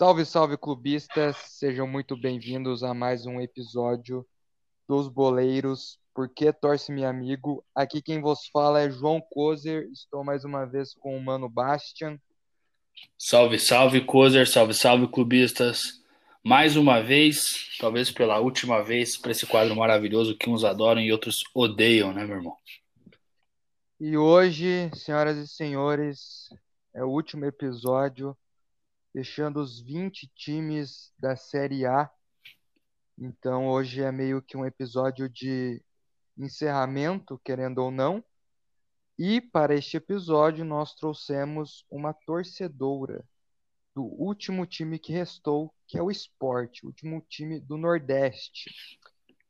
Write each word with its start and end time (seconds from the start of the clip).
Salve, 0.00 0.24
salve, 0.24 0.56
clubistas! 0.56 1.36
Sejam 1.36 1.86
muito 1.86 2.16
bem-vindos 2.16 2.82
a 2.82 2.94
mais 2.94 3.26
um 3.26 3.38
episódio 3.38 4.26
dos 4.88 5.08
Boleiros. 5.08 5.98
Porque 6.14 6.50
torce 6.54 6.90
meu 6.90 7.06
amigo? 7.06 7.62
Aqui 7.74 8.00
quem 8.00 8.18
vos 8.18 8.48
fala 8.50 8.80
é 8.80 8.90
João 8.90 9.20
Kozer. 9.20 9.90
Estou 9.92 10.24
mais 10.24 10.42
uma 10.42 10.64
vez 10.64 10.94
com 10.94 11.14
o 11.14 11.22
Mano 11.22 11.50
Bastian. 11.50 12.18
Salve, 13.18 13.58
salve, 13.58 14.00
Kozer. 14.00 14.48
Salve, 14.48 14.72
salve, 14.72 15.06
clubistas. 15.06 16.02
Mais 16.42 16.76
uma 16.78 17.02
vez, 17.02 17.76
talvez 17.78 18.10
pela 18.10 18.38
última 18.38 18.82
vez, 18.82 19.18
para 19.18 19.32
esse 19.32 19.46
quadro 19.46 19.76
maravilhoso 19.76 20.34
que 20.34 20.48
uns 20.48 20.64
adoram 20.64 21.02
e 21.02 21.12
outros 21.12 21.42
odeiam, 21.54 22.10
né, 22.10 22.24
meu 22.24 22.36
irmão? 22.36 22.56
E 24.00 24.16
hoje, 24.16 24.90
senhoras 24.94 25.36
e 25.36 25.46
senhores, 25.46 26.48
é 26.94 27.04
o 27.04 27.08
último 27.10 27.44
episódio, 27.44 28.34
fechando 29.12 29.60
os 29.60 29.80
20 29.80 30.28
times 30.34 31.12
da 31.18 31.36
Série 31.36 31.86
A. 31.86 32.10
Então, 33.18 33.68
hoje 33.68 34.02
é 34.02 34.10
meio 34.10 34.40
que 34.40 34.56
um 34.56 34.64
episódio 34.64 35.28
de 35.28 35.82
encerramento, 36.36 37.40
querendo 37.44 37.78
ou 37.78 37.90
não. 37.90 38.24
E 39.18 39.40
para 39.40 39.74
este 39.74 39.96
episódio, 39.96 40.64
nós 40.64 40.94
trouxemos 40.94 41.84
uma 41.90 42.14
torcedora 42.14 43.22
do 43.94 44.02
último 44.02 44.64
time 44.66 44.98
que 44.98 45.12
restou, 45.12 45.74
que 45.86 45.98
é 45.98 46.02
o 46.02 46.10
Sport, 46.10 46.82
o 46.82 46.86
último 46.86 47.20
time 47.28 47.60
do 47.60 47.76
Nordeste. 47.76 48.70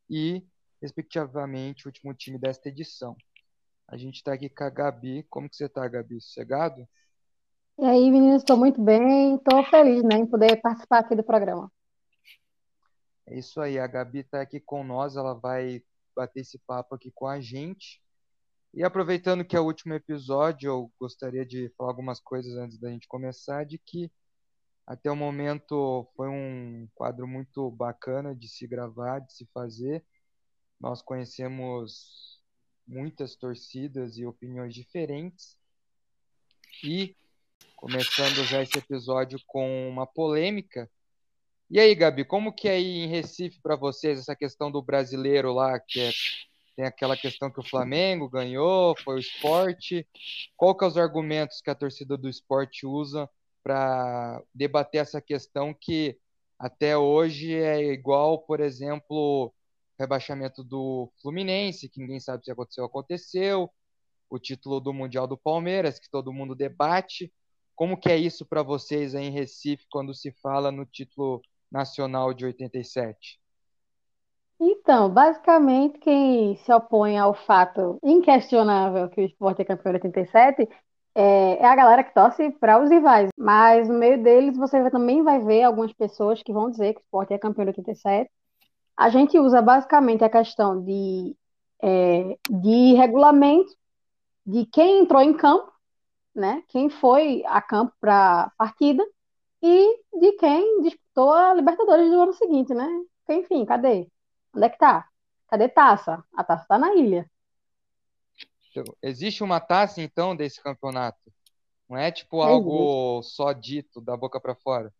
E, 0.09 0.45
respectivamente, 0.81 1.85
o 1.85 1.89
último 1.89 2.13
time 2.13 2.37
desta 2.37 2.67
edição. 2.67 3.15
A 3.87 3.95
gente 3.95 4.15
está 4.15 4.33
aqui 4.33 4.49
com 4.49 4.63
a 4.63 4.69
Gabi. 4.69 5.23
Como 5.29 5.49
que 5.49 5.55
você 5.55 5.65
está, 5.65 5.87
Gabi? 5.87 6.19
Sossegado? 6.19 6.87
E 7.81 7.83
aí, 7.83 8.11
meninos, 8.11 8.43
estou 8.43 8.55
muito 8.55 8.79
bem, 8.79 9.37
estou 9.37 9.63
feliz 9.65 10.03
né, 10.03 10.17
em 10.17 10.27
poder 10.27 10.55
participar 10.61 10.99
aqui 10.99 11.15
do 11.15 11.23
programa. 11.23 11.67
É 13.25 13.39
isso 13.39 13.59
aí, 13.59 13.79
a 13.79 13.87
Gabi 13.87 14.19
está 14.19 14.39
aqui 14.39 14.59
com 14.59 14.83
nós, 14.83 15.15
ela 15.15 15.33
vai 15.33 15.81
bater 16.15 16.41
esse 16.41 16.59
papo 16.59 16.93
aqui 16.93 17.11
com 17.11 17.25
a 17.25 17.41
gente. 17.41 17.99
E 18.71 18.83
aproveitando 18.83 19.43
que 19.43 19.55
é 19.55 19.59
o 19.59 19.65
último 19.65 19.95
episódio, 19.95 20.67
eu 20.67 20.91
gostaria 20.99 21.43
de 21.43 21.73
falar 21.75 21.89
algumas 21.89 22.19
coisas 22.19 22.55
antes 22.55 22.77
da 22.77 22.87
gente 22.91 23.07
começar, 23.07 23.65
de 23.65 23.79
que 23.79 24.11
até 24.85 25.09
o 25.09 25.15
momento 25.15 26.07
foi 26.15 26.29
um 26.29 26.87
quadro 26.93 27.27
muito 27.27 27.71
bacana 27.71 28.35
de 28.35 28.47
se 28.47 28.67
gravar, 28.67 29.21
de 29.21 29.33
se 29.33 29.49
fazer. 29.51 30.05
Nós 30.79 31.01
conhecemos 31.01 32.43
muitas 32.85 33.35
torcidas 33.35 34.19
e 34.19 34.25
opiniões 34.27 34.71
diferentes. 34.71 35.57
E 36.83 37.15
começando 37.81 38.43
já 38.45 38.61
esse 38.61 38.77
episódio 38.77 39.39
com 39.47 39.89
uma 39.89 40.05
polêmica. 40.05 40.87
E 41.67 41.79
aí, 41.79 41.95
Gabi, 41.95 42.23
como 42.23 42.53
que 42.53 42.67
é 42.67 42.73
aí 42.73 42.99
em 42.99 43.07
Recife 43.07 43.59
para 43.59 43.75
vocês 43.75 44.19
essa 44.19 44.35
questão 44.35 44.71
do 44.71 44.83
brasileiro 44.83 45.51
lá, 45.51 45.79
que 45.79 45.99
é, 45.99 46.11
tem 46.75 46.85
aquela 46.85 47.17
questão 47.17 47.49
que 47.49 47.59
o 47.59 47.67
Flamengo 47.67 48.29
ganhou, 48.29 48.95
foi 49.03 49.15
o 49.15 49.19
esporte. 49.19 50.07
Qual 50.55 50.77
que 50.77 50.85
é 50.85 50.87
os 50.87 50.95
argumentos 50.95 51.59
que 51.59 51.71
a 51.71 51.75
torcida 51.75 52.15
do 52.15 52.29
esporte 52.29 52.85
usa 52.85 53.27
para 53.63 54.39
debater 54.53 55.01
essa 55.01 55.19
questão 55.19 55.73
que 55.73 56.19
até 56.59 56.95
hoje 56.95 57.55
é 57.55 57.83
igual, 57.91 58.43
por 58.43 58.59
exemplo, 58.59 59.51
rebaixamento 59.99 60.63
do 60.63 61.11
Fluminense, 61.19 61.89
que 61.89 61.99
ninguém 61.99 62.19
sabe 62.19 62.45
se 62.45 62.51
aconteceu, 62.51 62.85
aconteceu, 62.85 63.71
o 64.29 64.37
título 64.37 64.79
do 64.79 64.93
Mundial 64.93 65.25
do 65.25 65.35
Palmeiras, 65.35 65.99
que 65.99 66.11
todo 66.11 66.31
mundo 66.31 66.53
debate. 66.53 67.33
Como 67.81 67.97
que 67.97 68.11
é 68.11 68.15
isso 68.15 68.45
para 68.45 68.61
vocês 68.61 69.15
aí 69.15 69.25
em 69.25 69.31
Recife 69.31 69.87
quando 69.89 70.13
se 70.13 70.31
fala 70.33 70.71
no 70.71 70.85
título 70.85 71.41
nacional 71.71 72.31
de 72.31 72.45
87? 72.45 73.39
Então, 74.59 75.09
basicamente, 75.09 75.97
quem 75.97 76.57
se 76.57 76.71
opõe 76.71 77.17
ao 77.17 77.33
fato 77.33 77.97
inquestionável 78.03 79.09
que 79.09 79.21
o 79.21 79.25
esporte 79.25 79.63
é 79.63 79.65
campeão 79.65 79.93
de 79.93 79.97
87 79.97 80.69
é, 81.15 81.57
é 81.57 81.65
a 81.65 81.75
galera 81.75 82.03
que 82.03 82.13
torce 82.13 82.51
para 82.51 82.79
os 82.79 82.87
rivais. 82.87 83.29
Mas 83.35 83.89
no 83.89 83.95
meio 83.95 84.21
deles 84.21 84.55
você 84.55 84.87
também 84.91 85.23
vai 85.23 85.39
ver 85.39 85.63
algumas 85.63 85.91
pessoas 85.91 86.43
que 86.43 86.53
vão 86.53 86.69
dizer 86.69 86.93
que 86.93 86.99
o 86.99 87.01
esporte 87.01 87.33
é 87.33 87.39
campeão 87.39 87.65
de 87.65 87.69
87 87.69 88.29
a 88.95 89.09
gente 89.09 89.39
usa 89.39 89.59
basicamente 89.59 90.23
a 90.23 90.29
questão 90.29 90.83
de, 90.83 91.35
é, 91.81 92.37
de 92.47 92.93
regulamento 92.93 93.73
de 94.45 94.67
quem 94.67 94.99
entrou 94.99 95.23
em 95.23 95.33
campo, 95.33 95.71
né? 96.33 96.63
Quem 96.67 96.89
foi 96.89 97.43
a 97.45 97.61
campo 97.61 97.93
para 97.99 98.43
a 98.43 98.49
partida 98.57 99.05
e 99.61 99.99
de 100.13 100.31
quem 100.33 100.81
disputou 100.81 101.31
a 101.31 101.53
Libertadores 101.53 102.09
do 102.09 102.21
ano 102.21 102.33
seguinte, 102.33 102.73
né? 102.73 102.87
Enfim, 103.29 103.65
cadê? 103.65 104.07
Onde 104.53 104.65
é 104.65 104.69
que 104.69 104.77
tá? 104.77 105.07
Cadê 105.47 105.69
taça? 105.69 106.23
A 106.35 106.43
taça 106.43 106.65
tá 106.67 106.77
na 106.77 106.93
ilha. 106.95 107.29
Existe 109.01 109.43
uma 109.43 109.59
taça 109.59 110.01
então 110.01 110.35
desse 110.35 110.61
campeonato? 110.61 111.19
Não 111.89 111.97
é 111.97 112.11
tipo 112.11 112.41
algo 112.41 113.21
só 113.21 113.51
dito 113.51 113.99
da 113.99 114.15
boca 114.15 114.39
para 114.39 114.55
fora? 114.55 114.93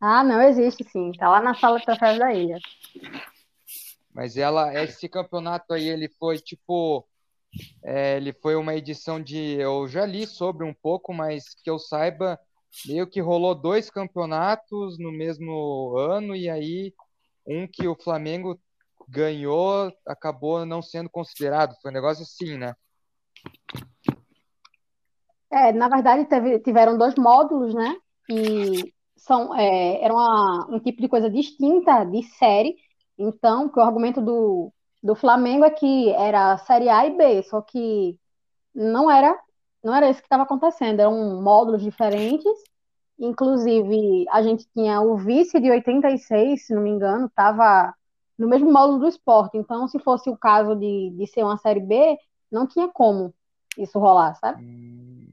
Ah, 0.00 0.22
não 0.22 0.40
existe 0.42 0.84
sim. 0.84 1.10
Tá 1.12 1.28
lá 1.28 1.40
na 1.40 1.54
sala 1.54 1.78
de 1.78 1.84
troféus 1.84 2.18
da 2.18 2.32
ilha. 2.32 2.58
Mas 4.12 4.36
ela, 4.36 4.72
esse 4.80 5.08
campeonato 5.08 5.74
aí, 5.74 5.88
ele 5.88 6.08
foi 6.08 6.38
tipo. 6.38 7.04
É, 7.82 8.16
ele 8.16 8.32
foi 8.32 8.56
uma 8.56 8.74
edição 8.74 9.20
de. 9.20 9.56
Eu 9.60 9.86
já 9.88 10.04
li 10.04 10.26
sobre 10.26 10.64
um 10.64 10.74
pouco, 10.74 11.12
mas 11.12 11.54
que 11.62 11.70
eu 11.70 11.78
saiba, 11.78 12.38
meio 12.86 13.06
que 13.06 13.20
rolou 13.20 13.54
dois 13.54 13.90
campeonatos 13.90 14.98
no 14.98 15.12
mesmo 15.12 15.96
ano, 15.96 16.34
e 16.34 16.48
aí 16.48 16.92
um 17.46 17.66
que 17.66 17.86
o 17.86 17.94
Flamengo 17.94 18.58
ganhou 19.08 19.92
acabou 20.06 20.64
não 20.64 20.82
sendo 20.82 21.10
considerado. 21.10 21.76
Foi 21.80 21.90
um 21.90 21.94
negócio 21.94 22.22
assim, 22.22 22.56
né? 22.56 22.74
É, 25.52 25.72
na 25.72 25.88
verdade, 25.88 26.24
teve, 26.24 26.58
tiveram 26.60 26.98
dois 26.98 27.14
módulos, 27.14 27.74
né? 27.74 27.96
E 28.28 28.92
são, 29.16 29.54
é, 29.54 30.02
era 30.02 30.12
uma, 30.12 30.66
um 30.68 30.80
tipo 30.80 31.00
de 31.00 31.08
coisa 31.08 31.30
distinta 31.30 32.04
de 32.04 32.22
série. 32.22 32.74
Então, 33.16 33.68
que 33.68 33.78
o 33.78 33.82
argumento 33.82 34.20
do, 34.20 34.72
do 35.04 35.14
Flamengo 35.14 35.66
é 35.66 35.70
que 35.70 36.08
era 36.12 36.56
série 36.56 36.88
A 36.88 37.06
e 37.06 37.14
B, 37.14 37.42
só 37.42 37.60
que 37.60 38.18
não 38.74 39.10
era, 39.10 39.38
não 39.82 39.94
era 39.94 40.08
isso 40.08 40.20
que 40.20 40.26
estava 40.26 40.44
acontecendo, 40.44 40.98
eram 40.98 41.42
módulos 41.42 41.82
diferentes. 41.82 42.50
Inclusive, 43.18 44.24
a 44.30 44.42
gente 44.42 44.66
tinha 44.72 45.02
o 45.02 45.14
vice 45.18 45.60
de 45.60 45.70
86, 45.70 46.66
se 46.66 46.74
não 46.74 46.80
me 46.80 46.88
engano, 46.88 47.26
estava 47.26 47.94
no 48.38 48.48
mesmo 48.48 48.72
módulo 48.72 49.00
do 49.00 49.06
esporte. 49.06 49.58
Então, 49.58 49.86
se 49.86 49.98
fosse 49.98 50.30
o 50.30 50.38
caso 50.38 50.74
de, 50.74 51.10
de 51.10 51.26
ser 51.26 51.42
uma 51.42 51.58
série 51.58 51.80
B, 51.80 52.18
não 52.50 52.66
tinha 52.66 52.88
como 52.88 53.34
isso 53.76 53.98
rolar, 53.98 54.34
sabe? 54.36 54.64
Hum. 54.64 55.28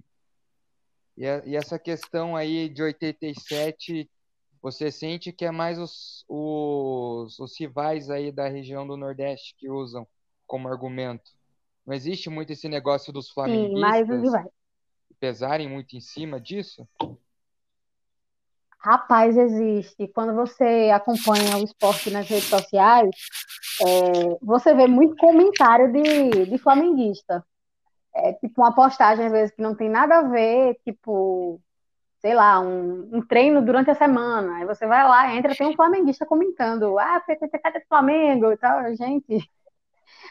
E, 1.18 1.24
e 1.24 1.56
essa 1.56 1.80
questão 1.80 2.36
aí 2.36 2.68
de 2.68 2.84
87, 2.84 4.10
você 4.62 4.92
sente 4.92 5.32
que 5.32 5.46
é 5.46 5.52
mais 5.52 5.80
os, 5.80 6.24
os, 6.28 7.40
os 7.40 7.60
rivais 7.60 8.10
aí 8.10 8.32
da 8.32 8.48
região 8.48 8.86
do 8.86 8.96
Nordeste 8.96 9.56
que 9.58 9.70
usam 9.70 10.08
como 10.46 10.68
argumento? 10.68 11.32
Não 11.86 11.94
existe 11.94 12.30
muito 12.30 12.54
esse 12.54 12.70
negócio 12.70 13.12
dos 13.12 13.30
flamenguistas 13.30 13.74
Sim, 13.74 13.80
mais 13.80 14.10
os 14.10 14.22
rivais. 14.22 14.48
pesarem 15.20 15.68
muito 15.68 15.96
em 15.96 16.02
cima 16.02 16.40
disso? 16.40 16.88
Rapaz, 18.80 19.38
existe. 19.38 20.08
Quando 20.08 20.34
você 20.36 20.92
acompanha 20.94 21.58
o 21.58 21.64
esporte 21.64 22.10
nas 22.10 22.28
redes 22.28 22.50
sociais, 22.50 23.10
é, 23.82 24.38
você 24.42 24.74
vê 24.74 24.88
muito 24.88 25.16
comentário 25.18 25.92
de, 25.92 26.46
de 26.46 26.58
flamenguista 26.58 27.46
é, 28.14 28.34
tipo 28.34 28.62
uma 28.62 28.74
postagem 28.74 29.26
às 29.26 29.32
vezes 29.32 29.56
que 29.56 29.62
não 29.62 29.76
tem 29.76 29.90
nada 29.90 30.20
a 30.20 30.28
ver, 30.28 30.78
tipo, 30.84 31.62
sei 32.22 32.36
lá, 32.36 32.60
um, 32.60 33.10
um 33.12 33.22
treino 33.22 33.62
durante 33.64 33.90
a 33.90 33.96
semana. 33.96 34.58
Aí 34.58 34.66
você 34.66 34.86
vai 34.86 35.04
lá, 35.04 35.36
entra, 35.36 35.56
tem 35.56 35.68
um 35.68 35.76
flamenguista 35.76 36.26
comentando, 36.26 36.98
ah, 37.00 37.20
PTT 37.20 37.58
do 37.58 37.88
Flamengo 37.90 38.52
e 38.52 38.58
tal, 38.58 38.96
gente. 38.96 39.50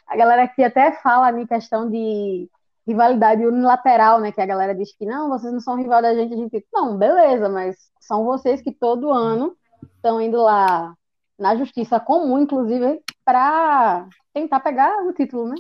A 0.07 0.17
galera 0.17 0.45
aqui 0.45 0.63
até 0.63 0.93
fala 0.93 1.33
em 1.39 1.47
questão 1.47 1.91
de 1.91 2.49
rivalidade 2.87 3.45
unilateral, 3.45 4.21
né? 4.21 4.31
Que 4.31 4.41
a 4.41 4.47
galera 4.47 4.75
diz 4.75 4.97
que 4.97 5.05
não, 5.05 5.29
vocês 5.29 5.53
não 5.53 5.61
são 5.61 5.77
rival 5.77 6.01
da 6.01 6.15
gente, 6.15 6.33
a 6.33 6.37
gente, 6.37 6.67
não, 6.73 6.97
beleza, 6.97 7.49
mas 7.49 7.77
são 8.01 8.25
vocês 8.25 8.63
que 8.63 8.73
todo 8.73 9.13
ano 9.13 9.57
estão 9.97 10.21
indo 10.21 10.41
lá 10.41 10.95
na 11.39 11.57
justiça 11.57 11.99
comum, 11.99 12.39
inclusive, 12.39 13.03
para 13.25 14.07
tentar 14.33 14.61
pegar 14.61 15.05
o 15.05 15.13
título, 15.13 15.49
né? 15.49 15.57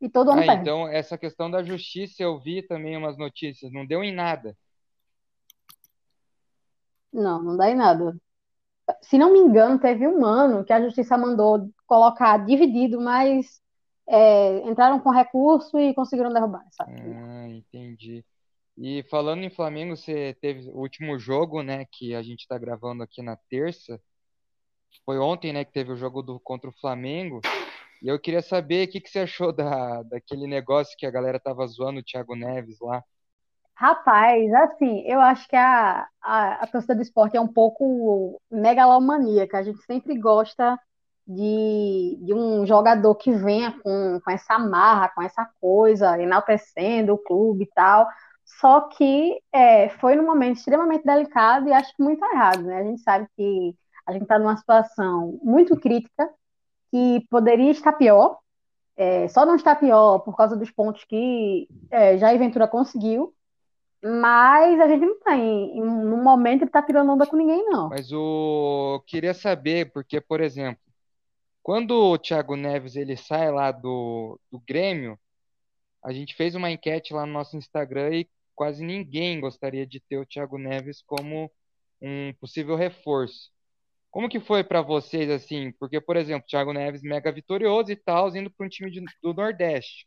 E 0.00 0.08
todo 0.08 0.30
ano 0.30 0.42
ah, 0.42 0.46
perde. 0.46 0.62
Então, 0.62 0.88
essa 0.88 1.18
questão 1.18 1.50
da 1.50 1.62
justiça, 1.62 2.22
eu 2.22 2.38
vi 2.38 2.62
também 2.62 2.96
umas 2.96 3.18
notícias, 3.18 3.72
não 3.72 3.86
deu 3.86 4.02
em 4.02 4.14
nada. 4.14 4.56
Não, 7.14 7.42
não 7.42 7.56
dá 7.56 7.70
em 7.70 7.76
nada. 7.76 8.16
Se 9.02 9.16
não 9.16 9.32
me 9.32 9.38
engano, 9.38 9.78
teve 9.78 10.06
um 10.06 10.24
ano 10.26 10.64
que 10.64 10.72
a 10.72 10.82
justiça 10.82 11.16
mandou 11.16 11.70
colocar 11.86 12.44
dividido, 12.44 13.00
mas 13.00 13.62
é, 14.06 14.58
entraram 14.68 15.00
com 15.00 15.10
recurso 15.10 15.78
e 15.78 15.94
conseguiram 15.94 16.32
derrubar, 16.32 16.66
sabe? 16.72 16.92
Ah, 16.92 17.48
entendi. 17.48 18.24
E 18.76 19.04
falando 19.04 19.44
em 19.44 19.50
Flamengo, 19.50 19.96
você 19.96 20.36
teve 20.40 20.68
o 20.68 20.78
último 20.80 21.18
jogo, 21.18 21.62
né, 21.62 21.86
que 21.90 22.14
a 22.14 22.22
gente 22.22 22.40
está 22.40 22.58
gravando 22.58 23.04
aqui 23.04 23.22
na 23.22 23.36
terça. 23.48 24.00
Foi 25.04 25.18
ontem, 25.18 25.52
né, 25.52 25.64
que 25.64 25.72
teve 25.72 25.92
o 25.92 25.96
jogo 25.96 26.22
do, 26.22 26.40
contra 26.40 26.68
o 26.68 26.74
Flamengo. 26.80 27.40
E 28.02 28.08
eu 28.08 28.18
queria 28.18 28.42
saber 28.42 28.88
o 28.88 28.90
que, 28.90 29.00
que 29.00 29.08
você 29.08 29.20
achou 29.20 29.52
da, 29.52 30.02
daquele 30.02 30.46
negócio 30.46 30.96
que 30.98 31.06
a 31.06 31.10
galera 31.10 31.38
tava 31.38 31.66
zoando 31.66 32.00
o 32.00 32.02
Thiago 32.02 32.34
Neves 32.34 32.78
lá. 32.80 33.02
Rapaz, 33.76 34.52
assim, 34.54 35.00
eu 35.06 35.20
acho 35.20 35.48
que 35.48 35.56
a, 35.56 36.06
a, 36.22 36.52
a 36.62 36.66
torcida 36.66 36.94
do 36.94 37.02
esporte 37.02 37.36
é 37.36 37.40
um 37.40 37.48
pouco 37.52 38.40
megalomaníaca. 38.50 39.58
A 39.58 39.62
gente 39.62 39.82
sempre 39.84 40.16
gosta 40.18 40.78
de, 41.26 42.18
de 42.22 42.34
um 42.34 42.64
jogador 42.66 43.14
que 43.16 43.32
venha 43.32 43.72
com, 43.82 44.20
com 44.24 44.30
essa 44.30 44.58
marra, 44.58 45.08
com 45.08 45.22
essa 45.22 45.48
coisa, 45.60 46.20
enaltecendo 46.20 47.14
o 47.14 47.18
clube 47.18 47.64
e 47.64 47.70
tal. 47.74 48.06
Só 48.44 48.82
que 48.82 49.40
é, 49.52 49.88
foi 49.88 50.14
num 50.16 50.26
momento 50.26 50.58
extremamente 50.58 51.04
delicado 51.04 51.68
e 51.68 51.72
acho 51.72 51.94
que 51.96 52.02
muito 52.02 52.24
errado, 52.24 52.62
né? 52.62 52.78
A 52.80 52.84
gente 52.84 53.00
sabe 53.02 53.26
que 53.36 53.74
a 54.06 54.12
gente 54.12 54.22
está 54.22 54.38
numa 54.38 54.56
situação 54.56 55.38
muito 55.42 55.76
crítica, 55.76 56.28
que 56.90 57.26
poderia 57.30 57.70
estar 57.70 57.92
pior, 57.94 58.38
é, 58.96 59.26
só 59.28 59.44
não 59.44 59.56
está 59.56 59.74
pior 59.74 60.20
por 60.20 60.36
causa 60.36 60.56
dos 60.56 60.70
pontos 60.70 61.04
que 61.04 61.68
é, 61.90 62.16
Jair 62.18 62.38
Ventura 62.38 62.68
conseguiu, 62.68 63.34
mas 64.04 64.78
a 64.80 64.86
gente 64.86 65.06
não 65.06 65.18
tem, 65.20 65.80
no 65.80 66.18
momento 66.18 66.60
ele 66.60 66.68
está 66.68 66.82
tirando 66.82 67.10
onda 67.10 67.26
com 67.26 67.36
ninguém, 67.36 67.64
não. 67.70 67.88
Mas 67.88 68.12
o 68.12 69.02
queria 69.06 69.32
saber, 69.32 69.90
porque, 69.92 70.20
por 70.20 70.42
exemplo, 70.42 70.82
quando 71.62 71.92
o 71.92 72.18
Thiago 72.18 72.54
Neves 72.54 72.96
ele 72.96 73.16
sai 73.16 73.50
lá 73.50 73.72
do, 73.72 74.38
do 74.52 74.60
Grêmio, 74.60 75.18
a 76.04 76.12
gente 76.12 76.34
fez 76.34 76.54
uma 76.54 76.70
enquete 76.70 77.14
lá 77.14 77.24
no 77.24 77.32
nosso 77.32 77.56
Instagram 77.56 78.14
e 78.14 78.28
quase 78.54 78.84
ninguém 78.84 79.40
gostaria 79.40 79.86
de 79.86 79.98
ter 80.00 80.18
o 80.18 80.26
Thiago 80.26 80.58
Neves 80.58 81.00
como 81.00 81.50
um 82.02 82.34
possível 82.34 82.76
reforço. 82.76 83.50
Como 84.10 84.28
que 84.28 84.38
foi 84.38 84.62
para 84.62 84.82
vocês 84.82 85.30
assim? 85.30 85.72
Porque, 85.80 85.98
por 85.98 86.16
exemplo, 86.18 86.46
Thiago 86.46 86.74
Neves 86.74 87.02
mega 87.02 87.32
vitorioso 87.32 87.90
e 87.90 87.96
tal, 87.96 88.28
indo 88.36 88.50
para 88.50 88.66
um 88.66 88.68
time 88.68 88.90
de, 88.90 89.02
do 89.22 89.32
Nordeste. 89.32 90.06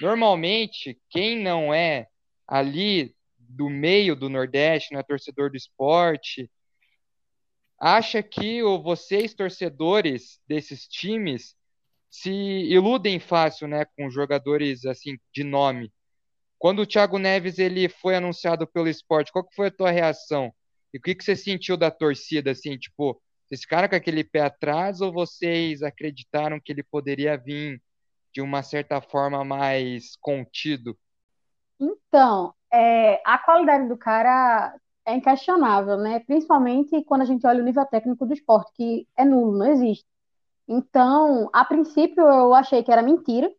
Normalmente, 0.00 1.00
quem 1.08 1.42
não 1.42 1.72
é 1.72 2.06
ali 2.46 3.14
do 3.38 3.68
meio 3.70 4.16
do 4.16 4.28
Nordeste, 4.28 4.92
não 4.92 5.00
é 5.00 5.02
torcedor 5.02 5.50
do 5.50 5.56
esporte, 5.56 6.50
acha 7.78 8.22
que 8.22 8.62
vocês, 8.62 9.34
torcedores 9.34 10.40
desses 10.48 10.86
times, 10.86 11.54
se 12.10 12.30
iludem 12.30 13.18
fácil, 13.18 13.66
né, 13.66 13.84
com 13.96 14.08
jogadores 14.10 14.84
assim 14.84 15.18
de 15.32 15.42
nome. 15.44 15.92
Quando 16.58 16.82
o 16.82 16.86
Thiago 16.86 17.18
Neves 17.18 17.58
ele 17.58 17.88
foi 17.88 18.14
anunciado 18.14 18.66
pelo 18.66 18.88
esporte, 18.88 19.32
qual 19.32 19.46
que 19.46 19.54
foi 19.54 19.66
a 19.68 19.70
tua 19.70 19.90
reação? 19.90 20.52
E 20.92 20.98
o 20.98 21.00
que, 21.00 21.14
que 21.14 21.24
você 21.24 21.34
sentiu 21.34 21.76
da 21.76 21.90
torcida, 21.90 22.52
assim, 22.52 22.78
tipo, 22.78 23.20
vocês 23.44 23.62
ficaram 23.62 23.88
com 23.88 23.96
aquele 23.96 24.24
pé 24.24 24.40
atrás 24.40 25.00
ou 25.00 25.12
vocês 25.12 25.82
acreditaram 25.82 26.60
que 26.60 26.72
ele 26.72 26.82
poderia 26.82 27.36
vir 27.36 27.82
de 28.32 28.40
uma 28.40 28.62
certa 28.62 29.00
forma 29.00 29.44
mais 29.44 30.16
contido? 30.20 30.98
Então, 31.80 32.54
é, 32.72 33.20
a 33.24 33.38
qualidade 33.38 33.88
do 33.88 33.96
cara 33.96 34.74
é 35.06 35.14
inquestionável, 35.14 35.96
né? 35.98 36.20
Principalmente 36.20 37.04
quando 37.04 37.22
a 37.22 37.24
gente 37.24 37.46
olha 37.46 37.60
o 37.62 37.64
nível 37.64 37.84
técnico 37.86 38.26
do 38.26 38.32
esporte, 38.34 38.72
que 38.74 39.08
é 39.16 39.24
nulo, 39.24 39.58
não 39.58 39.66
existe. 39.66 40.06
Então, 40.68 41.50
a 41.52 41.64
princípio, 41.64 42.22
eu 42.24 42.54
achei 42.54 42.82
que 42.82 42.90
era 42.90 43.02
mentira. 43.02 43.50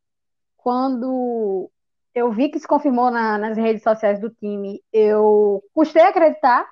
Quando 0.58 1.70
eu 2.14 2.32
vi 2.32 2.50
que 2.50 2.60
se 2.60 2.68
confirmou 2.68 3.12
na, 3.12 3.38
nas 3.38 3.58
redes 3.58 3.84
sociais 3.84 4.20
do 4.20 4.30
time, 4.30 4.82
eu 4.92 5.62
custei 5.74 6.04
acreditar, 6.04 6.66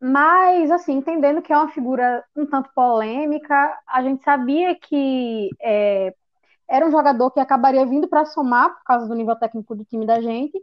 mas, 0.00 0.70
assim, 0.70 0.94
entendendo 0.94 1.42
que 1.42 1.52
é 1.52 1.56
uma 1.56 1.70
figura 1.70 2.24
um 2.36 2.46
tanto 2.46 2.70
polêmica, 2.74 3.78
a 3.86 4.02
gente 4.02 4.22
sabia 4.22 4.74
que 4.78 5.48
é, 5.60 6.14
era 6.68 6.86
um 6.86 6.90
jogador 6.90 7.30
que 7.30 7.40
acabaria 7.40 7.84
vindo 7.86 8.08
para 8.08 8.24
somar 8.24 8.74
por 8.74 8.84
causa 8.84 9.06
do 9.06 9.14
nível 9.14 9.36
técnico 9.36 9.74
do 9.74 9.84
time 9.84 10.06
da 10.06 10.20
gente, 10.20 10.60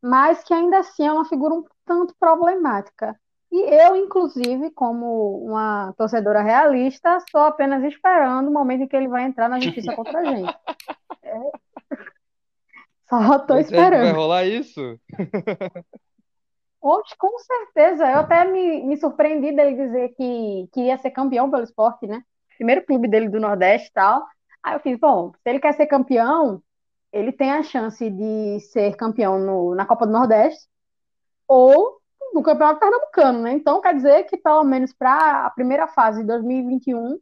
mas 0.00 0.44
que 0.44 0.52
ainda 0.52 0.78
assim 0.78 1.06
é 1.06 1.12
uma 1.12 1.24
figura 1.24 1.54
um 1.54 1.64
tanto 1.84 2.14
problemática. 2.18 3.18
E 3.50 3.60
eu, 3.72 3.94
inclusive, 3.94 4.70
como 4.72 5.38
uma 5.44 5.94
torcedora 5.96 6.42
realista, 6.42 7.18
estou 7.18 7.42
apenas 7.42 7.84
esperando 7.84 8.48
o 8.48 8.52
momento 8.52 8.82
em 8.82 8.88
que 8.88 8.96
ele 8.96 9.08
vai 9.08 9.24
entrar 9.24 9.48
na 9.48 9.60
justiça 9.60 9.94
contra 9.96 10.20
a 10.20 10.24
gente. 10.24 10.58
É... 11.22 11.40
Só 13.08 13.36
estou 13.36 13.58
esperando. 13.58 14.02
Vai 14.02 14.12
rolar 14.12 14.44
isso? 14.44 14.98
Oxe, 16.82 17.16
com 17.16 17.38
certeza. 17.38 18.10
Eu 18.10 18.18
até 18.18 18.44
me, 18.44 18.82
me 18.82 18.96
surpreendi 18.96 19.52
dele 19.52 19.74
dizer 19.74 20.08
que 20.16 20.68
queria 20.72 20.98
ser 20.98 21.12
campeão 21.12 21.50
pelo 21.50 21.62
esporte, 21.62 22.06
né? 22.06 22.22
Primeiro 22.56 22.84
clube 22.84 23.08
dele 23.08 23.28
do 23.28 23.40
Nordeste 23.40 23.88
e 23.88 23.92
tal. 23.92 24.26
Aí 24.64 24.74
eu 24.74 24.80
fiz, 24.80 24.98
bom, 24.98 25.30
se 25.42 25.50
ele 25.50 25.60
quer 25.60 25.74
ser 25.74 25.86
campeão, 25.86 26.62
ele 27.12 27.30
tem 27.30 27.52
a 27.52 27.62
chance 27.62 28.08
de 28.08 28.60
ser 28.60 28.96
campeão 28.96 29.38
no, 29.38 29.74
na 29.74 29.84
Copa 29.84 30.06
do 30.06 30.12
Nordeste 30.12 30.66
ou 31.46 32.00
no 32.32 32.42
Campeonato 32.42 32.80
Pernambucano, 32.80 33.42
né? 33.42 33.52
Então 33.52 33.82
quer 33.82 33.94
dizer 33.94 34.24
que 34.24 34.38
pelo 34.38 34.64
menos 34.64 34.92
para 34.94 35.46
a 35.46 35.50
primeira 35.50 35.86
fase 35.86 36.22
de 36.22 36.26
2021 36.26 37.18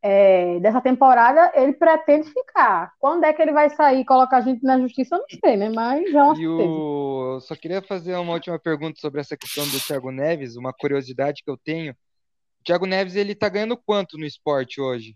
é, 0.00 0.58
dessa 0.60 0.80
temporada 0.80 1.52
ele 1.54 1.74
pretende 1.74 2.30
ficar. 2.30 2.94
Quando 2.98 3.24
é 3.24 3.32
que 3.34 3.42
ele 3.42 3.52
vai 3.52 3.68
sair 3.68 4.00
e 4.00 4.06
colocar 4.06 4.38
a 4.38 4.40
gente 4.40 4.64
na 4.64 4.80
justiça, 4.80 5.16
eu 5.16 5.18
não 5.18 5.26
sei, 5.28 5.56
né? 5.56 5.68
Mas 5.68 6.14
é 6.14 6.22
uma 6.22 6.34
e 6.34 6.48
o... 6.48 7.34
Eu 7.34 7.40
só 7.42 7.54
queria 7.54 7.82
fazer 7.82 8.16
uma 8.16 8.32
última 8.32 8.58
pergunta 8.58 8.98
sobre 8.98 9.20
essa 9.20 9.36
questão 9.36 9.68
do 9.68 9.78
Thiago 9.78 10.10
Neves, 10.10 10.56
uma 10.56 10.72
curiosidade 10.72 11.42
que 11.44 11.50
eu 11.50 11.58
tenho. 11.58 11.92
O 11.92 12.64
Thiago 12.64 12.86
Neves 12.86 13.16
ele 13.16 13.34
tá 13.34 13.50
ganhando 13.50 13.76
quanto 13.76 14.16
no 14.16 14.24
esporte 14.24 14.80
hoje? 14.80 15.14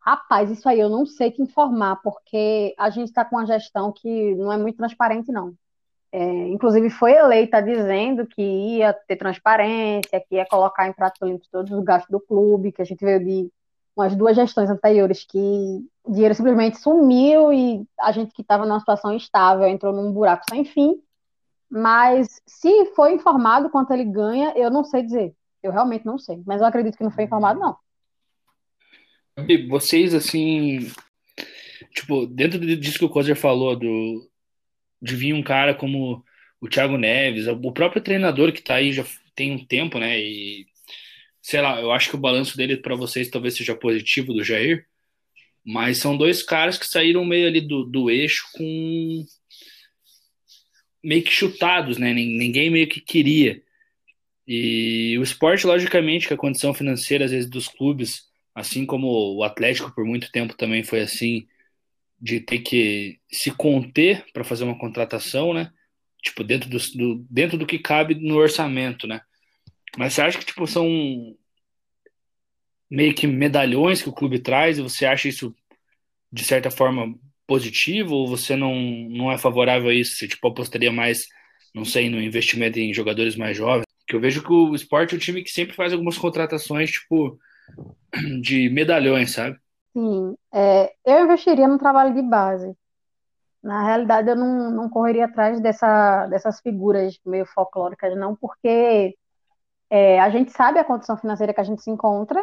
Rapaz, 0.00 0.50
isso 0.50 0.68
aí 0.68 0.80
eu 0.80 0.88
não 0.88 1.04
sei 1.04 1.30
te 1.30 1.42
informar, 1.42 1.96
porque 2.02 2.74
a 2.78 2.88
gente 2.90 3.08
está 3.08 3.24
com 3.24 3.36
uma 3.36 3.46
gestão 3.46 3.92
que 3.92 4.34
não 4.34 4.50
é 4.50 4.56
muito 4.56 4.76
transparente, 4.76 5.30
não. 5.30 5.54
É, 6.12 6.48
inclusive, 6.48 6.90
foi 6.90 7.12
eleita 7.12 7.62
dizendo 7.62 8.26
que 8.26 8.42
ia 8.42 8.92
ter 8.92 9.16
transparência, 9.16 10.20
que 10.28 10.36
ia 10.36 10.46
colocar 10.46 10.88
em 10.88 10.92
prato 10.92 11.24
limpo 11.24 11.44
todos 11.52 11.70
os 11.70 11.84
gastos 11.84 12.10
do 12.10 12.18
clube, 12.18 12.72
que 12.72 12.82
a 12.82 12.84
gente 12.84 13.04
veio 13.04 13.24
de 13.24 13.52
umas 13.94 14.16
duas 14.16 14.34
gestões 14.34 14.70
anteriores 14.70 15.24
que 15.24 15.38
o 16.04 16.12
dinheiro 16.12 16.34
simplesmente 16.34 16.78
sumiu 16.78 17.52
e 17.52 17.86
a 18.00 18.10
gente 18.12 18.32
que 18.32 18.42
estava 18.42 18.64
numa 18.64 18.80
situação 18.80 19.14
estável 19.14 19.66
entrou 19.66 19.92
num 19.92 20.12
buraco 20.12 20.44
sem 20.48 20.64
fim. 20.64 21.00
Mas 21.68 22.40
se 22.46 22.86
foi 22.96 23.14
informado 23.14 23.70
quanto 23.70 23.92
ele 23.92 24.04
ganha, 24.04 24.52
eu 24.56 24.70
não 24.70 24.82
sei 24.82 25.02
dizer. 25.02 25.34
Eu 25.62 25.70
realmente 25.70 26.06
não 26.06 26.18
sei. 26.18 26.42
Mas 26.46 26.60
eu 26.60 26.66
acredito 26.66 26.96
que 26.96 27.04
não 27.04 27.10
foi 27.10 27.24
informado, 27.24 27.60
não. 27.60 27.76
Vocês, 29.68 30.14
assim, 30.14 30.90
tipo, 31.94 32.26
dentro 32.26 32.58
disso 32.76 32.98
que 32.98 33.04
o 33.04 33.08
Kozer 33.08 33.36
falou, 33.36 33.76
do, 33.76 34.28
de 35.00 35.16
vir 35.16 35.32
um 35.32 35.42
cara 35.42 35.74
como 35.74 36.24
o 36.60 36.68
Thiago 36.68 36.96
Neves, 36.96 37.46
o 37.46 37.72
próprio 37.72 38.02
treinador 38.02 38.52
que 38.52 38.62
tá 38.62 38.76
aí 38.76 38.92
já 38.92 39.04
tem 39.34 39.52
um 39.52 39.64
tempo, 39.64 39.98
né? 39.98 40.20
E 40.20 40.66
sei 41.42 41.60
lá, 41.60 41.80
eu 41.80 41.90
acho 41.90 42.10
que 42.10 42.16
o 42.16 42.20
balanço 42.20 42.56
dele 42.56 42.76
para 42.76 42.94
vocês 42.94 43.30
talvez 43.30 43.56
seja 43.56 43.74
positivo 43.74 44.32
do 44.32 44.44
Jair, 44.44 44.86
mas 45.64 45.98
são 45.98 46.16
dois 46.16 46.42
caras 46.42 46.78
que 46.78 46.86
saíram 46.86 47.24
meio 47.24 47.46
ali 47.46 47.60
do, 47.60 47.84
do 47.84 48.10
eixo 48.10 48.46
com 48.52 49.24
meio 51.02 51.22
que 51.22 51.30
chutados, 51.30 51.96
né? 51.96 52.12
Ninguém 52.12 52.70
meio 52.70 52.88
que 52.88 53.00
queria. 53.00 53.62
E 54.46 55.16
o 55.18 55.22
esporte, 55.22 55.66
logicamente, 55.66 56.26
que 56.26 56.34
a 56.34 56.36
condição 56.36 56.74
financeira 56.74 57.24
às 57.24 57.30
vezes 57.30 57.48
dos 57.48 57.68
clubes 57.68 58.29
assim 58.54 58.84
como 58.84 59.36
o 59.36 59.44
Atlético 59.44 59.94
por 59.94 60.04
muito 60.04 60.30
tempo 60.30 60.56
também 60.56 60.82
foi 60.82 61.00
assim, 61.00 61.46
de 62.20 62.40
ter 62.40 62.58
que 62.60 63.18
se 63.30 63.50
conter 63.50 64.24
para 64.32 64.44
fazer 64.44 64.64
uma 64.64 64.78
contratação, 64.78 65.54
né? 65.54 65.72
Tipo, 66.22 66.44
dentro 66.44 66.68
do, 66.68 66.78
do, 66.78 67.26
dentro 67.30 67.56
do 67.56 67.66
que 67.66 67.78
cabe 67.78 68.14
no 68.14 68.36
orçamento, 68.36 69.06
né? 69.06 69.22
Mas 69.96 70.14
você 70.14 70.22
acha 70.22 70.38
que 70.38 70.44
tipo, 70.44 70.66
são 70.66 70.86
meio 72.90 73.14
que 73.14 73.26
medalhões 73.26 74.02
que 74.02 74.08
o 74.08 74.12
clube 74.12 74.38
traz 74.40 74.78
e 74.78 74.82
você 74.82 75.06
acha 75.06 75.28
isso 75.28 75.54
de 76.32 76.44
certa 76.44 76.70
forma 76.70 77.14
positivo 77.46 78.14
ou 78.14 78.28
você 78.28 78.54
não, 78.54 78.74
não 79.08 79.32
é 79.32 79.38
favorável 79.38 79.88
a 79.90 79.94
isso? 79.94 80.16
Você 80.16 80.28
tipo, 80.28 80.46
apostaria 80.46 80.92
mais, 80.92 81.26
não 81.74 81.84
sei, 81.84 82.10
no 82.10 82.20
investimento 82.20 82.78
em 82.78 82.92
jogadores 82.92 83.36
mais 83.36 83.56
jovens? 83.56 83.84
Que 84.06 84.14
eu 84.14 84.20
vejo 84.20 84.42
que 84.42 84.52
o 84.52 84.74
esporte 84.74 85.14
é 85.14 85.16
um 85.16 85.20
time 85.20 85.42
que 85.42 85.50
sempre 85.50 85.74
faz 85.74 85.92
algumas 85.92 86.18
contratações, 86.18 86.90
tipo, 86.90 87.38
de 88.42 88.68
medalhões, 88.70 89.32
sabe? 89.32 89.58
Sim, 89.92 90.36
é, 90.52 90.92
eu 91.04 91.24
investiria 91.24 91.66
no 91.66 91.78
trabalho 91.78 92.14
de 92.14 92.22
base. 92.22 92.76
Na 93.62 93.84
realidade, 93.84 94.30
eu 94.30 94.36
não, 94.36 94.70
não 94.70 94.88
correria 94.88 95.26
atrás 95.26 95.60
dessa, 95.60 96.26
dessas 96.28 96.60
figuras 96.60 97.18
meio 97.26 97.44
folclóricas, 97.46 98.16
não, 98.16 98.34
porque 98.34 99.14
é, 99.90 100.20
a 100.20 100.30
gente 100.30 100.50
sabe 100.52 100.78
a 100.78 100.84
condição 100.84 101.16
financeira 101.16 101.52
que 101.52 101.60
a 101.60 101.64
gente 101.64 101.82
se 101.82 101.90
encontra, 101.90 102.42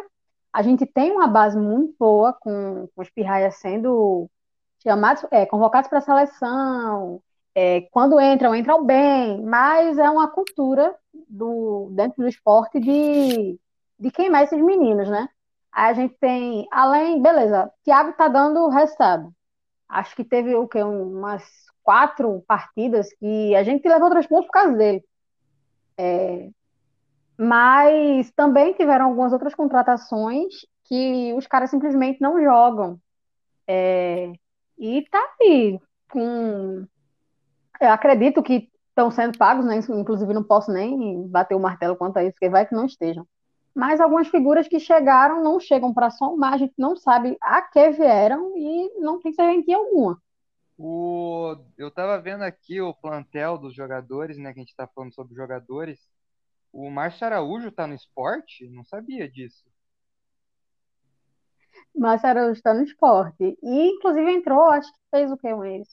a 0.52 0.62
gente 0.62 0.86
tem 0.86 1.10
uma 1.12 1.26
base 1.26 1.58
muito 1.58 1.94
boa 1.98 2.32
com, 2.32 2.88
com 2.94 3.02
os 3.02 3.10
pirraias 3.10 3.56
sendo 3.56 4.30
chamados, 4.82 5.24
é, 5.30 5.44
convocados 5.46 5.88
para 5.88 5.98
a 5.98 6.02
seleção, 6.02 7.20
É, 7.54 7.80
quando 7.90 8.20
entram, 8.20 8.54
entram 8.54 8.84
bem, 8.84 9.42
mas 9.42 9.98
é 9.98 10.08
uma 10.08 10.28
cultura 10.28 10.94
do, 11.28 11.90
dentro 11.92 12.22
do 12.22 12.28
esporte 12.28 12.78
de, 12.78 13.58
de 13.98 14.10
queimar 14.10 14.44
esses 14.44 14.60
meninos, 14.62 15.08
né? 15.08 15.28
Aí 15.72 15.90
a 15.90 15.94
gente 15.94 16.14
tem, 16.20 16.66
além, 16.70 17.20
beleza, 17.20 17.70
Thiago 17.84 18.12
tá 18.14 18.28
dando 18.28 18.68
resultado. 18.68 19.32
Acho 19.88 20.14
que 20.16 20.24
teve 20.24 20.54
o 20.54 20.68
quê? 20.68 20.82
Umas 20.82 21.44
quatro 21.82 22.42
partidas 22.46 23.12
que 23.14 23.54
a 23.54 23.62
gente 23.62 23.88
levou 23.88 24.10
três 24.10 24.26
pontos 24.26 24.46
por 24.46 24.52
causa 24.52 24.76
dele. 24.76 25.04
É, 25.96 26.50
mas 27.38 28.32
também 28.32 28.72
tiveram 28.72 29.06
algumas 29.06 29.32
outras 29.32 29.54
contratações 29.54 30.66
que 30.84 31.32
os 31.34 31.46
caras 31.46 31.70
simplesmente 31.70 32.20
não 32.20 32.42
jogam. 32.42 32.98
É, 33.66 34.32
e 34.76 35.02
tá 35.08 35.22
aí 35.40 35.78
com. 36.10 36.84
Eu 37.80 37.90
acredito 37.90 38.42
que 38.42 38.68
estão 38.88 39.10
sendo 39.10 39.38
pagos, 39.38 39.64
né? 39.64 39.76
Inclusive 39.76 40.34
não 40.34 40.42
posso 40.42 40.72
nem 40.72 41.28
bater 41.28 41.54
o 41.54 41.60
martelo 41.60 41.96
quanto 41.96 42.16
a 42.16 42.24
isso, 42.24 42.32
porque 42.32 42.48
vai 42.48 42.66
que 42.66 42.74
não 42.74 42.86
estejam. 42.86 43.26
Mas 43.78 44.00
algumas 44.00 44.26
figuras 44.26 44.66
que 44.66 44.80
chegaram 44.80 45.40
não 45.40 45.60
chegam 45.60 45.94
para 45.94 46.10
somar, 46.10 46.54
a 46.54 46.56
gente 46.56 46.74
não 46.76 46.96
sabe 46.96 47.38
a 47.40 47.62
que 47.62 47.90
vieram 47.90 48.58
e 48.58 48.92
não 48.98 49.20
tem 49.20 49.32
serventia 49.32 49.76
alguma. 49.76 50.20
O, 50.76 51.54
eu 51.76 51.86
estava 51.86 52.20
vendo 52.20 52.42
aqui 52.42 52.80
o 52.80 52.92
plantel 52.92 53.56
dos 53.56 53.72
jogadores, 53.72 54.36
né? 54.36 54.52
Que 54.52 54.58
a 54.58 54.62
gente 54.62 54.70
está 54.70 54.84
falando 54.88 55.14
sobre 55.14 55.36
jogadores. 55.36 56.00
O 56.72 56.90
Márcio 56.90 57.24
Araújo 57.24 57.68
está 57.68 57.86
no 57.86 57.94
esporte? 57.94 58.68
Não 58.68 58.82
sabia 58.82 59.30
disso. 59.30 59.64
Márcio 61.94 62.30
Araújo 62.30 62.54
está 62.54 62.74
no 62.74 62.82
esporte. 62.82 63.56
E, 63.62 63.90
inclusive, 63.90 64.28
entrou, 64.28 64.70
acho 64.70 64.92
que 64.92 64.98
fez 65.08 65.30
o 65.30 65.36
que 65.36 65.54
um 65.54 65.64
ex? 65.64 65.88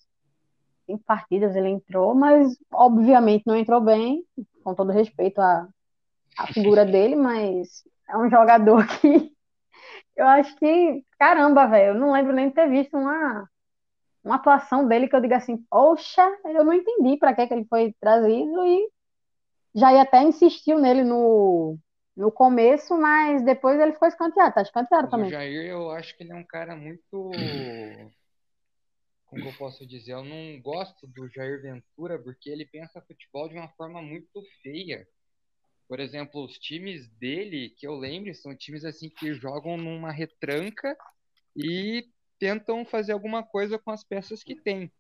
Em 0.88 0.98
partidas 0.98 1.56
ele 1.56 1.70
entrou, 1.70 2.15
mas 2.15 2.58
obviamente 2.72 3.44
não 3.46 3.56
entrou 3.56 3.80
bem, 3.80 4.25
com 4.63 4.74
todo 4.74 4.92
respeito 4.92 5.39
à, 5.39 5.70
à 6.38 6.48
figura 6.48 6.86
dele, 6.86 7.15
mas 7.15 7.84
é 8.10 8.18
um 8.18 8.30
jogador 8.30 8.86
que 9.00 9.36
eu 10.15 10.25
acho 10.25 10.56
que, 10.56 11.04
caramba, 11.20 11.68
velho, 11.68 11.89
eu 11.89 12.00
não 12.00 12.13
lembro 12.13 12.34
nem 12.34 12.48
de 12.48 12.56
ter 12.56 12.70
visto 12.70 12.96
uma, 12.96 13.50
uma 14.24 14.36
atuação 14.36 14.88
dele 14.88 15.08
que 15.08 15.15
eu 15.15 15.22
diga 15.22 15.38
assim, 15.38 15.58
poxa, 15.70 16.25
eu 16.46 16.63
não 16.63 16.74
entendi 16.74 17.18
para 17.18 17.34
que, 17.34 17.46
que 17.48 17.54
ele 17.54 17.65
foi 17.65 17.94
trazido 18.00 18.65
e 18.65 18.89
já 19.75 19.92
ia 19.92 20.04
até 20.04 20.24
insistiu 20.24 20.80
nele 20.80 21.04
no, 21.04 21.77
no 22.15 22.32
começo, 22.32 22.98
mas 22.98 23.44
depois 23.44 23.77
ele 23.77 23.92
ficou 23.92 24.08
escanteado, 24.08 24.56
tá 24.56 24.62
escanteado 24.62 25.10
também. 25.10 25.27
O 25.27 25.32
Jair, 25.32 25.65
eu 25.65 25.92
acho 25.92 26.15
que 26.15 26.24
ele 26.24 26.32
é 26.32 26.36
um 26.36 26.46
cara 26.46 26.75
muito. 26.77 27.32
Como 29.25 29.50
eu 29.50 29.54
posso 29.58 29.86
dizer? 29.86 30.13
Eu 30.13 30.24
não 30.24 30.62
gosto 30.62 31.06
do 31.08 31.27
Jair 31.27 31.62
Ventura 31.62 32.18
porque 32.18 32.50
ele 32.50 32.65
pensa 32.65 33.01
futebol 33.01 33.50
de 33.50 33.56
uma 33.56 33.68
forma 33.70 34.01
muito 34.01 34.42
feia. 34.63 35.06
Por 35.88 36.00
exemplo, 36.00 36.44
os 36.44 36.58
times 36.58 37.08
dele, 37.20 37.70
que 37.77 37.86
eu 37.88 37.96
lembro, 37.96 38.34
são 38.34 38.56
times 38.56 38.84
assim 38.84 39.10
que 39.10 39.34
jogam 39.36 39.77
numa 39.77 40.12
retranca 40.12 40.98
e 41.56 42.10
tentam 42.39 42.86
fazer 42.86 43.13
alguma 43.13 43.44
coisa 43.44 43.77
com 43.77 43.92
as 43.92 44.04
peças 44.04 44.44
que 44.44 44.56
tem. 44.56 44.92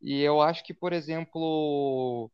E 0.00 0.20
eu 0.20 0.40
acho 0.40 0.64
que, 0.64 0.74
por 0.74 0.92
exemplo, 0.92 2.30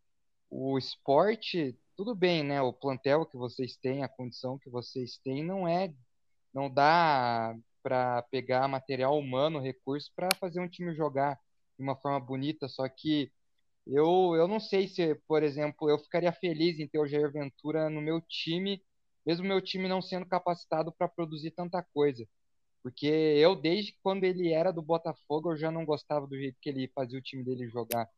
o 0.50 0.78
esporte, 0.78 1.78
tudo 1.96 2.14
bem, 2.14 2.42
né? 2.44 2.60
O 2.62 2.72
plantel 2.72 3.26
que 3.26 3.36
vocês 3.36 3.76
têm, 3.76 4.02
a 4.02 4.08
condição 4.08 4.58
que 4.58 4.70
vocês 4.70 5.18
têm, 5.18 5.44
não 5.44 5.68
é, 5.68 5.92
não 6.52 6.72
dá 6.72 7.54
para 7.82 8.22
pegar 8.22 8.68
material 8.68 9.18
humano, 9.18 9.60
recurso 9.60 10.10
para 10.14 10.28
fazer 10.34 10.60
um 10.60 10.68
time 10.68 10.94
jogar 10.94 11.38
de 11.78 11.82
uma 11.82 11.96
forma 11.96 12.20
bonita. 12.20 12.68
Só 12.68 12.88
que 12.88 13.30
eu, 13.90 14.34
eu 14.36 14.48
não 14.48 14.60
sei 14.60 14.88
se, 14.88 15.14
por 15.26 15.42
exemplo, 15.42 15.90
eu 15.90 15.98
ficaria 15.98 16.32
feliz 16.32 16.78
em 16.78 16.88
ter 16.88 16.98
o 16.98 17.06
Jair 17.06 17.32
Ventura 17.32 17.90
no 17.90 18.00
meu 18.00 18.20
time, 18.22 18.82
mesmo 19.26 19.46
meu 19.46 19.60
time 19.60 19.88
não 19.88 20.00
sendo 20.02 20.26
capacitado 20.26 20.92
para 20.92 21.08
produzir 21.08 21.50
tanta 21.52 21.82
coisa. 21.82 22.26
Porque 22.82 23.06
eu, 23.06 23.56
desde 23.56 23.94
quando 24.02 24.24
ele 24.24 24.52
era 24.52 24.72
do 24.72 24.82
Botafogo, 24.82 25.52
eu 25.52 25.58
já 25.58 25.70
não 25.70 25.84
gostava 25.84 26.26
do 26.26 26.36
jeito 26.38 26.58
que 26.60 26.68
ele 26.70 26.88
fazia 26.94 27.18
o 27.18 27.22
time 27.22 27.44
dele 27.44 27.68
jogar. 27.68 28.08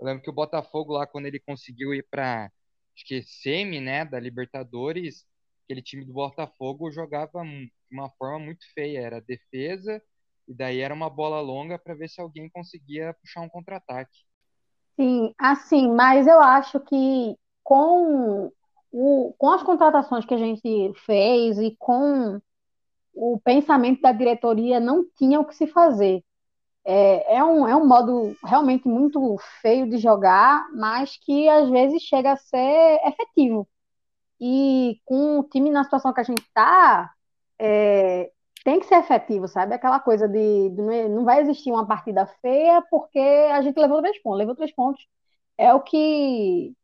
Eu 0.00 0.06
lembro 0.06 0.22
que 0.22 0.30
o 0.30 0.32
Botafogo 0.34 0.92
lá, 0.94 1.06
quando 1.06 1.26
ele 1.26 1.40
conseguiu 1.40 1.94
ir 1.94 2.06
para 2.10 2.50
acho 2.96 3.06
que 3.06 3.22
semi, 3.24 3.80
né, 3.80 4.04
da 4.04 4.20
Libertadores, 4.20 5.26
aquele 5.64 5.82
time 5.82 6.04
do 6.04 6.12
Botafogo 6.12 6.90
jogava 6.92 7.42
de 7.44 7.70
uma 7.90 8.10
forma 8.12 8.38
muito 8.40 8.64
feia, 8.74 9.00
era 9.00 9.20
defesa 9.20 10.02
e 10.48 10.54
daí 10.54 10.80
era 10.80 10.94
uma 10.94 11.10
bola 11.10 11.40
longa 11.40 11.78
para 11.78 11.94
ver 11.94 12.08
se 12.08 12.20
alguém 12.20 12.48
conseguia 12.50 13.14
puxar 13.14 13.40
um 13.42 13.48
contra-ataque. 13.48 14.24
Sim, 14.98 15.34
assim, 15.38 15.88
mas 15.92 16.26
eu 16.26 16.40
acho 16.40 16.78
que 16.80 17.36
com 17.64 18.52
o, 18.92 19.34
com 19.36 19.50
as 19.50 19.62
contratações 19.62 20.24
que 20.24 20.34
a 20.34 20.38
gente 20.38 20.92
fez 21.04 21.58
e 21.58 21.74
com 21.78 22.40
o 23.14 23.40
pensamento 23.40 24.02
da 24.02 24.12
diretoria 24.12 24.80
não 24.80 25.04
tinha 25.16 25.40
o 25.40 25.46
que 25.46 25.54
se 25.56 25.66
fazer. 25.68 26.24
É, 26.84 27.36
é, 27.36 27.44
um, 27.44 27.68
é 27.68 27.76
um 27.76 27.86
modo 27.86 28.36
realmente 28.44 28.88
muito 28.88 29.36
feio 29.62 29.88
de 29.90 29.98
jogar, 29.98 30.68
mas 30.74 31.16
que 31.18 31.48
às 31.48 31.70
vezes 31.70 32.02
chega 32.02 32.32
a 32.32 32.36
ser 32.36 33.00
efetivo. 33.06 33.68
E 34.40 35.00
com 35.04 35.40
o 35.40 35.44
time 35.44 35.70
na 35.70 35.84
situação 35.84 36.12
que 36.12 36.20
a 36.20 36.24
gente 36.24 36.42
está, 36.42 37.12
é, 37.58 38.30
tem 38.64 38.80
que 38.80 38.86
ser 38.86 38.96
efetivo, 38.96 39.46
sabe? 39.46 39.74
Aquela 39.74 40.00
coisa 40.00 40.26
de, 40.28 40.70
de, 40.70 41.08
não 41.08 41.24
vai 41.24 41.40
existir 41.42 41.70
uma 41.70 41.86
partida 41.86 42.26
feia 42.40 42.82
porque 42.90 43.18
a 43.18 43.62
gente 43.62 43.78
levou 43.78 44.00
três 44.00 44.20
pontos. 44.22 44.38
Levou 44.38 44.56
três 44.56 44.72
pontos. 44.74 45.06
É 45.58 45.72
o 45.74 45.80
que, 45.80 46.74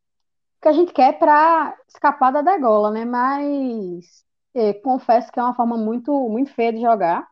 que 0.63 0.69
a 0.69 0.73
gente 0.73 0.93
quer 0.93 1.19
para 1.19 1.77
escapar 1.89 2.33
da 2.33 2.43
degola, 2.43 2.91
né? 2.91 3.05
Mas 3.05 4.25
é, 4.55 4.75
confesso 4.75 5.33
que 5.33 5.41
é 5.41 5.43
uma 5.43 5.55
forma 5.55 5.77
muito, 5.79 6.13
muito 6.29 6.53
feia 6.55 6.73
de 6.73 6.81
jogar, 6.81 7.27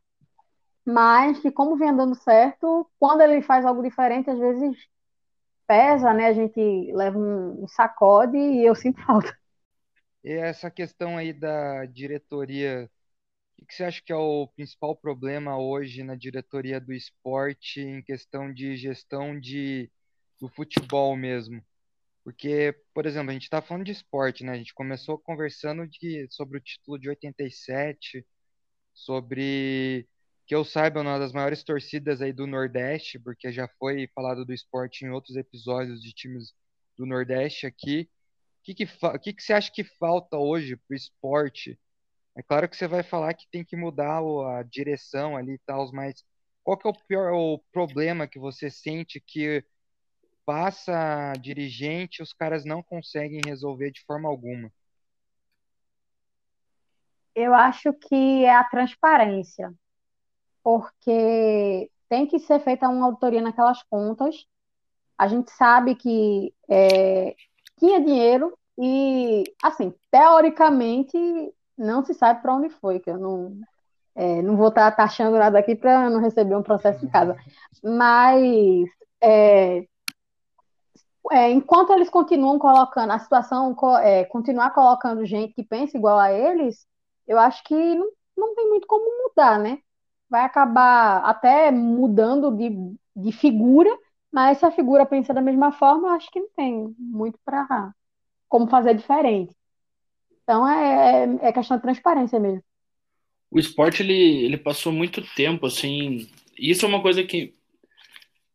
mas 0.85 1.39
que 1.41 1.51
como 1.53 1.77
vem 1.77 1.91
andando 1.91 2.15
certo, 2.15 2.91
quando 2.99 3.21
ele 3.21 3.43
faz 3.43 3.67
algo 3.67 3.83
diferente, 3.83 4.31
às 4.31 4.39
vezes 4.39 4.77
pesa, 5.67 6.15
né? 6.15 6.27
A 6.29 6.33
gente 6.33 6.91
leva 6.93 7.19
um, 7.19 7.65
um 7.65 7.69
sacode 7.69 8.39
e 8.39 8.65
eu 8.65 8.75
sinto 8.75 9.01
falta. 9.05 9.37
E 10.25 10.33
essa 10.33 10.71
questão 10.71 11.17
aí 11.17 11.33
da 11.33 11.85
diretoria, 11.85 12.91
o 13.59 13.67
que 13.67 13.75
você 13.75 13.85
acha 13.85 14.03
que 14.03 14.13
é 14.13 14.17
o 14.17 14.47
principal 14.49 14.97
problema 14.97 15.59
hoje 15.59 16.03
na 16.03 16.15
diretoria 16.15 16.81
do 16.81 16.93
esporte 16.93 17.81
em 17.81 18.03
questão 18.03 18.53
de 18.53 18.77
gestão 18.77 19.39
de, 19.39 19.91
do 20.41 20.49
futebol 20.49 21.17
mesmo? 21.17 21.63
Porque, 22.25 22.77
por 22.95 23.07
exemplo, 23.07 23.31
a 23.31 23.33
gente 23.33 23.45
está 23.45 23.61
falando 23.63 23.87
de 23.87 23.93
esporte, 23.93 24.45
né? 24.45 24.53
A 24.53 24.57
gente 24.57 24.75
começou 24.75 25.19
conversando 25.19 25.87
de, 25.89 26.29
sobre 26.31 26.59
o 26.59 26.61
título 26.61 26.99
de 26.99 27.09
87, 27.09 28.25
sobre, 28.93 30.07
que 30.47 30.55
eu 30.55 30.65
saiba, 30.65 31.01
uma 31.01 31.19
das 31.19 31.33
maiores 31.33 31.65
torcidas 31.65 32.21
aí 32.21 32.33
do 32.33 32.47
Nordeste, 32.47 33.19
porque 33.19 33.51
já 33.53 33.67
foi 33.79 34.09
falado 34.15 34.45
do 34.45 34.53
esporte 34.53 35.05
em 35.05 35.11
outros 35.11 35.37
episódios 35.37 36.03
de 36.03 36.13
times 36.13 36.53
do 36.97 37.07
Nordeste 37.07 37.67
aqui. 37.67 38.11
O 38.61 38.63
que, 38.65 38.75
que, 38.75 38.87
que, 39.23 39.33
que 39.33 39.43
você 39.43 39.53
acha 39.55 39.73
que 39.73 39.85
falta 39.85 40.37
hoje 40.37 40.77
para 40.77 40.95
o 40.95 40.97
esporte? 40.97 41.79
É 42.39 42.43
claro 42.45 42.69
que 42.69 42.77
você 42.77 42.87
vai 42.87 43.03
falar 43.03 43.35
que 43.35 43.51
tem 43.51 43.65
que 43.65 43.77
mudar 43.77 44.21
a 44.21 44.63
direção 44.63 45.37
ali 45.37 45.55
e 45.55 45.61
tal, 45.67 45.91
mas 45.93 46.25
qual 46.63 46.79
que 46.79 46.87
é 46.87 46.91
o 46.91 46.95
pior 46.95 47.33
o 47.33 47.59
problema 47.73 48.29
que 48.29 48.39
você 48.39 48.71
sente 48.71 49.21
que 49.21 49.65
passa 50.47 51.33
dirigente, 51.41 52.23
os 52.23 52.33
caras 52.33 52.65
não 52.65 52.81
conseguem 52.81 53.41
resolver 53.45 53.91
de 53.91 54.05
forma 54.05 54.29
alguma? 54.29 54.71
Eu 57.35 57.53
acho 57.53 57.93
que 57.93 58.45
é 58.45 58.55
a 58.55 58.63
transparência, 58.63 59.75
porque 60.63 61.91
tem 62.09 62.25
que 62.25 62.39
ser 62.39 62.61
feita 62.61 62.89
uma 62.89 63.07
auditoria 63.07 63.43
naquelas 63.43 63.83
contas. 63.83 64.47
A 65.19 65.27
gente 65.27 65.51
sabe 65.51 65.97
que 65.97 66.55
é, 66.71 67.35
tinha 67.81 68.01
dinheiro 68.01 68.57
e, 68.79 69.43
assim, 69.61 69.93
teoricamente, 70.09 71.19
não 71.79 72.05
se 72.05 72.13
sabe 72.13 72.43
para 72.43 72.55
onde 72.55 72.69
foi, 72.69 72.99
que 72.99 73.11
eu 73.11 73.19
não, 73.19 73.57
é, 74.15 74.43
não 74.43 74.57
vou 74.57 74.69
estar 74.69 74.91
taxando 74.93 75.39
nada 75.39 75.59
aqui 75.59 75.77
para 75.77 76.11
não 76.11 76.21
receber 76.21 76.57
um 76.57 76.63
processo 76.63 77.05
em 77.05 77.09
casa. 77.09 77.37
Mas 77.83 78.89
é, 79.21 79.87
é, 81.31 81.51
enquanto 81.51 81.93
eles 81.93 82.09
continuam 82.11 82.59
colocando 82.59 83.13
a 83.13 83.19
situação, 83.19 83.77
é, 84.03 84.25
continuar 84.25 84.71
colocando 84.71 85.25
gente 85.25 85.55
que 85.55 85.63
pensa 85.63 85.97
igual 85.97 86.19
a 86.19 86.33
eles, 86.33 86.87
eu 87.27 87.39
acho 87.39 87.63
que 87.65 87.75
não, 87.75 88.11
não 88.37 88.55
tem 88.55 88.69
muito 88.69 88.87
como 88.87 89.05
mudar, 89.25 89.59
né? 89.59 89.79
Vai 90.29 90.43
acabar 90.43 91.19
até 91.25 91.71
mudando 91.71 92.51
de, 92.51 92.71
de 93.15 93.33
figura, 93.33 93.91
mas 94.33 94.59
se 94.59 94.67
a 94.67 94.71
figura 94.71 95.07
pensa 95.07 95.35
da 95.35 95.41
mesma 95.41 95.73
forma, 95.73 96.09
eu 96.09 96.13
acho 96.15 96.31
que 96.31 96.41
não 96.41 96.49
tem 96.57 96.95
muito 96.99 97.39
para 97.45 97.93
como 98.49 98.67
fazer 98.69 98.95
diferente. 98.95 99.55
Então 100.49 100.67
é, 100.67 101.25
é, 101.25 101.49
é, 101.49 101.53
questão 101.53 101.77
de 101.77 101.83
transparência 101.83 102.41
mesmo. 102.41 102.65
O 103.51 103.59
esporte 103.59 104.03
ele, 104.03 104.47
ele 104.47 104.57
passou 104.57 104.91
muito 104.91 105.21
tempo 105.35 105.67
assim. 105.67 106.27
Isso 106.59 106.87
é 106.87 106.89
uma 106.89 107.03
coisa 107.03 107.23
que 107.23 107.53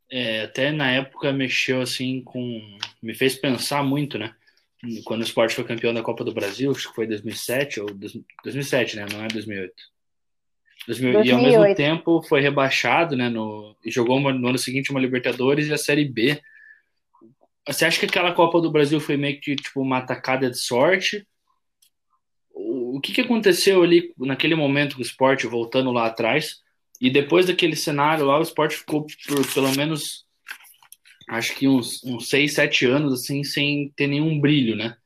é, 0.09 0.41
até 0.41 0.71
na 0.71 0.89
época 0.89 1.31
mexeu 1.31 1.81
assim 1.81 2.23
com. 2.23 2.59
Me 3.00 3.13
fez 3.13 3.35
pensar 3.35 3.83
muito, 3.83 4.17
né? 4.17 4.33
Quando 5.05 5.21
o 5.21 5.23
esporte 5.23 5.53
foi 5.53 5.63
campeão 5.63 5.93
da 5.93 6.01
Copa 6.01 6.23
do 6.23 6.33
Brasil, 6.33 6.71
acho 6.71 6.89
que 6.89 6.95
foi 6.95 7.05
2007 7.05 7.81
ou 7.81 7.88
2007, 7.93 8.95
né? 8.95 9.05
Não 9.12 9.23
é 9.23 9.27
2008. 9.27 9.73
2000, 10.88 11.23
E 11.23 11.31
ao 11.31 11.41
mesmo 11.41 11.75
tempo 11.75 12.23
foi 12.23 12.41
rebaixado, 12.41 13.15
né? 13.15 13.29
No, 13.29 13.77
e 13.85 13.91
jogou 13.91 14.17
uma, 14.17 14.33
no 14.33 14.47
ano 14.47 14.57
seguinte 14.57 14.89
uma 14.89 15.00
Libertadores 15.00 15.67
e 15.67 15.73
a 15.73 15.77
Série 15.77 16.05
B. 16.05 16.41
Você 17.67 17.85
acha 17.85 18.00
que 18.00 18.07
aquela 18.07 18.33
Copa 18.33 18.59
do 18.59 18.71
Brasil 18.71 19.00
foi 19.00 19.15
meio 19.15 19.39
que 19.39 19.55
tipo 19.55 19.79
uma 19.79 20.00
atacada 20.00 20.50
de 20.50 20.57
sorte? 20.57 21.25
O, 22.95 23.01
que, 23.01 23.13
que 23.13 23.21
aconteceu 23.21 23.83
ali 23.83 24.13
naquele 24.17 24.55
momento 24.55 24.95
com 24.95 25.01
o 25.01 25.05
esporte 25.05 25.47
voltando 25.47 25.91
lá 25.91 26.07
atrás? 26.07 26.62
E 27.00 27.09
depois 27.09 27.45
daquele 27.45 27.75
cenário 27.75 28.25
lá, 28.25 28.39
o 28.39 28.43
esporte 28.43 28.75
ficou 28.75 29.05
por 29.05 29.53
pelo 29.53 29.75
menos 29.75 30.25
acho 31.29 31.55
que 31.55 31.67
uns, 31.67 32.03
uns 32.03 32.29
6, 32.29 32.53
7 32.53 32.85
anos 32.85 33.13
assim, 33.13 33.43
sem 33.43 33.91
ter 33.95 34.07
nenhum 34.07 34.39
brilho, 34.39 34.75
né? 34.75 34.97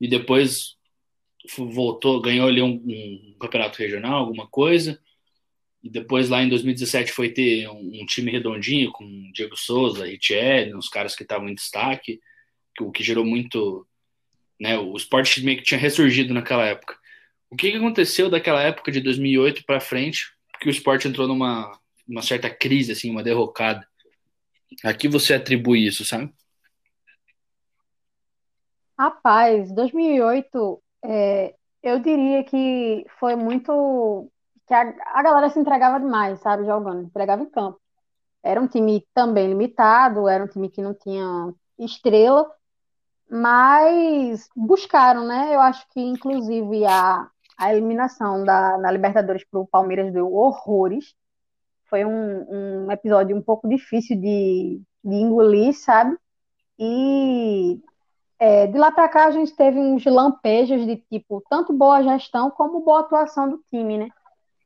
E 0.00 0.08
depois 0.08 0.76
voltou, 1.56 2.20
ganhou 2.20 2.48
ali 2.48 2.60
um, 2.60 2.82
um 2.84 3.36
campeonato 3.38 3.78
regional, 3.78 4.24
alguma 4.24 4.46
coisa 4.46 5.00
e 5.86 5.88
depois 5.88 6.28
lá 6.28 6.42
em 6.42 6.48
2017 6.48 7.12
foi 7.12 7.30
ter 7.30 7.68
um, 7.68 8.02
um 8.02 8.06
time 8.06 8.32
redondinho 8.32 8.90
com 8.90 9.30
Diego 9.32 9.56
Souza, 9.56 10.04
Richelli, 10.04 10.74
uns 10.74 10.88
caras 10.88 11.14
que 11.14 11.22
estavam 11.22 11.48
em 11.48 11.54
destaque, 11.54 12.20
o 12.80 12.90
que 12.90 13.04
gerou 13.04 13.24
muito. 13.24 13.86
Né, 14.58 14.76
o 14.76 14.96
esporte 14.96 15.44
meio 15.44 15.58
que 15.58 15.64
tinha 15.64 15.78
ressurgido 15.78 16.34
naquela 16.34 16.64
época. 16.64 16.96
O 17.50 17.56
que, 17.56 17.70
que 17.70 17.76
aconteceu 17.76 18.28
daquela 18.28 18.62
época 18.62 18.90
de 18.90 19.00
2008 19.00 19.64
para 19.64 19.80
frente 19.80 20.34
que 20.60 20.68
o 20.68 20.70
esporte 20.70 21.06
entrou 21.06 21.28
numa 21.28 21.70
uma 22.08 22.22
certa 22.22 22.48
crise, 22.48 22.92
assim, 22.92 23.10
uma 23.10 23.22
derrocada? 23.22 23.86
A 24.84 24.92
que 24.92 25.08
você 25.08 25.34
atribui 25.34 25.86
isso, 25.86 26.04
sabe? 26.04 26.32
Rapaz, 28.98 29.72
2008, 29.72 30.82
é, 31.04 31.54
eu 31.82 31.98
diria 32.00 32.42
que 32.44 33.04
foi 33.20 33.36
muito 33.36 34.30
que 34.66 34.74
a, 34.74 34.94
a 35.14 35.22
galera 35.22 35.50
se 35.50 35.58
entregava 35.58 36.00
demais, 36.00 36.40
sabe, 36.40 36.64
jogando, 36.64 37.02
entregava 37.02 37.42
em 37.42 37.50
campo. 37.50 37.80
Era 38.42 38.60
um 38.60 38.66
time 38.66 39.06
também 39.14 39.48
limitado, 39.48 40.28
era 40.28 40.42
um 40.42 40.48
time 40.48 40.68
que 40.68 40.80
não 40.80 40.94
tinha 40.94 41.52
estrela, 41.78 42.50
mas 43.30 44.48
buscaram, 44.56 45.26
né? 45.26 45.54
Eu 45.54 45.60
acho 45.60 45.86
que, 45.90 46.00
inclusive, 46.00 46.84
a, 46.86 47.28
a 47.56 47.72
eliminação 47.72 48.44
da, 48.44 48.78
na 48.78 48.90
Libertadores 48.90 49.44
para 49.44 49.60
o 49.60 49.66
Palmeiras 49.66 50.12
deu 50.12 50.32
horrores. 50.32 51.14
Foi 51.88 52.04
um, 52.04 52.86
um 52.86 52.92
episódio 52.92 53.36
um 53.36 53.42
pouco 53.42 53.68
difícil 53.68 54.20
de, 54.20 54.80
de 55.04 55.14
engolir, 55.14 55.72
sabe? 55.72 56.16
E 56.78 57.80
é, 58.38 58.66
de 58.66 58.76
lá 58.76 58.90
para 58.92 59.08
cá 59.08 59.26
a 59.26 59.30
gente 59.30 59.54
teve 59.54 59.78
uns 59.78 60.04
lampejos 60.04 60.84
de 60.86 60.96
tipo, 61.10 61.42
tanto 61.48 61.72
boa 61.72 62.02
gestão 62.02 62.50
como 62.50 62.80
boa 62.80 63.00
atuação 63.00 63.48
do 63.48 63.58
time, 63.70 63.98
né? 63.98 64.08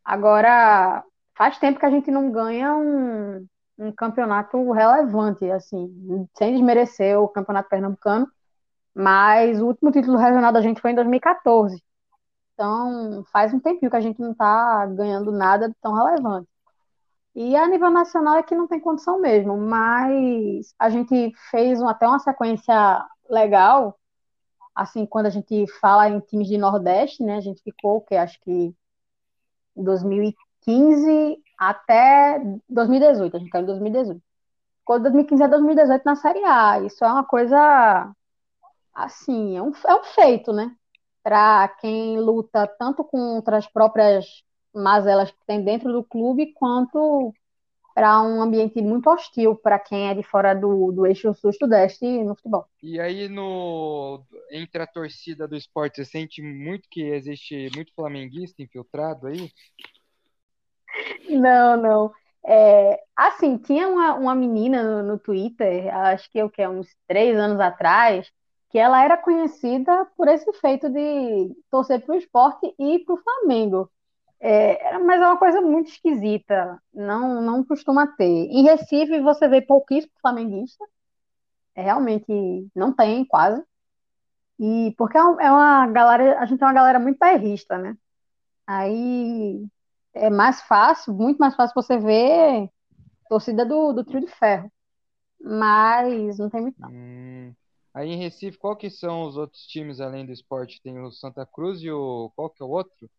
Agora, 0.05 1.05
faz 1.37 1.59
tempo 1.59 1.79
que 1.79 1.87
a 1.87 1.91
gente 1.91 2.11
não 2.11 2.31
ganha 2.33 2.75
um, 2.75 3.47
um 3.79 3.93
campeonato 3.93 4.71
relevante, 4.73 5.49
assim, 5.51 6.27
sem 6.37 6.53
desmerecer 6.53 7.19
o 7.21 7.29
campeonato 7.29 7.69
pernambucano, 7.69 8.27
mas 8.95 9.61
o 9.61 9.67
último 9.67 9.93
título 9.93 10.19
regional 10.19 10.53
da 10.53 10.61
gente 10.61 10.81
foi 10.81 10.91
em 10.91 10.95
2014. 10.95 11.81
Então, 12.61 13.25
faz 13.33 13.55
um 13.55 13.59
tempinho 13.59 13.91
que 13.91 13.97
a 13.97 14.03
gente 14.03 14.21
não 14.21 14.33
está 14.33 14.85
ganhando 14.85 15.33
nada 15.33 15.75
tão 15.81 15.95
relevante. 15.95 16.47
E 17.35 17.57
a 17.57 17.67
nível 17.67 17.91
nacional 17.91 18.37
é 18.37 18.43
que 18.43 18.55
não 18.55 18.69
tem 18.69 18.79
condição 18.79 19.19
mesmo, 19.19 19.57
mas 19.57 20.75
a 20.79 20.91
gente 20.91 21.33
fez 21.51 21.81
um, 21.81 21.89
até 21.89 22.07
uma 22.07 22.19
sequência 22.19 23.03
legal, 23.31 23.99
assim, 24.75 25.07
quando 25.07 25.27
a 25.27 25.31
gente 25.31 25.67
fala 25.81 26.11
em 26.11 26.21
times 26.21 26.49
de 26.49 26.59
Nordeste, 26.59 27.23
né, 27.23 27.37
a 27.37 27.41
gente 27.41 27.63
ficou, 27.63 28.03
que 28.03 28.15
acho 28.15 28.39
que 28.43 28.75
2015 29.75 31.43
até 31.59 32.43
2018, 32.69 33.37
a 33.37 33.41
gente 33.41 33.51
caiu 33.51 33.63
em 33.63 33.67
2018. 33.69 34.23
Ficou 34.81 34.99
de 34.99 35.05
2015 35.05 35.43
a 35.45 35.47
2018 35.47 36.03
na 36.05 36.17
Série 36.17 36.45
A. 36.45 36.81
Isso 36.81 37.03
é 37.03 37.09
uma 37.09 37.25
coisa, 37.25 38.15
assim, 38.95 39.57
é 39.57 39.63
um, 39.63 39.73
é 39.87 39.95
um 39.95 40.05
feito, 40.05 40.53
né? 40.53 40.77
Para 41.23 41.69
quem 41.81 42.19
luta 42.19 42.67
tanto 42.67 43.05
contra 43.05 43.57
as 43.57 43.67
próprias 43.67 44.27
mazelas 44.75 45.31
que 45.31 45.47
tem 45.47 45.63
dentro 45.63 45.93
do 45.93 46.03
clube, 46.03 46.53
quanto 46.55 47.33
para 47.95 48.23
um 48.23 48.41
ambiente 48.41 48.81
muito 48.81 49.11
hostil 49.11 49.57
para 49.57 49.79
quem 49.79 50.09
é 50.09 50.15
de 50.15 50.23
fora 50.23 50.55
do, 50.55 50.93
do 50.93 51.07
eixo 51.07 51.35
sul-sudeste 51.35 52.07
no 52.25 52.35
futebol. 52.35 52.67
E 52.83 52.99
aí, 53.01 53.29
no, 53.29 54.25
entre 54.51 54.83
a 54.83 54.87
torcida 54.87 55.47
do 55.47 55.57
esporte, 55.57 55.97
você 55.97 56.05
sente 56.05 56.41
muito 56.41 56.89
que 56.91 57.03
existe 57.03 57.69
muito 57.75 57.93
flamenguista 57.95 58.63
infiltrado 58.63 59.27
aí? 59.27 59.51
Não, 61.29 61.77
não. 61.77 62.13
É, 62.45 62.99
assim, 63.15 63.59
tinha 63.59 63.87
uma, 63.89 64.15
uma 64.15 64.35
menina 64.35 64.83
no, 64.83 65.03
no 65.03 65.19
Twitter, 65.19 65.95
acho 65.95 66.31
que, 66.31 66.49
que 66.49 66.67
uns 66.67 66.89
três 67.07 67.37
anos 67.37 67.61
atrás, 67.61 68.31
que 68.71 68.79
ela 68.79 69.03
era 69.03 69.17
conhecida 69.17 70.07
por 70.17 70.29
esse 70.29 70.51
feito 70.55 70.89
de 70.89 71.55
torcer 71.71 72.01
para 72.05 72.15
o 72.15 72.19
esporte 72.19 72.73
e 72.79 73.01
para 73.01 73.15
o 73.15 73.19
Flamengo. 73.19 73.91
É, 74.39 74.97
mas 74.99 75.21
é 75.21 75.27
uma 75.27 75.37
coisa 75.37 75.61
muito 75.61 75.91
esquisita, 75.91 76.81
não, 76.95 77.43
não 77.43 77.63
costuma 77.65 78.07
ter. 78.07 78.25
Em 78.25 78.63
Recife 78.63 79.21
você 79.21 79.47
vê 79.49 79.61
pouquíssimo 79.61 80.13
flamenguista, 80.23 80.83
é, 81.75 81.83
realmente 81.83 82.25
não 82.75 82.93
tem 82.93 83.25
quase. 83.25 83.63
E 84.59 84.95
porque 84.97 85.19
é, 85.19 85.21
é 85.21 85.53
uma 85.53 85.87
galera, 85.89 86.39
a 86.39 86.47
gente 86.47 86.63
é 86.63 86.67
uma 86.67 86.73
galera 86.73 86.99
muito 86.99 87.19
bairrista, 87.19 87.77
né? 87.77 87.97
Aí 88.67 89.67
é 90.15 90.31
mais 90.31 90.63
fácil, 90.63 91.13
muito 91.13 91.39
mais 91.39 91.55
fácil 91.55 91.75
você 91.75 91.99
ver 91.99 92.71
torcida 93.29 93.65
do, 93.65 93.93
do 93.93 94.05
trio 94.05 94.21
de 94.21 94.29
ferro. 94.29 94.71
Mas 95.41 96.39
não 96.39 96.49
tem 96.51 96.63
muito 96.63 96.81
não. 96.81 96.91
Hum. 96.91 97.53
Aí 97.93 98.11
em 98.11 98.17
Recife, 98.17 98.59
qual 98.59 98.77
que 98.77 98.89
são 98.89 99.25
os 99.25 99.37
outros 99.37 99.63
times 99.67 100.01
além 100.01 100.25
do 100.25 100.33
esporte? 100.33 100.81
Tem 100.83 100.99
o 101.01 101.11
Santa 101.11 101.45
Cruz 101.45 101.83
e 101.83 101.91
o. 101.91 102.31
Qual 102.37 102.49
que 102.49 102.63
é 102.63 102.67
o 102.67 102.71
outro? 102.71 103.11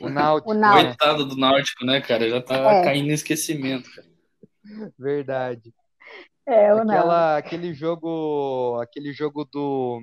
O 0.00 0.08
Náutico. 0.08 0.50
o 0.52 0.54
Náutico. 0.54 0.96
Coitado 0.96 1.26
do 1.26 1.36
Náutico, 1.36 1.84
né, 1.84 2.00
cara? 2.00 2.28
Já 2.28 2.40
tá 2.40 2.56
é. 2.56 2.84
caindo 2.84 3.10
em 3.10 3.14
esquecimento, 3.14 3.90
cara. 3.94 4.08
Verdade. 4.98 5.74
É, 6.46 6.74
o 6.74 6.78
Aquela, 6.78 7.38
aquele 7.38 7.72
jogo, 7.74 8.78
aquele 8.80 9.12
jogo 9.12 9.44
do 9.44 10.00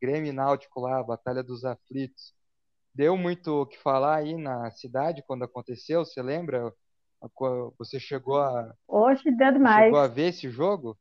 Grêmio 0.00 0.32
Náutico 0.32 0.80
lá, 0.80 0.98
a 0.98 1.04
Batalha 1.04 1.42
dos 1.42 1.64
Aflitos. 1.64 2.32
Deu 2.94 3.16
muito 3.16 3.62
o 3.62 3.66
que 3.66 3.76
falar 3.78 4.16
aí 4.16 4.36
na 4.36 4.70
cidade 4.70 5.24
quando 5.26 5.44
aconteceu, 5.44 6.04
você 6.04 6.22
lembra? 6.22 6.72
Você 7.78 7.98
chegou 7.98 8.38
a 8.38 8.72
Hoje 8.86 9.30
deu 9.30 9.52
demais. 9.52 9.84
Chegou 9.84 9.98
a 9.98 10.06
ver 10.06 10.28
esse 10.28 10.48
jogo? 10.48 10.96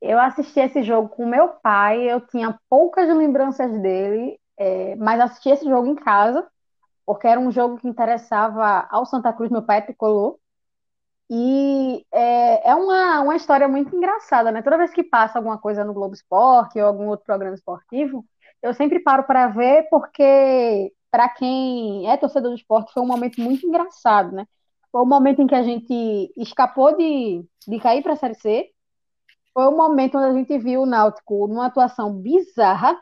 Eu 0.00 0.18
assisti 0.20 0.60
esse 0.60 0.82
jogo 0.82 1.08
com 1.08 1.26
meu 1.26 1.48
pai, 1.48 2.02
eu 2.10 2.20
tinha 2.20 2.58
poucas 2.68 3.08
lembranças 3.08 3.70
dele, 3.80 4.38
é, 4.58 4.96
mas 4.96 5.20
assisti 5.20 5.48
esse 5.50 5.64
jogo 5.64 5.86
em 5.86 5.94
casa, 5.94 6.46
porque 7.06 7.26
era 7.26 7.40
um 7.40 7.50
jogo 7.50 7.78
que 7.78 7.88
interessava 7.88 8.86
ao 8.90 9.06
Santa 9.06 9.32
Cruz, 9.32 9.50
meu 9.50 9.62
pai 9.62 9.78
é 9.78 9.82
tricolor. 9.82 10.38
E 11.30 12.04
é, 12.12 12.70
é 12.70 12.74
uma, 12.74 13.20
uma 13.20 13.36
história 13.36 13.66
muito 13.66 13.96
engraçada, 13.96 14.52
né? 14.52 14.62
Toda 14.62 14.76
vez 14.76 14.92
que 14.92 15.02
passa 15.02 15.38
alguma 15.38 15.58
coisa 15.58 15.84
no 15.84 15.94
Globo 15.94 16.14
Esporte 16.14 16.78
ou 16.78 16.86
algum 16.86 17.08
outro 17.08 17.24
programa 17.24 17.54
esportivo, 17.54 18.24
eu 18.62 18.74
sempre 18.74 19.00
paro 19.00 19.24
para 19.24 19.48
ver, 19.48 19.88
porque 19.90 20.92
para 21.10 21.28
quem 21.28 22.10
é 22.10 22.16
torcedor 22.16 22.50
do 22.50 22.56
esporte 22.56 22.92
foi 22.92 23.02
um 23.02 23.06
momento 23.06 23.40
muito 23.40 23.66
engraçado, 23.66 24.32
né? 24.32 24.46
Foi 24.92 25.02
o 25.02 25.06
momento 25.06 25.42
em 25.42 25.46
que 25.46 25.54
a 25.54 25.62
gente 25.62 26.32
escapou 26.36 26.96
de, 26.96 27.44
de 27.66 27.80
cair 27.80 28.02
para 28.02 28.12
a 28.14 28.16
Série 28.16 28.34
C, 28.34 28.70
foi 29.54 29.66
o 29.66 29.76
momento 29.76 30.18
onde 30.18 30.26
a 30.26 30.32
gente 30.32 30.58
viu 30.58 30.82
o 30.82 30.86
Náutico 30.86 31.46
numa 31.46 31.66
atuação 31.66 32.12
bizarra, 32.12 33.00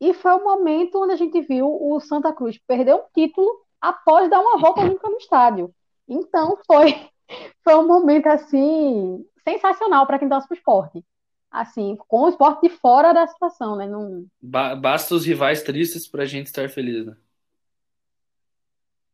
e 0.00 0.14
foi 0.14 0.32
o 0.32 0.44
momento 0.44 1.02
onde 1.02 1.12
a 1.12 1.16
gente 1.16 1.40
viu 1.42 1.66
o 1.68 2.00
Santa 2.00 2.32
Cruz 2.32 2.56
perder 2.66 2.94
um 2.94 3.02
título 3.12 3.50
após 3.80 4.30
dar 4.30 4.40
uma 4.40 4.58
volta 4.58 4.80
olímpica 4.80 5.10
no 5.10 5.18
estádio. 5.18 5.74
Então 6.08 6.56
foi, 6.66 6.94
foi 7.62 7.74
um 7.74 7.86
momento 7.86 8.28
assim 8.28 9.26
sensacional 9.46 10.06
para 10.06 10.18
quem 10.18 10.28
torce 10.28 10.46
para 10.48 10.54
o 10.54 10.58
esporte. 10.58 11.04
Assim, 11.50 11.96
com 12.08 12.22
o 12.22 12.28
esporte 12.28 12.68
de 12.68 12.76
fora 12.76 13.12
da 13.12 13.26
situação, 13.26 13.74
né? 13.74 13.86
Não... 13.86 14.24
Basta 14.40 15.16
os 15.16 15.26
rivais 15.26 15.62
tristes 15.62 16.06
para 16.06 16.22
a 16.22 16.26
gente 16.26 16.46
estar 16.46 16.70
feliz, 16.70 17.04
né? 17.04 17.16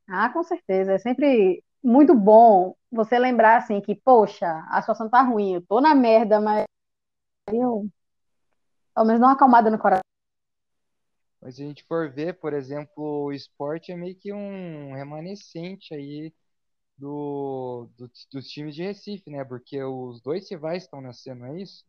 Ah, 0.06 0.28
com 0.28 0.42
certeza. 0.42 0.92
É 0.92 0.98
sempre 0.98 1.64
muito 1.86 2.14
bom 2.14 2.74
você 2.90 3.18
lembrar 3.18 3.58
assim 3.58 3.80
que, 3.80 3.94
poxa, 3.94 4.46
a 4.68 4.80
situação 4.80 5.08
tá 5.08 5.22
ruim, 5.22 5.54
eu 5.54 5.66
tô 5.66 5.80
na 5.80 5.94
merda, 5.94 6.40
mas 6.40 6.64
eu 7.52 7.88
pelo 8.92 9.06
menos 9.06 9.20
dá 9.20 9.26
uma 9.28 9.34
acalmada 9.34 9.70
no 9.70 9.78
coração. 9.78 10.00
Mas 11.40 11.54
se 11.56 11.62
a 11.62 11.66
gente 11.66 11.84
for 11.84 12.10
ver, 12.10 12.40
por 12.40 12.52
exemplo, 12.52 13.26
o 13.26 13.32
esporte 13.32 13.92
é 13.92 13.96
meio 13.96 14.16
que 14.16 14.32
um 14.32 14.94
remanescente 14.94 15.94
aí 15.94 16.32
do, 16.98 17.88
do, 17.96 18.10
dos 18.32 18.48
times 18.48 18.74
de 18.74 18.82
Recife, 18.82 19.30
né? 19.30 19.44
Porque 19.44 19.80
os 19.82 20.20
dois 20.20 20.50
rivais 20.50 20.82
estão 20.84 21.00
nascendo, 21.00 21.44
é 21.44 21.60
isso? 21.60 21.84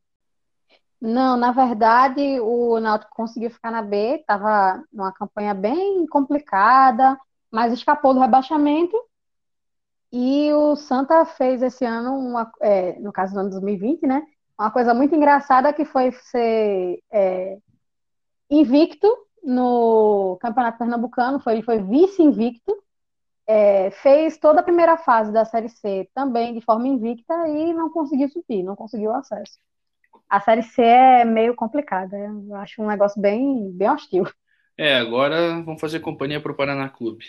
Não, 1.01 1.37
na 1.37 1.51
verdade, 1.51 2.39
o 2.39 2.79
Náutico 2.79 3.15
conseguiu 3.15 3.49
ficar 3.49 3.71
na 3.71 3.81
B, 3.81 4.17
estava 4.17 4.83
numa 4.91 5.11
campanha 5.11 5.53
bem 5.53 6.05
complicada, 6.07 7.17
mas 7.51 7.71
escapou 7.71 8.13
do 8.13 8.19
rebaixamento. 8.19 8.97
E 10.11 10.53
o 10.53 10.75
Santa 10.75 11.25
fez 11.25 11.61
esse 11.61 11.83
ano, 11.83 12.17
uma, 12.17 12.51
é, 12.61 12.97
no 12.99 13.11
caso 13.11 13.33
do 13.33 13.39
ano 13.41 13.49
2020, 13.49 14.07
né? 14.07 14.23
Uma 14.57 14.71
coisa 14.71 14.93
muito 14.93 15.13
engraçada 15.13 15.73
que 15.73 15.85
foi 15.85 16.11
ser 16.11 16.99
é, 17.11 17.57
invicto 18.49 19.07
no 19.43 20.37
Campeonato 20.41 20.77
Pernambucano, 20.77 21.39
foi, 21.39 21.53
ele 21.53 21.63
foi 21.63 21.81
vice-invicto, 21.81 22.75
é, 23.45 23.91
fez 23.91 24.37
toda 24.37 24.59
a 24.59 24.63
primeira 24.63 24.97
fase 24.97 25.31
da 25.31 25.45
Série 25.45 25.69
C 25.69 26.09
também 26.13 26.53
de 26.53 26.61
forma 26.61 26.87
invicta 26.87 27.33
e 27.47 27.73
não 27.73 27.89
conseguiu 27.89 28.29
subir, 28.29 28.63
não 28.63 28.75
conseguiu 28.75 29.13
acesso. 29.13 29.57
A 30.29 30.41
Série 30.41 30.63
C 30.63 30.81
é 30.81 31.23
meio 31.23 31.55
complicada, 31.55 32.17
eu 32.17 32.55
acho 32.55 32.81
um 32.81 32.87
negócio 32.87 33.21
bem, 33.21 33.71
bem 33.71 33.89
hostil. 33.89 34.25
É, 34.77 34.97
agora 34.97 35.61
vamos 35.63 35.79
fazer 35.79 36.01
companhia 36.01 36.41
para 36.41 36.51
o 36.51 36.55
Paraná 36.55 36.89
Clube. 36.89 37.25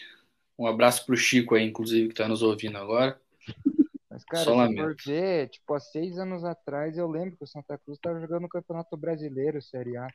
Um 0.58 0.66
abraço 0.66 1.06
para 1.06 1.14
o 1.14 1.16
Chico 1.16 1.54
aí, 1.54 1.64
inclusive, 1.64 2.08
que 2.08 2.14
está 2.14 2.26
nos 2.26 2.42
ouvindo 2.42 2.76
agora. 2.78 3.20
Mas, 4.10 4.24
cara, 4.24 4.44
Só 4.44 4.66
se 4.66 4.74
for 4.74 4.96
ver, 5.06 5.48
tipo, 5.48 5.74
há 5.74 5.80
seis 5.80 6.18
anos 6.18 6.42
atrás, 6.44 6.98
eu 6.98 7.08
lembro 7.08 7.36
que 7.36 7.44
o 7.44 7.46
Santa 7.46 7.78
Cruz 7.78 7.96
estava 7.96 8.20
jogando 8.20 8.42
no 8.42 8.48
Campeonato 8.48 8.96
Brasileiro, 8.96 9.62
Série 9.62 9.96
A. 9.96 10.08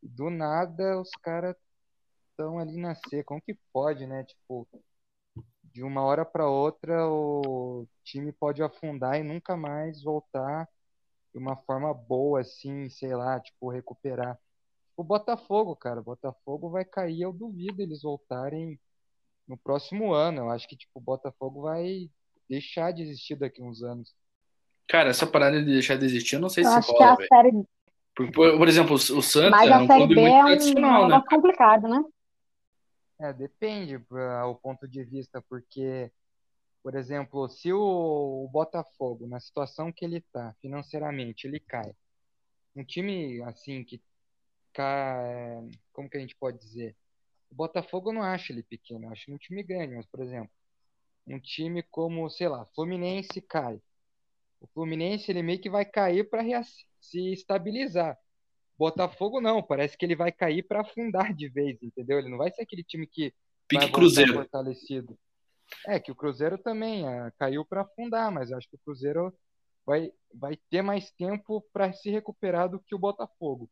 Do 0.00 0.30
nada, 0.30 1.00
os 1.00 1.10
caras 1.22 1.56
estão 2.30 2.58
ali 2.58 2.76
na 2.76 2.94
C. 2.94 3.24
Como 3.24 3.42
que 3.42 3.58
pode, 3.72 4.06
né? 4.06 4.22
Tipo, 4.22 4.68
de 5.64 5.82
uma 5.82 6.02
hora 6.02 6.24
para 6.24 6.48
outra, 6.48 7.08
o 7.08 7.86
time 8.04 8.30
pode 8.32 8.62
afundar 8.62 9.18
e 9.18 9.24
nunca 9.24 9.56
mais 9.56 10.02
voltar 10.02 10.68
de 11.32 11.38
uma 11.38 11.56
forma 11.56 11.92
boa, 11.92 12.40
assim, 12.40 12.88
sei 12.88 13.14
lá, 13.16 13.40
tipo, 13.40 13.70
recuperar. 13.70 14.38
O 14.96 15.02
Botafogo, 15.02 15.74
cara, 15.74 16.00
o 16.00 16.04
Botafogo 16.04 16.70
vai 16.70 16.84
cair, 16.84 17.22
eu 17.22 17.32
duvido 17.32 17.82
eles 17.82 18.02
voltarem 18.02 18.78
no 19.52 19.58
próximo 19.58 20.14
ano. 20.14 20.38
Eu 20.38 20.50
acho 20.50 20.66
que, 20.66 20.76
tipo, 20.76 20.98
o 20.98 21.02
Botafogo 21.02 21.62
vai 21.62 22.10
deixar 22.48 22.90
de 22.90 23.02
existir 23.02 23.36
daqui 23.36 23.62
a 23.62 23.64
uns 23.64 23.82
anos. 23.82 24.14
Cara, 24.88 25.10
essa 25.10 25.26
parada 25.26 25.60
de 25.60 25.66
deixar 25.66 25.96
de 25.96 26.06
existir, 26.06 26.36
eu 26.36 26.40
não 26.40 26.48
sei 26.48 26.64
eu 26.64 26.68
se 26.70 26.74
acho 26.74 26.92
rola, 26.92 27.16
que 27.16 27.22
a 27.22 27.26
série... 27.26 27.52
por, 28.14 28.32
por, 28.32 28.68
exemplo, 28.68 28.94
o 28.94 28.98
Santos 28.98 29.50
Mas 29.50 29.70
é 29.70 29.76
um 29.76 29.86
clube 29.86 30.14
B 30.14 30.20
muito 30.22 30.34
é 30.34 30.40
um, 30.40 30.46
tradicional, 30.46 31.08
né? 31.08 31.22
complicado, 31.28 31.88
né? 31.88 32.04
É, 33.20 33.32
depende 33.32 33.96
o 33.96 34.54
ponto 34.56 34.88
de 34.88 35.04
vista, 35.04 35.40
porque, 35.48 36.10
por 36.82 36.94
exemplo, 36.94 37.48
se 37.48 37.72
o, 37.72 38.44
o 38.44 38.48
Botafogo, 38.50 39.26
na 39.26 39.38
situação 39.38 39.92
que 39.92 40.04
ele 40.04 40.16
está 40.16 40.54
financeiramente, 40.60 41.46
ele 41.46 41.60
cai, 41.60 41.94
um 42.74 42.84
time 42.84 43.40
assim 43.42 43.84
que 43.84 44.02
cai, 44.72 45.70
como 45.92 46.08
que 46.08 46.16
a 46.16 46.20
gente 46.20 46.34
pode 46.34 46.58
dizer? 46.58 46.96
O 47.52 47.54
Botafogo 47.54 48.08
eu 48.08 48.14
não 48.14 48.22
acho 48.22 48.50
ele 48.50 48.62
pequeno, 48.62 49.04
eu 49.04 49.10
acho 49.10 49.30
um 49.30 49.36
time 49.36 49.62
grande, 49.62 49.94
mas, 49.94 50.06
por 50.06 50.22
exemplo, 50.22 50.50
um 51.26 51.38
time 51.38 51.82
como, 51.82 52.28
sei 52.30 52.48
lá, 52.48 52.64
Fluminense 52.74 53.42
cai. 53.42 53.78
O 54.58 54.66
Fluminense 54.68 55.30
ele 55.30 55.42
meio 55.42 55.60
que 55.60 55.68
vai 55.68 55.84
cair 55.84 56.30
para 56.30 56.42
se 56.98 57.30
estabilizar. 57.30 58.18
Botafogo 58.78 59.38
não, 59.38 59.62
parece 59.62 59.98
que 59.98 60.04
ele 60.06 60.16
vai 60.16 60.32
cair 60.32 60.62
para 60.62 60.80
afundar 60.80 61.34
de 61.34 61.46
vez, 61.50 61.76
entendeu? 61.82 62.18
Ele 62.18 62.30
não 62.30 62.38
vai 62.38 62.50
ser 62.50 62.62
aquele 62.62 62.82
time 62.82 63.06
que 63.06 63.34
Pique 63.68 63.82
vai 63.82 63.92
Cruzeiro 63.92 64.32
fortalecido. 64.32 65.18
É 65.86 66.00
que 66.00 66.10
o 66.10 66.16
Cruzeiro 66.16 66.56
também 66.56 67.06
é, 67.06 67.30
caiu 67.38 67.66
para 67.66 67.82
afundar, 67.82 68.32
mas 68.32 68.50
eu 68.50 68.56
acho 68.56 68.68
que 68.68 68.76
o 68.76 68.80
Cruzeiro 68.82 69.30
vai, 69.84 70.10
vai 70.34 70.56
ter 70.70 70.80
mais 70.80 71.10
tempo 71.10 71.60
para 71.70 71.92
se 71.92 72.10
recuperar 72.10 72.70
do 72.70 72.80
que 72.80 72.94
o 72.94 72.98
Botafogo. 72.98 73.70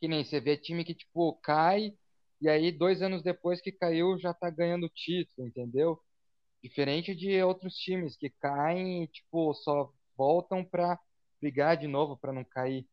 Que 0.00 0.08
nem 0.08 0.24
você 0.24 0.40
vê 0.40 0.56
time 0.56 0.84
que 0.84 0.94
tipo 0.94 1.32
cai 1.34 1.94
e 2.40 2.48
aí 2.48 2.70
dois 2.70 3.02
anos 3.02 3.22
depois 3.22 3.60
que 3.60 3.72
caiu 3.72 4.18
já 4.18 4.34
tá 4.34 4.50
ganhando 4.50 4.88
título, 4.88 5.46
entendeu? 5.46 5.98
Diferente 6.62 7.14
de 7.14 7.42
outros 7.42 7.74
times 7.76 8.16
que 8.16 8.30
caem 8.30 9.04
e 9.04 9.08
tipo 9.08 9.54
só 9.54 9.92
voltam 10.16 10.64
para 10.64 10.98
brigar 11.40 11.76
de 11.76 11.86
novo 11.86 12.16
para 12.16 12.32
não 12.32 12.44
cair. 12.44 12.86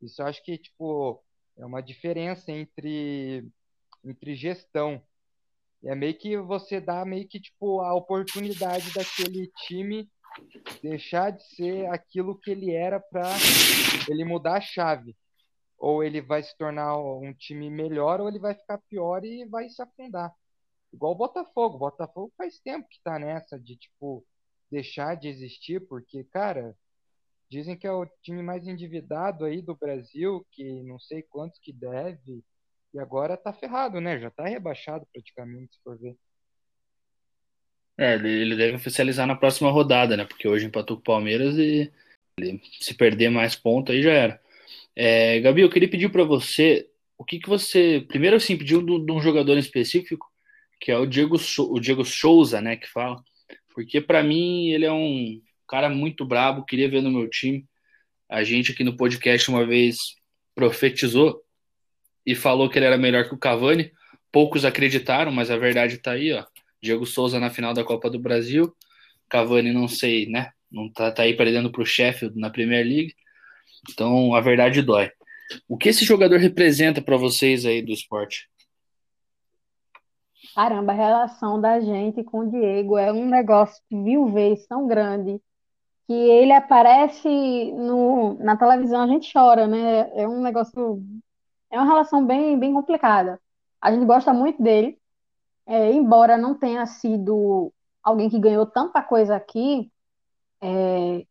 Isso 0.00 0.22
eu 0.22 0.26
acho 0.26 0.42
que, 0.42 0.56
tipo, 0.56 1.22
é 1.56 1.64
uma 1.64 1.82
diferença 1.82 2.50
entre, 2.50 3.46
entre 4.04 4.34
gestão. 4.34 5.02
É 5.84 5.94
meio 5.94 6.14
que 6.14 6.36
você 6.38 6.80
dá 6.80 7.04
meio 7.04 7.28
que, 7.28 7.40
tipo, 7.40 7.80
a 7.80 7.94
oportunidade 7.94 8.92
daquele 8.92 9.50
time 9.66 10.08
deixar 10.82 11.30
de 11.30 11.42
ser 11.54 11.86
aquilo 11.86 12.38
que 12.38 12.50
ele 12.50 12.72
era 12.72 13.00
para 13.00 13.30
ele 14.08 14.24
mudar 14.24 14.56
a 14.56 14.60
chave. 14.60 15.16
Ou 15.80 16.04
ele 16.04 16.20
vai 16.20 16.42
se 16.42 16.56
tornar 16.56 16.96
um 16.98 17.34
time 17.34 17.70
melhor, 17.70 18.20
ou 18.20 18.28
ele 18.28 18.38
vai 18.38 18.54
ficar 18.54 18.78
pior 18.78 19.24
e 19.24 19.44
vai 19.46 19.68
se 19.68 19.82
afundar. 19.82 20.32
Igual 20.92 21.12
o 21.12 21.16
Botafogo. 21.16 21.76
O 21.76 21.80
Botafogo 21.80 22.32
faz 22.38 22.60
tempo 22.60 22.88
que 22.88 23.00
tá 23.02 23.18
nessa 23.18 23.58
de, 23.58 23.76
tipo, 23.76 24.24
deixar 24.70 25.16
de 25.16 25.28
existir, 25.28 25.80
porque, 25.88 26.24
cara, 26.24 26.76
Dizem 27.50 27.76
que 27.76 27.84
é 27.84 27.90
o 27.90 28.06
time 28.22 28.42
mais 28.42 28.64
endividado 28.68 29.44
aí 29.44 29.60
do 29.60 29.74
Brasil, 29.74 30.46
que 30.52 30.84
não 30.84 31.00
sei 31.00 31.20
quantos 31.20 31.58
que 31.58 31.72
deve, 31.72 32.44
e 32.94 32.98
agora 33.00 33.36
tá 33.36 33.52
ferrado, 33.52 34.00
né? 34.00 34.20
Já 34.20 34.30
tá 34.30 34.44
rebaixado 34.44 35.04
praticamente, 35.12 35.74
se 35.74 35.82
for 35.82 35.98
ver. 35.98 36.16
É, 37.98 38.14
ele 38.14 38.54
deve 38.54 38.76
oficializar 38.76 39.26
na 39.26 39.34
próxima 39.34 39.68
rodada, 39.68 40.16
né? 40.16 40.24
Porque 40.24 40.46
hoje 40.46 40.66
empatou 40.66 40.96
com 40.96 41.00
o 41.00 41.04
Palmeiras 41.04 41.56
e 41.58 41.92
se 42.80 42.94
perder 42.94 43.30
mais 43.30 43.56
pontos 43.56 43.96
aí 43.96 44.02
já 44.02 44.12
era. 44.12 44.42
É, 44.96 45.40
Gabi, 45.40 45.62
eu 45.62 45.70
queria 45.70 45.88
pedir 45.88 46.10
para 46.10 46.24
você 46.24 46.86
o 47.16 47.24
que, 47.24 47.38
que 47.38 47.48
você. 47.48 48.04
Primeiro, 48.08 48.36
assim, 48.36 48.56
pediu 48.56 48.82
de, 48.82 49.12
um 49.12 49.20
jogador 49.20 49.56
em 49.56 49.60
específico, 49.60 50.26
que 50.80 50.90
é 50.90 50.98
o 50.98 51.06
Diego, 51.06 51.36
o 51.58 51.80
Diego 51.80 52.04
Souza, 52.04 52.60
né? 52.60 52.76
Que 52.76 52.88
fala. 52.88 53.22
Porque 53.74 54.00
para 54.00 54.22
mim 54.22 54.70
ele 54.70 54.84
é 54.84 54.92
um, 54.92 55.40
cara 55.70 55.88
muito 55.88 56.24
brabo, 56.24 56.64
queria 56.64 56.90
ver 56.90 57.00
no 57.00 57.12
meu 57.12 57.30
time. 57.30 57.64
A 58.28 58.42
gente 58.42 58.72
aqui 58.72 58.82
no 58.82 58.96
podcast 58.96 59.48
uma 59.48 59.64
vez 59.64 60.16
profetizou 60.52 61.40
e 62.26 62.34
falou 62.34 62.68
que 62.68 62.78
ele 62.78 62.86
era 62.86 62.98
melhor 62.98 63.28
que 63.28 63.34
o 63.34 63.38
Cavani. 63.38 63.92
Poucos 64.32 64.64
acreditaram, 64.64 65.30
mas 65.30 65.50
a 65.50 65.56
verdade 65.56 65.94
está 65.94 66.12
aí, 66.12 66.32
ó. 66.32 66.44
Diego 66.82 67.06
Souza 67.06 67.38
na 67.38 67.50
final 67.50 67.72
da 67.72 67.84
Copa 67.84 68.10
do 68.10 68.18
Brasil. 68.18 68.74
Cavani, 69.28 69.72
não 69.72 69.86
sei, 69.86 70.26
né? 70.26 70.50
Não 70.70 70.90
tá, 70.92 71.12
tá 71.12 71.22
aí 71.22 71.36
perdendo 71.36 71.70
para 71.70 71.82
o 71.82 71.86
Sheffield 71.86 72.36
na 72.38 72.50
Premier 72.50 72.84
League. 72.84 73.14
Então 73.88 74.34
a 74.34 74.40
verdade 74.40 74.82
dói. 74.82 75.10
O 75.68 75.76
que 75.76 75.88
esse 75.88 76.04
jogador 76.04 76.38
representa 76.38 77.02
para 77.02 77.16
vocês 77.16 77.64
aí 77.64 77.82
do 77.82 77.92
esporte? 77.92 78.48
Caramba, 80.54 80.92
a 80.92 80.96
relação 80.96 81.60
da 81.60 81.80
gente 81.80 82.24
com 82.24 82.40
o 82.40 82.50
Diego 82.50 82.98
é 82.98 83.12
um 83.12 83.26
negócio 83.26 83.82
mil 83.90 84.26
vezes 84.26 84.66
tão 84.66 84.86
grande 84.86 85.40
que 86.06 86.12
ele 86.12 86.52
aparece 86.52 87.28
no, 87.72 88.34
na 88.34 88.56
televisão, 88.56 89.02
a 89.02 89.06
gente 89.06 89.32
chora, 89.32 89.68
né? 89.68 90.10
É 90.20 90.26
um 90.26 90.42
negócio, 90.42 91.00
é 91.70 91.78
uma 91.78 91.86
relação 91.86 92.26
bem, 92.26 92.58
bem 92.58 92.72
complicada. 92.72 93.40
A 93.80 93.92
gente 93.92 94.04
gosta 94.04 94.32
muito 94.32 94.60
dele, 94.60 94.98
é, 95.66 95.92
embora 95.92 96.36
não 96.36 96.52
tenha 96.52 96.84
sido 96.84 97.72
alguém 98.02 98.28
que 98.28 98.40
ganhou 98.40 98.66
tanta 98.66 99.00
coisa 99.02 99.36
aqui, 99.36 99.88
é, 100.60 101.24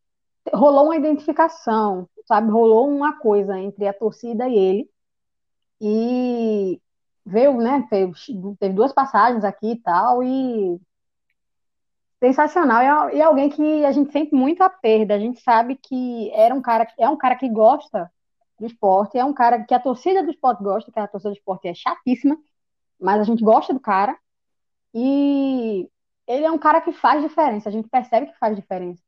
rolou 0.53 0.85
uma 0.85 0.95
identificação, 0.95 2.07
sabe? 2.29 2.51
Rolou 2.51 2.87
uma 2.87 3.19
coisa 3.19 3.57
entre 3.59 3.87
a 3.87 3.93
torcida 3.93 4.47
e 4.47 4.55
ele. 4.55 4.89
E 5.81 6.81
veio, 7.25 7.57
né? 7.57 7.87
Teve, 7.89 8.73
duas 8.73 8.93
passagens 8.93 9.43
aqui 9.43 9.71
e 9.71 9.81
tal, 9.81 10.23
e 10.23 10.79
sensacional 12.19 13.09
e 13.11 13.19
é 13.19 13.23
alguém 13.23 13.49
que 13.49 13.85
a 13.85 13.91
gente 13.91 14.11
sente 14.11 14.33
muito 14.35 14.61
a 14.61 14.69
perda. 14.69 15.15
A 15.15 15.19
gente 15.19 15.41
sabe 15.41 15.75
que 15.75 16.31
era 16.33 16.53
um 16.53 16.61
cara, 16.61 16.87
é 16.97 17.09
um 17.09 17.17
cara 17.17 17.35
que 17.35 17.49
gosta 17.49 18.11
do 18.59 18.65
esporte, 18.65 19.17
é 19.17 19.25
um 19.25 19.33
cara 19.33 19.63
que 19.63 19.73
a 19.73 19.79
torcida 19.79 20.23
do 20.23 20.29
esporte 20.29 20.63
gosta, 20.63 20.91
que 20.91 20.99
a 20.99 21.07
torcida 21.07 21.31
do 21.31 21.37
esporte 21.37 21.67
é 21.67 21.73
chatíssima, 21.73 22.37
mas 22.99 23.21
a 23.21 23.23
gente 23.23 23.43
gosta 23.43 23.73
do 23.73 23.79
cara. 23.79 24.17
E 24.93 25.89
ele 26.27 26.45
é 26.45 26.51
um 26.51 26.57
cara 26.59 26.81
que 26.81 26.91
faz 26.91 27.23
diferença, 27.23 27.69
a 27.69 27.71
gente 27.71 27.89
percebe 27.89 28.27
que 28.27 28.37
faz 28.37 28.55
diferença. 28.55 29.01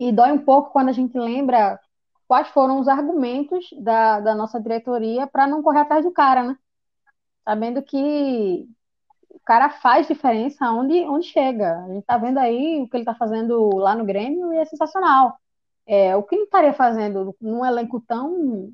E 0.00 0.10
dói 0.10 0.32
um 0.32 0.44
pouco 0.44 0.70
quando 0.72 0.88
a 0.88 0.92
gente 0.92 1.16
lembra 1.18 1.78
quais 2.34 2.48
foram 2.48 2.80
os 2.80 2.88
argumentos 2.88 3.64
da, 3.80 4.18
da 4.18 4.34
nossa 4.34 4.60
diretoria 4.60 5.24
para 5.24 5.46
não 5.46 5.62
correr 5.62 5.78
atrás 5.78 6.04
do 6.04 6.10
cara, 6.10 6.42
né? 6.42 6.58
Sabendo 7.44 7.80
que 7.80 8.68
cara 9.44 9.70
faz 9.70 10.08
diferença 10.08 10.68
onde, 10.72 11.00
onde 11.04 11.28
chega. 11.28 11.84
A 11.84 11.88
gente 11.92 12.04
tá 12.04 12.18
vendo 12.18 12.38
aí 12.38 12.82
o 12.82 12.88
que 12.88 12.96
ele 12.96 13.04
tá 13.04 13.14
fazendo 13.14 13.76
lá 13.76 13.94
no 13.94 14.04
Grêmio 14.04 14.52
e 14.52 14.56
é 14.56 14.64
sensacional. 14.64 15.38
É, 15.86 16.16
o 16.16 16.24
que 16.24 16.34
ele 16.34 16.42
estaria 16.42 16.72
fazendo 16.72 17.36
num 17.40 17.64
elenco 17.64 18.00
tão, 18.00 18.72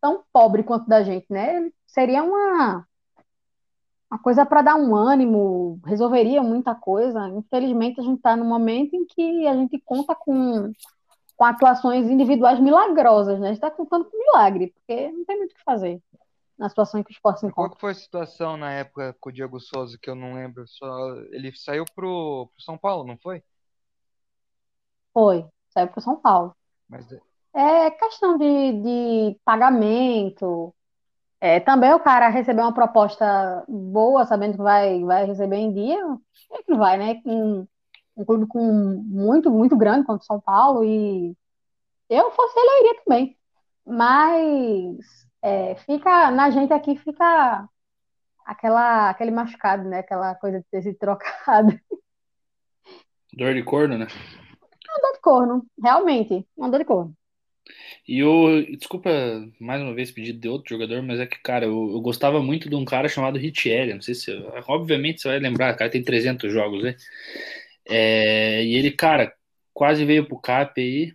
tão 0.00 0.22
pobre 0.32 0.62
quanto 0.62 0.88
da 0.88 1.02
gente, 1.02 1.26
né? 1.28 1.70
Seria 1.86 2.22
uma, 2.22 2.86
uma 4.10 4.18
coisa 4.18 4.46
para 4.46 4.62
dar 4.62 4.76
um 4.76 4.96
ânimo, 4.96 5.78
resolveria 5.84 6.42
muita 6.42 6.74
coisa. 6.74 7.28
Infelizmente, 7.28 8.00
a 8.00 8.02
gente 8.02 8.16
está 8.16 8.34
no 8.34 8.46
momento 8.46 8.94
em 8.94 9.04
que 9.04 9.46
a 9.46 9.54
gente 9.54 9.78
conta 9.84 10.14
com, 10.14 10.72
com 11.36 11.44
atuações 11.44 12.06
individuais 12.06 12.60
milagrosas, 12.60 13.40
né? 13.40 13.48
A 13.48 13.52
gente 13.52 13.64
está 13.64 13.70
contando 13.70 14.04
com 14.04 14.18
milagre, 14.18 14.72
porque 14.74 15.10
não 15.10 15.24
tem 15.24 15.38
muito 15.38 15.52
o 15.52 15.54
que 15.54 15.64
fazer 15.64 16.00
na 16.56 16.68
situação 16.68 17.00
em 17.00 17.02
que 17.02 17.10
o 17.10 17.12
esporte 17.12 17.40
se 17.40 17.46
encontra. 17.46 17.70
Qual 17.70 17.80
foi 17.80 17.90
a 17.90 17.94
situação 17.94 18.56
na 18.56 18.70
época 18.72 19.14
com 19.20 19.28
o 19.28 19.32
Diego 19.32 19.58
Souza, 19.58 19.98
que 20.00 20.08
eu 20.08 20.14
não 20.14 20.34
lembro? 20.34 20.66
Só... 20.66 20.86
Ele 21.32 21.52
saiu 21.56 21.84
pro, 21.94 22.48
pro 22.52 22.62
São 22.62 22.78
Paulo, 22.78 23.04
não 23.04 23.18
foi? 23.18 23.42
Foi, 25.12 25.44
saiu 25.70 25.88
pro 25.88 26.00
São 26.00 26.16
Paulo. 26.16 26.54
Mas... 26.88 27.06
É 27.52 27.90
questão 27.92 28.36
de, 28.36 28.72
de 28.82 29.40
pagamento. 29.44 30.74
É, 31.40 31.60
também 31.60 31.92
o 31.92 32.00
cara 32.00 32.28
recebeu 32.28 32.64
uma 32.64 32.74
proposta 32.74 33.64
boa, 33.68 34.24
sabendo 34.24 34.56
que 34.56 34.62
vai, 34.62 35.04
vai 35.04 35.24
receber 35.26 35.56
em 35.56 35.72
dia, 35.72 36.00
é 36.52 36.62
que 36.62 36.74
vai, 36.74 36.98
né? 36.98 37.20
Um 38.16 38.24
clube 38.24 38.46
com 38.46 38.62
muito, 38.62 39.50
muito 39.50 39.76
grande 39.76 40.06
quanto 40.06 40.24
São 40.24 40.40
Paulo, 40.40 40.84
e 40.84 41.36
eu 42.08 42.30
fosse 42.30 42.58
ele, 42.58 42.68
eu 42.68 42.80
iria 42.80 43.02
também. 43.04 43.36
Mas 43.86 44.98
é, 45.42 45.74
fica 45.76 46.30
na 46.30 46.50
gente 46.50 46.72
aqui 46.72 46.96
fica 46.96 47.68
aquela 48.44 49.10
aquele 49.10 49.30
machucado, 49.30 49.84
né? 49.84 49.98
Aquela 49.98 50.34
coisa 50.34 50.58
de 50.58 50.66
ter 50.70 50.82
se 50.82 50.94
trocado. 50.94 51.78
Dor 53.32 53.54
de 53.54 53.62
corno, 53.64 53.98
né? 53.98 54.06
Uma 54.06 55.00
dor 55.00 55.12
de 55.12 55.20
corno, 55.20 55.66
realmente, 55.82 56.46
uma 56.56 56.70
dor 56.70 56.78
de 56.78 56.84
corno. 56.84 57.16
E 58.06 58.18
eu, 58.20 58.64
desculpa 58.76 59.10
mais 59.58 59.80
uma 59.80 59.94
vez 59.94 60.10
pedir 60.10 60.34
de 60.34 60.48
outro 60.48 60.68
jogador, 60.68 61.02
mas 61.02 61.18
é 61.18 61.26
que, 61.26 61.38
cara, 61.40 61.64
eu, 61.64 61.90
eu 61.92 62.00
gostava 62.00 62.42
muito 62.42 62.68
de 62.68 62.76
um 62.76 62.84
cara 62.84 63.08
chamado 63.08 63.38
Richelli, 63.38 63.94
não 63.94 64.02
sei 64.02 64.14
se, 64.14 64.30
obviamente 64.68 65.20
você 65.20 65.28
vai 65.28 65.38
lembrar, 65.38 65.74
o 65.74 65.76
cara 65.76 65.90
tem 65.90 66.04
300 66.04 66.52
jogos, 66.52 66.82
né? 66.82 66.96
É, 67.88 68.64
e 68.64 68.74
ele, 68.74 68.90
cara, 68.90 69.34
quase 69.72 70.04
veio 70.04 70.26
pro 70.26 70.40
CAP 70.40 70.80
aí, 70.80 71.14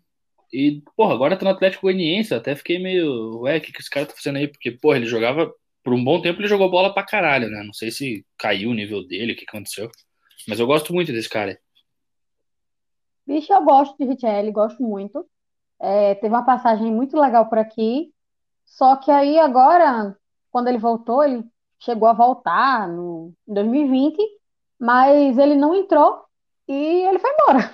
e, 0.52 0.82
porra, 0.96 1.14
agora 1.14 1.38
tá 1.38 1.46
no 1.46 1.52
Atlético 1.52 1.84
Goianiense, 1.84 2.34
até 2.34 2.56
fiquei 2.56 2.80
meio, 2.80 3.42
ué, 3.42 3.58
o 3.58 3.62
que, 3.62 3.72
que 3.72 3.82
esse 3.82 3.90
cara 3.90 4.06
tá 4.06 4.14
fazendo 4.16 4.38
aí? 4.38 4.48
Porque, 4.48 4.72
porra, 4.72 4.98
ele 4.98 5.06
jogava, 5.06 5.52
por 5.84 5.94
um 5.94 6.04
bom 6.04 6.22
tempo 6.22 6.42
ele 6.42 6.48
jogou 6.48 6.70
bola 6.70 6.94
pra 6.94 7.06
caralho, 7.06 7.50
né? 7.50 7.64
Não 7.64 7.74
sei 7.74 7.92
se 7.92 8.26
caiu 8.38 8.72
o 8.72 8.74
nível 8.74 9.06
dele, 9.06 9.34
o 9.34 9.36
que 9.36 9.46
aconteceu. 9.48 9.90
Mas 10.48 10.60
eu 10.60 10.66
gosto 10.66 10.94
muito 10.94 11.12
desse 11.12 11.30
cara. 11.30 11.60
Bicho, 13.28 13.54
eu 13.54 13.64
gosto 13.64 13.96
de 13.98 14.06
Richelli, 14.06 14.52
gosto 14.52 14.82
muito. 14.82 15.24
É, 15.80 16.16
teve 16.16 16.34
uma 16.34 16.46
passagem 16.46 16.92
muito 16.92 17.16
legal 17.20 17.48
por 17.48 17.60
aqui. 17.60 18.12
Só 18.66 18.96
que 18.96 19.12
aí 19.12 19.38
agora, 19.38 20.18
quando 20.52 20.68
ele 20.68 20.80
voltou, 20.80 21.24
ele 21.24 21.44
chegou 21.80 22.10
a 22.10 22.14
voltar 22.14 22.88
no, 22.88 23.34
em 23.48 23.54
2020, 23.54 24.18
mas 24.80 25.38
ele 25.38 25.56
não 25.56 25.76
entrou 25.76 26.24
e 26.70 27.08
ele 27.08 27.20
foi 27.20 27.32
embora 27.32 27.72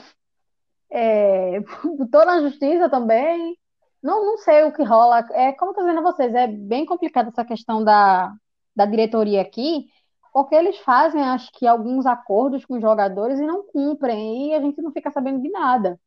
é, 0.96 1.58
estou 2.02 2.26
na 2.26 2.42
justiça 2.42 2.90
também. 2.90 3.58
Não, 4.02 4.26
não 4.26 4.38
sei 4.38 4.64
o 4.64 4.74
que 4.74 4.84
rola. 4.84 5.20
É, 5.32 5.52
como 5.54 5.72
estou 5.72 5.86
dizendo 5.86 6.00
a 6.00 6.12
vocês, 6.12 6.34
é 6.34 6.48
bem 6.48 6.86
complicada 6.86 7.30
essa 7.30 7.44
questão 7.46 7.84
da, 7.84 8.34
da 8.76 8.86
diretoria 8.86 9.42
aqui, 9.42 9.88
porque 10.34 10.56
eles 10.56 10.78
fazem, 10.80 11.22
acho 11.22 11.52
que, 11.54 11.68
alguns 11.68 12.06
acordos 12.06 12.66
com 12.66 12.76
os 12.76 12.82
jogadores 12.82 13.40
e 13.40 13.46
não 13.46 13.64
cumprem, 13.64 14.52
e 14.52 14.56
a 14.56 14.62
gente 14.62 14.82
não 14.82 14.92
fica 14.92 15.12
sabendo 15.12 15.42
de 15.42 15.50
nada. 15.50 16.00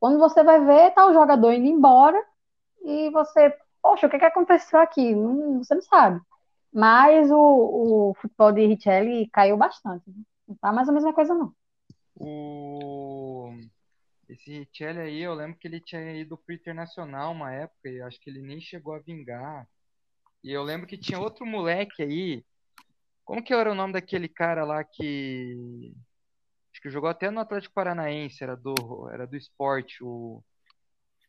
Quando 0.00 0.18
você 0.18 0.42
vai 0.44 0.64
ver, 0.64 0.92
tá 0.92 1.06
o 1.06 1.14
jogador 1.14 1.52
indo 1.52 1.66
embora 1.66 2.20
e 2.84 3.10
você, 3.10 3.54
poxa, 3.82 4.06
o 4.06 4.10
que, 4.10 4.18
que 4.18 4.24
aconteceu 4.24 4.80
aqui? 4.80 5.14
Não, 5.14 5.58
você 5.64 5.74
não 5.74 5.82
sabe. 5.82 6.20
Mas 6.72 7.30
o, 7.30 8.10
o 8.10 8.14
futebol 8.20 8.52
de 8.52 8.66
Richelli 8.66 9.28
caiu 9.30 9.56
bastante. 9.56 10.04
Não 10.48 10.56
tá 10.56 10.72
mais 10.72 10.88
a 10.88 10.92
mesma 10.92 11.12
coisa, 11.12 11.34
não. 11.34 11.52
O... 12.16 13.52
Esse 14.28 14.58
Richelli 14.58 15.00
aí, 15.00 15.20
eu 15.20 15.34
lembro 15.34 15.58
que 15.58 15.68
ele 15.68 15.80
tinha 15.80 16.12
ido 16.12 16.36
pro 16.38 16.54
Internacional 16.54 17.32
uma 17.32 17.52
época 17.52 17.88
e 17.88 18.00
acho 18.00 18.18
que 18.20 18.30
ele 18.30 18.40
nem 18.40 18.60
chegou 18.60 18.94
a 18.94 18.98
vingar. 18.98 19.68
E 20.42 20.52
eu 20.52 20.62
lembro 20.62 20.86
que 20.86 20.98
tinha 20.98 21.18
outro 21.18 21.46
moleque 21.46 22.02
aí. 22.02 22.44
Como 23.24 23.42
que 23.42 23.52
era 23.52 23.72
o 23.72 23.74
nome 23.74 23.94
daquele 23.94 24.28
cara 24.28 24.64
lá 24.64 24.84
que. 24.84 25.92
Acho 26.72 26.82
que 26.82 26.90
jogou 26.90 27.08
até 27.08 27.30
no 27.30 27.40
Atlético 27.40 27.74
Paranaense, 27.74 28.42
era 28.42 28.56
do, 28.56 29.08
era 29.10 29.26
do 29.26 29.36
esporte, 29.36 30.02
o. 30.02 30.42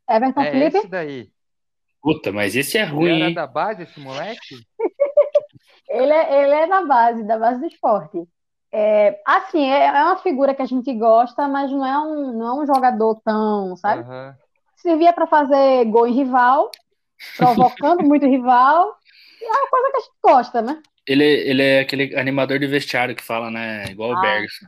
Everton 0.09 0.41
é, 0.41 0.51
Felipe? 0.51 0.77
esse 0.77 0.87
daí. 0.87 1.31
Puta, 2.01 2.31
mas 2.31 2.55
esse 2.55 2.77
é 2.77 2.83
ruim. 2.83 3.09
Ele 3.09 3.23
era 3.23 3.33
da 3.33 3.47
base, 3.47 3.83
esse 3.83 3.99
moleque? 3.99 4.55
ele, 5.89 6.11
é, 6.11 6.43
ele 6.43 6.53
é 6.53 6.67
da 6.67 6.85
base, 6.85 7.23
da 7.23 7.39
base 7.39 7.59
do 7.59 7.65
esporte. 7.65 8.27
É, 8.77 9.21
assim, 9.25 9.71
é, 9.71 9.85
é, 9.85 10.03
uma 10.03 10.17
figura 10.17 10.53
que 10.53 10.61
a 10.61 10.65
gente 10.65 10.93
gosta, 10.93 11.47
mas 11.47 11.71
não 11.71 11.85
é 11.85 11.97
um, 11.97 12.37
não 12.37 12.47
é 12.47 12.61
um 12.61 12.67
jogador 12.67 13.21
tão, 13.23 13.73
sabe? 13.77 14.01
Uhum. 14.01 14.33
Servia 14.75 15.13
para 15.13 15.25
fazer 15.25 15.85
gol 15.85 16.05
em 16.05 16.13
rival, 16.13 16.69
provocando 17.37 18.03
muito 18.03 18.25
rival, 18.25 18.93
é 19.41 19.47
uma 19.47 19.69
coisa 19.69 19.91
que 19.91 19.97
a 19.97 19.99
gente 20.01 20.13
gosta, 20.21 20.61
né? 20.61 20.83
Ele, 21.07 21.23
ele 21.23 21.63
é 21.63 21.79
aquele 21.79 22.17
animador 22.17 22.59
de 22.59 22.67
vestiário 22.67 23.15
que 23.15 23.23
fala, 23.23 23.49
né? 23.49 23.85
Igual 23.89 24.11
ah. 24.11 24.17
o 24.17 24.21
Bergson. 24.21 24.65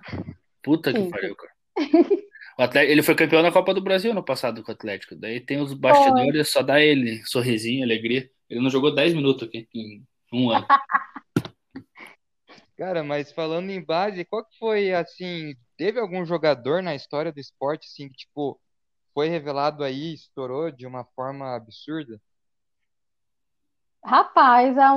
Puta 0.64 0.92
Sim. 0.94 1.04
que 1.04 1.12
pariu, 1.12 1.36
cara. 1.36 1.52
Atlético, 2.58 2.92
ele 2.92 3.04
foi 3.04 3.14
campeão 3.14 3.44
da 3.44 3.52
Copa 3.52 3.74
do 3.74 3.82
Brasil 3.82 4.14
no 4.14 4.24
passado 4.24 4.64
com 4.64 4.72
o 4.72 4.74
Atlético. 4.74 5.16
Daí 5.16 5.42
tem 5.42 5.60
os 5.60 5.74
bastidores, 5.74 6.50
só 6.50 6.64
dá 6.64 6.80
ele 6.82 7.22
sorrisinho, 7.26 7.84
alegria. 7.84 8.30
Ele 8.50 8.62
não 8.62 8.70
jogou 8.70 8.96
10 8.96 9.14
minutos 9.14 9.48
aqui 9.48 9.68
em 9.76 10.02
um 10.32 10.50
ano. 10.50 10.66
Cara, 12.78 13.04
mas 13.04 13.32
falando 13.32 13.72
em 13.72 13.84
base, 13.84 14.24
qual 14.24 14.46
que 14.46 14.58
foi, 14.60 14.94
assim, 14.94 15.56
teve 15.76 16.00
algum 16.00 16.24
jogador 16.26 16.84
na 16.84 16.94
história 16.94 17.32
do 17.32 17.40
esporte, 17.40 17.88
assim, 17.88 18.08
que, 18.08 18.16
tipo, 18.16 18.60
foi 19.16 19.30
revelado 19.30 19.84
aí, 19.84 20.14
estourou 20.14 20.72
de 20.72 20.86
uma 20.86 21.04
forma 21.16 21.56
absurda? 21.56 22.22
Rapaz, 24.06 24.78
a, 24.78 24.90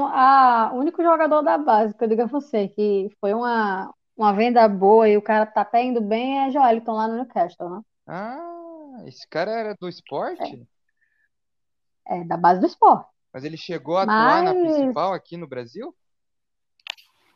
a 0.68 0.72
único 0.74 1.02
jogador 1.02 1.42
da 1.42 1.56
base 1.56 1.94
que 1.94 2.04
eu 2.04 2.08
digo 2.08 2.22
a 2.22 2.26
você, 2.26 2.68
que 2.68 3.08
foi 3.18 3.32
uma, 3.32 3.92
uma 4.14 4.32
venda 4.34 4.68
boa 4.68 5.08
e 5.08 5.16
o 5.16 5.22
cara 5.22 5.46
tá 5.46 5.62
até 5.62 5.82
indo 5.82 6.02
bem, 6.02 6.46
é 6.46 6.50
Joelton 6.50 6.92
lá 6.92 7.08
no 7.08 7.14
Newcastle, 7.16 7.70
né? 7.70 7.80
Ah, 8.06 9.02
esse 9.06 9.26
cara 9.26 9.50
era 9.52 9.74
do 9.80 9.88
esporte? 9.88 10.68
É, 12.06 12.20
é 12.20 12.24
da 12.24 12.36
base 12.36 12.60
do 12.60 12.66
esporte. 12.66 13.08
Mas 13.32 13.42
ele 13.42 13.56
chegou 13.56 13.96
a 13.96 14.02
atuar 14.02 14.44
na 14.44 14.54
principal 14.54 15.14
aqui 15.14 15.36
no 15.36 15.48
Brasil? 15.48 15.94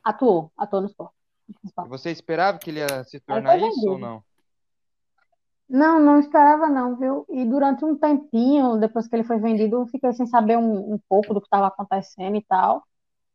Atuou, 0.04 0.52
atuou 0.56 0.82
no 0.82 0.88
esporte. 0.88 1.14
Você 1.88 2.10
esperava 2.10 2.58
que 2.58 2.70
ele 2.70 2.80
ia 2.80 3.04
se 3.04 3.20
tornar 3.20 3.58
isso 3.58 3.90
ou 3.90 3.98
não? 3.98 4.22
Não, 5.68 5.98
não 5.98 6.20
esperava 6.20 6.68
não, 6.68 6.96
viu? 6.96 7.26
E 7.30 7.44
durante 7.44 7.84
um 7.84 7.96
tempinho, 7.96 8.76
depois 8.76 9.08
que 9.08 9.16
ele 9.16 9.24
foi 9.24 9.38
vendido, 9.38 9.76
eu 9.76 9.86
fiquei 9.86 10.12
sem 10.12 10.26
saber 10.26 10.58
um, 10.58 10.94
um 10.94 10.98
pouco 11.08 11.32
do 11.32 11.40
que 11.40 11.46
estava 11.46 11.66
acontecendo 11.66 12.36
e 12.36 12.44
tal. 12.44 12.84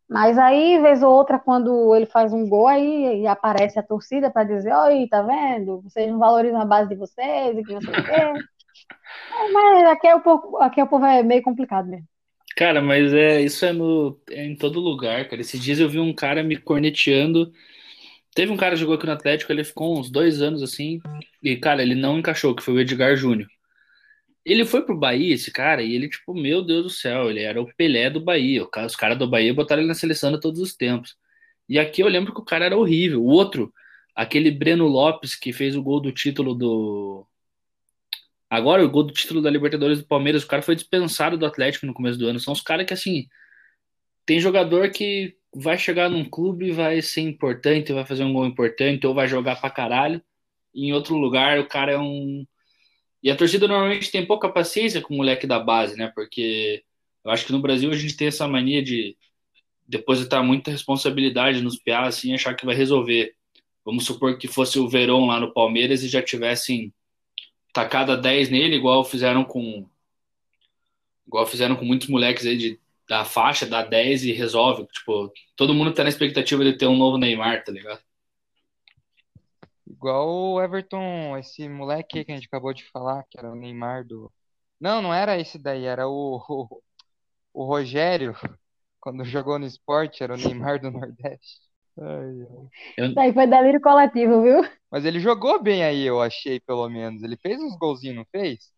Mas 0.07 0.37
aí, 0.39 0.79
vez 0.79 1.03
ou 1.03 1.11
outra, 1.11 1.37
quando 1.37 1.95
ele 1.95 2.07
faz 2.07 2.33
um 2.33 2.47
gol, 2.47 2.67
aí 2.67 3.27
aparece 3.27 3.77
a 3.77 3.83
torcida 3.83 4.31
para 4.31 4.43
dizer, 4.43 4.73
oi, 4.73 5.07
tá 5.07 5.21
vendo? 5.21 5.81
Vocês 5.81 6.11
não 6.11 6.17
valorizam 6.17 6.59
a 6.59 6.65
base 6.65 6.89
de 6.89 6.95
vocês 6.95 7.57
e 7.57 7.63
que 7.63 7.73
não 7.73 7.81
sei 7.81 7.93
o 7.93 8.03
quê. 8.05 8.33
É, 9.31 9.51
mas 9.51 9.89
aqui, 9.89 10.07
é 10.07 10.15
o 10.15 10.21
povo, 10.21 10.57
aqui 10.57 10.79
é 10.79 10.83
o 10.83 10.87
povo 10.87 11.05
é 11.05 11.21
meio 11.21 11.43
complicado 11.43 11.87
mesmo. 11.87 12.07
Cara, 12.59 12.81
mas 12.81 13.13
é 13.13 13.41
isso 13.41 13.65
é, 13.65 13.71
no, 13.71 14.19
é 14.29 14.43
em 14.45 14.53
todo 14.53 14.81
lugar, 14.81 15.29
cara. 15.29 15.41
Esses 15.41 15.61
dias 15.63 15.79
eu 15.79 15.87
vi 15.87 15.97
um 15.97 16.13
cara 16.13 16.43
me 16.43 16.57
corneteando. 16.57 17.53
Teve 18.35 18.51
um 18.51 18.57
cara 18.57 18.75
que 18.75 18.81
jogou 18.81 18.95
aqui 18.95 19.05
no 19.05 19.13
Atlético, 19.13 19.49
ele 19.53 19.63
ficou 19.63 19.97
uns 19.97 20.11
dois 20.11 20.41
anos 20.41 20.61
assim, 20.61 20.99
e, 21.41 21.55
cara, 21.55 21.81
ele 21.81 21.95
não 21.95 22.19
encaixou, 22.19 22.53
que 22.53 22.61
foi 22.61 22.73
o 22.73 22.79
Edgar 22.81 23.15
Júnior. 23.15 23.47
Ele 24.45 24.65
foi 24.65 24.83
pro 24.85 24.97
Bahia, 24.97 25.33
esse 25.33 25.51
cara, 25.51 25.81
e 25.81 25.95
ele, 25.95 26.09
tipo, 26.09 26.33
meu 26.33 26.61
Deus 26.61 26.83
do 26.83 26.89
céu, 26.89 27.29
ele 27.29 27.41
era 27.41 27.61
o 27.61 27.73
Pelé 27.75 28.09
do 28.09 28.19
Bahia. 28.19 28.67
Os 28.85 28.95
caras 28.95 29.17
do 29.17 29.29
Bahia 29.29 29.53
botaram 29.53 29.81
ele 29.81 29.87
na 29.87 29.95
seleção 29.95 30.31
de 30.31 30.41
todos 30.41 30.59
os 30.59 30.75
tempos. 30.75 31.15
E 31.69 31.79
aqui 31.79 32.01
eu 32.03 32.09
lembro 32.09 32.33
que 32.33 32.41
o 32.41 32.45
cara 32.45 32.65
era 32.65 32.77
horrível. 32.77 33.23
O 33.23 33.27
outro, 33.27 33.73
aquele 34.15 34.51
Breno 34.51 34.85
Lopes, 34.87 35.33
que 35.35 35.53
fez 35.53 35.77
o 35.77 35.83
gol 35.83 36.01
do 36.01 36.11
título 36.11 36.53
do, 36.53 37.25
Agora, 38.49 38.83
o 38.83 38.89
gol 38.89 39.03
do 39.03 39.13
título 39.13 39.41
da 39.41 39.49
Libertadores 39.49 39.99
do 39.99 40.07
Palmeiras, 40.07 40.43
o 40.43 40.47
cara 40.47 40.61
foi 40.61 40.75
dispensado 40.75 41.37
do 41.37 41.45
Atlético 41.45 41.85
no 41.85 41.93
começo 41.93 42.17
do 42.17 42.27
ano. 42.27 42.39
São 42.39 42.53
os 42.53 42.61
caras 42.61 42.85
que, 42.85 42.93
assim, 42.93 43.27
tem 44.25 44.39
jogador 44.39 44.89
que 44.91 45.35
vai 45.53 45.77
chegar 45.77 46.09
num 46.09 46.23
clube 46.25 46.71
vai 46.71 47.01
ser 47.01 47.21
importante, 47.21 47.93
vai 47.93 48.05
fazer 48.05 48.23
um 48.23 48.33
gol 48.33 48.45
importante, 48.45 49.05
ou 49.05 49.13
vai 49.13 49.27
jogar 49.27 49.59
pra 49.59 49.69
caralho. 49.69 50.21
E 50.73 50.87
em 50.87 50.93
outro 50.93 51.15
lugar, 51.15 51.59
o 51.59 51.67
cara 51.67 51.91
é 51.93 51.97
um. 51.97 52.45
E 53.21 53.29
a 53.29 53.35
torcida 53.35 53.67
normalmente 53.67 54.11
tem 54.11 54.25
pouca 54.25 54.49
paciência 54.49 55.01
com 55.01 55.13
o 55.13 55.17
moleque 55.17 55.45
da 55.45 55.59
base, 55.59 55.95
né? 55.97 56.11
Porque 56.15 56.83
eu 57.25 57.31
acho 57.31 57.45
que 57.45 57.51
no 57.51 57.61
Brasil 57.61 57.91
a 57.91 57.95
gente 57.95 58.15
tem 58.15 58.27
essa 58.27 58.47
mania 58.47 58.83
de 58.83 59.17
depositar 59.87 60.43
muita 60.43 60.71
responsabilidade 60.71 61.61
nos 61.61 61.77
PA, 61.77 62.03
assim, 62.03 62.33
achar 62.33 62.55
que 62.55 62.65
vai 62.65 62.75
resolver. 62.75 63.33
Vamos 63.83 64.05
supor 64.05 64.37
que 64.37 64.47
fosse 64.47 64.79
o 64.79 64.87
Verón 64.87 65.27
lá 65.27 65.39
no 65.39 65.53
Palmeiras 65.53 66.03
e 66.03 66.07
já 66.07 66.21
tivessem 66.21 66.93
tacada 67.73 68.17
10 68.17 68.49
nele, 68.49 68.75
igual 68.75 69.03
fizeram 69.03 69.43
com 69.43 69.87
igual 71.27 71.45
fizeram 71.45 71.75
com 71.75 71.85
muitos 71.85 72.07
moleques 72.07 72.45
aí 72.45 72.57
de 72.57 72.79
da 73.09 73.25
faixa, 73.25 73.65
dá 73.65 73.83
10 73.83 74.25
e 74.25 74.31
resolve. 74.31 74.85
Tipo, 74.87 75.33
todo 75.55 75.73
mundo 75.73 75.93
tá 75.93 76.03
na 76.03 76.09
expectativa 76.09 76.63
de 76.63 76.77
ter 76.77 76.85
um 76.85 76.95
novo 76.95 77.17
Neymar, 77.17 77.63
tá 77.63 77.71
ligado? 77.71 77.99
Igual 79.87 80.29
o 80.29 80.61
Everton, 80.61 81.35
esse 81.37 81.67
moleque 81.67 82.23
que 82.23 82.31
a 82.31 82.35
gente 82.35 82.45
acabou 82.45 82.71
de 82.73 82.83
falar, 82.85 83.23
que 83.29 83.37
era 83.39 83.51
o 83.51 83.55
Neymar 83.55 84.05
do. 84.05 84.31
Não, 84.79 85.01
não 85.01 85.13
era 85.13 85.39
esse 85.39 85.57
daí, 85.57 85.85
era 85.85 86.07
o, 86.07 86.37
o, 86.47 86.81
o 87.51 87.65
Rogério, 87.65 88.35
quando 89.01 89.25
jogou 89.25 89.57
no 89.57 89.65
esporte, 89.65 90.23
era 90.23 90.35
o 90.35 90.37
Neymar 90.37 90.79
do 90.79 90.91
Nordeste. 90.91 91.68
Ai. 92.01 93.07
Isso 93.07 93.19
aí 93.19 93.33
foi 93.33 93.45
delírio 93.47 93.81
coletivo, 93.81 94.41
viu? 94.41 94.61
Mas 94.89 95.05
ele 95.05 95.19
jogou 95.19 95.61
bem 95.61 95.83
aí, 95.83 96.05
eu 96.05 96.21
achei, 96.21 96.59
pelo 96.59 96.87
menos. 96.89 97.21
Ele 97.21 97.35
fez 97.37 97.59
uns 97.61 97.77
golzinhos, 97.77 98.17
não 98.17 98.25
fez? 98.31 98.71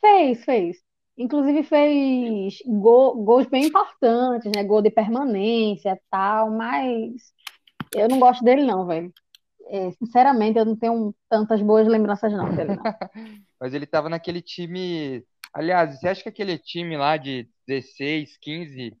Fez, 0.00 0.44
fez. 0.44 0.76
Inclusive 1.18 1.62
fez 1.64 2.58
gol, 2.64 3.22
gols 3.22 3.46
bem 3.46 3.66
importantes, 3.66 4.50
né? 4.54 4.64
Gol 4.64 4.80
de 4.80 4.90
permanência 4.90 5.90
e 5.90 6.00
tal, 6.10 6.50
mas 6.50 7.32
eu 7.94 8.08
não 8.08 8.18
gosto 8.18 8.42
dele 8.44 8.64
não, 8.64 8.86
velho. 8.86 9.12
É, 9.66 9.90
sinceramente, 9.92 10.58
eu 10.58 10.64
não 10.64 10.76
tenho 10.76 11.14
tantas 11.28 11.60
boas 11.60 11.86
lembranças 11.86 12.32
não 12.32 12.54
dele, 12.54 12.76
não. 12.76 12.82
Mas 13.60 13.72
ele 13.74 13.86
tava 13.86 14.08
naquele 14.08 14.40
time. 14.42 15.24
Aliás, 15.52 16.00
você 16.00 16.08
acha 16.08 16.22
que 16.22 16.28
aquele 16.28 16.58
time 16.58 16.96
lá 16.96 17.16
de 17.16 17.48
16, 17.68 18.36
15, 18.38 18.96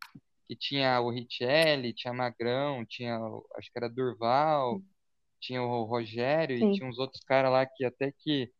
que 0.50 0.56
tinha 0.56 1.00
o 1.00 1.10
Richelli, 1.10 1.94
tinha 1.94 2.12
Magrão, 2.12 2.84
tinha, 2.86 3.20
o- 3.20 3.46
acho 3.56 3.70
que 3.72 3.78
era 3.78 3.88
Durval, 3.88 4.82
tinha 5.40 5.62
o 5.62 5.84
Rogério 5.84 6.56
e 6.56 6.66
Sim. 6.66 6.72
tinha 6.72 6.88
uns 6.90 6.98
outros 6.98 7.22
caras 7.24 7.52
lá 7.52 7.66
que 7.66 7.84
até 7.84 8.12
que 8.12 8.52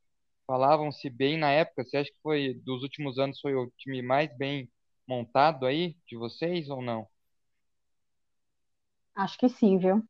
falavam-se 0.46 1.10
bem 1.10 1.38
na 1.38 1.50
época. 1.52 1.84
Você 1.84 1.98
acha 1.98 2.10
que 2.12 2.20
foi 2.22 2.54
dos 2.64 2.82
últimos 2.84 3.18
anos 3.18 3.40
foi 3.40 3.54
o 3.56 3.72
time 3.78 4.02
mais 4.02 4.36
bem 4.38 4.70
montado 5.08 5.66
aí 5.66 5.96
de 6.08 6.16
vocês 6.16 6.68
ou 6.70 6.82
não? 6.82 7.08
Acho 9.14 9.38
que 9.38 9.48
sim, 9.48 9.78
viu? 9.78 10.02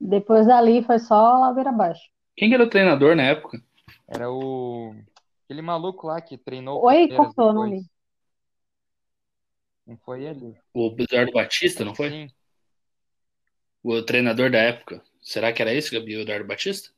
Depois 0.00 0.46
dali 0.46 0.84
foi 0.84 0.98
só 1.00 1.38
ladeira 1.38 1.70
abaixo. 1.70 2.02
Quem 2.36 2.48
que 2.48 2.54
era 2.54 2.64
o 2.64 2.70
treinador 2.70 3.16
na 3.16 3.24
época? 3.24 3.60
Era 4.08 4.30
o 4.30 4.94
aquele 5.44 5.60
maluco 5.62 6.06
lá 6.06 6.20
que 6.20 6.38
treinou 6.38 6.78
o 6.80 6.86
Oi, 6.86 7.08
cortou, 7.14 7.52
não 7.52 7.66
li. 7.66 7.86
Não 9.86 9.96
foi 9.98 10.24
ele? 10.24 10.56
O 10.72 10.94
Eduardo 10.98 11.32
Batista, 11.32 11.84
não 11.84 11.94
foi? 11.94 12.10
Sim. 12.10 12.28
O 13.82 14.02
treinador 14.02 14.50
da 14.50 14.58
época. 14.58 15.02
Será 15.20 15.52
que 15.52 15.60
era 15.60 15.74
esse, 15.74 15.94
Gabi, 15.94 16.16
o 16.16 16.20
Eduardo 16.20 16.46
Batista? 16.46 16.90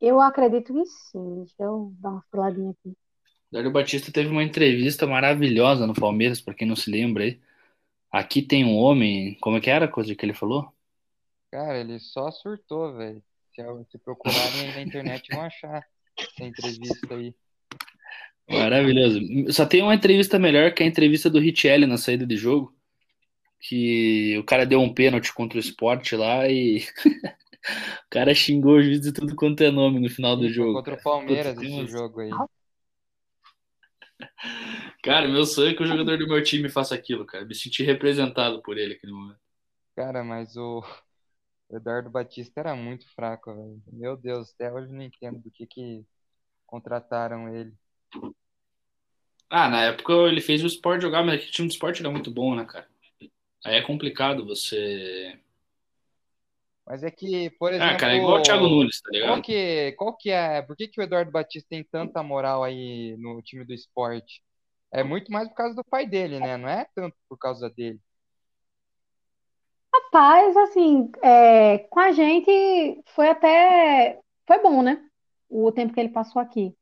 Eu 0.00 0.20
acredito 0.20 0.72
que 0.72 0.86
sim. 0.86 1.44
Deixa 1.44 1.62
eu 1.62 1.92
dar 1.98 2.10
uma 2.10 2.24
filadinha 2.30 2.70
aqui. 2.70 2.88
O 2.88 2.96
Eduardo 3.50 3.72
Batista 3.72 4.12
teve 4.12 4.28
uma 4.28 4.44
entrevista 4.44 5.06
maravilhosa 5.06 5.86
no 5.86 5.94
Palmeiras, 5.94 6.40
pra 6.40 6.54
quem 6.54 6.66
não 6.66 6.76
se 6.76 6.90
lembra 6.90 7.24
aí. 7.24 7.40
Aqui 8.10 8.40
tem 8.42 8.64
um 8.64 8.76
homem. 8.76 9.36
Como 9.40 9.56
é 9.56 9.60
que 9.60 9.70
era 9.70 9.86
a 9.86 9.90
coisa 9.90 10.14
que 10.14 10.24
ele 10.24 10.34
falou? 10.34 10.72
Cara, 11.50 11.78
ele 11.78 11.98
só 11.98 12.30
surtou, 12.30 12.96
velho. 12.96 13.22
Se, 13.52 13.62
se 13.90 13.98
procurarem 13.98 14.60
aí 14.60 14.74
na 14.74 14.82
internet 14.82 15.28
vão 15.32 15.42
achar 15.42 15.84
essa 16.16 16.44
entrevista 16.44 17.14
aí. 17.14 17.34
Maravilhoso. 18.50 19.20
Só 19.52 19.64
tem 19.64 19.82
uma 19.82 19.94
entrevista 19.94 20.38
melhor 20.38 20.74
que 20.74 20.82
a 20.82 20.86
entrevista 20.86 21.30
do 21.30 21.38
Richelli 21.38 21.86
na 21.86 21.96
saída 21.96 22.26
de 22.26 22.36
jogo. 22.36 22.74
Que 23.60 24.36
o 24.38 24.44
cara 24.44 24.64
deu 24.64 24.80
um 24.80 24.92
pênalti 24.92 25.32
contra 25.34 25.56
o 25.56 25.60
esporte 25.60 26.16
lá 26.16 26.48
e 26.48 26.78
o 28.06 28.10
cara 28.10 28.34
xingou 28.34 28.76
o 28.76 28.82
juiz 28.82 29.00
de 29.00 29.12
tudo 29.12 29.36
quanto 29.36 29.62
é 29.62 29.70
nome 29.70 30.00
no 30.00 30.08
final 30.08 30.36
do 30.36 30.48
jogo. 30.48 30.74
contra 30.74 30.94
o. 30.94 31.02
Palmeiras 31.02 31.54
tem 31.56 31.80
esse 31.80 31.92
jogo 31.92 32.20
aí. 32.20 32.30
Cara, 35.02 35.28
meu 35.28 35.44
sonho 35.44 35.70
é 35.70 35.74
que 35.74 35.82
o 35.82 35.86
jogador 35.86 36.18
do 36.18 36.26
meu 36.26 36.42
time 36.42 36.68
faça 36.68 36.94
aquilo, 36.94 37.24
cara. 37.24 37.44
Me 37.44 37.54
senti 37.54 37.82
representado 37.82 38.60
por 38.62 38.76
ele 38.76 38.94
naquele 38.94 39.12
momento. 39.12 39.40
Cara, 39.96 40.22
mas 40.22 40.56
o 40.56 40.82
Eduardo 41.70 42.10
Batista 42.10 42.60
era 42.60 42.74
muito 42.74 43.08
fraco, 43.14 43.54
velho. 43.54 43.82
Meu 43.90 44.16
Deus, 44.16 44.52
até 44.52 44.72
hoje 44.72 44.88
eu 44.88 44.94
não 44.94 45.02
entendo 45.02 45.38
do 45.38 45.50
que 45.50 45.66
que 45.66 46.04
contrataram 46.66 47.48
ele. 47.54 47.72
Ah, 49.48 49.68
na 49.68 49.82
época 49.82 50.12
ele 50.28 50.40
fez 50.40 50.62
o 50.62 50.66
Sport 50.66 51.02
jogar, 51.02 51.24
mas 51.24 51.36
aquele 51.36 51.50
time 51.50 51.68
do 51.68 51.72
Sport 51.72 52.00
era 52.00 52.10
muito 52.10 52.30
bom, 52.30 52.54
né, 52.54 52.64
cara? 52.64 52.86
Aí 53.64 53.76
é 53.76 53.82
complicado 53.82 54.46
você. 54.46 55.38
Mas 56.86 57.02
é 57.04 57.10
que, 57.10 57.50
por 57.50 57.72
exemplo, 57.72 57.94
Ah, 57.94 57.96
cara, 57.96 58.14
é 58.14 58.16
igual 58.16 58.38
o 58.38 58.42
Thiago 58.42 58.68
Nunes, 58.68 59.00
tá 59.00 59.10
qual 59.10 59.12
ligado? 59.12 59.42
que, 59.42 59.92
qual 59.92 60.16
que 60.16 60.30
é, 60.30 60.62
por 60.62 60.76
que 60.76 60.88
que 60.88 61.00
o 61.00 61.04
Eduardo 61.04 61.30
Batista 61.30 61.68
tem 61.70 61.84
tanta 61.84 62.22
moral 62.22 62.64
aí 62.64 63.16
no 63.18 63.40
time 63.42 63.64
do 63.64 63.72
esporte? 63.74 64.42
É 64.92 65.02
muito 65.04 65.30
mais 65.30 65.48
por 65.48 65.54
causa 65.54 65.74
do 65.76 65.84
pai 65.84 66.06
dele, 66.06 66.40
né? 66.40 66.56
Não 66.56 66.68
é 66.68 66.86
tanto 66.94 67.16
por 67.28 67.38
causa 67.38 67.70
dele. 67.70 68.00
Rapaz, 69.92 70.56
assim, 70.56 71.10
é, 71.22 71.78
com 71.90 72.00
a 72.00 72.12
gente 72.12 73.02
foi 73.14 73.28
até. 73.28 74.20
Foi 74.46 74.58
bom, 74.62 74.82
né? 74.82 75.04
O 75.48 75.70
tempo 75.72 75.92
que 75.94 76.00
ele 76.00 76.08
passou 76.10 76.40
aqui. 76.40 76.74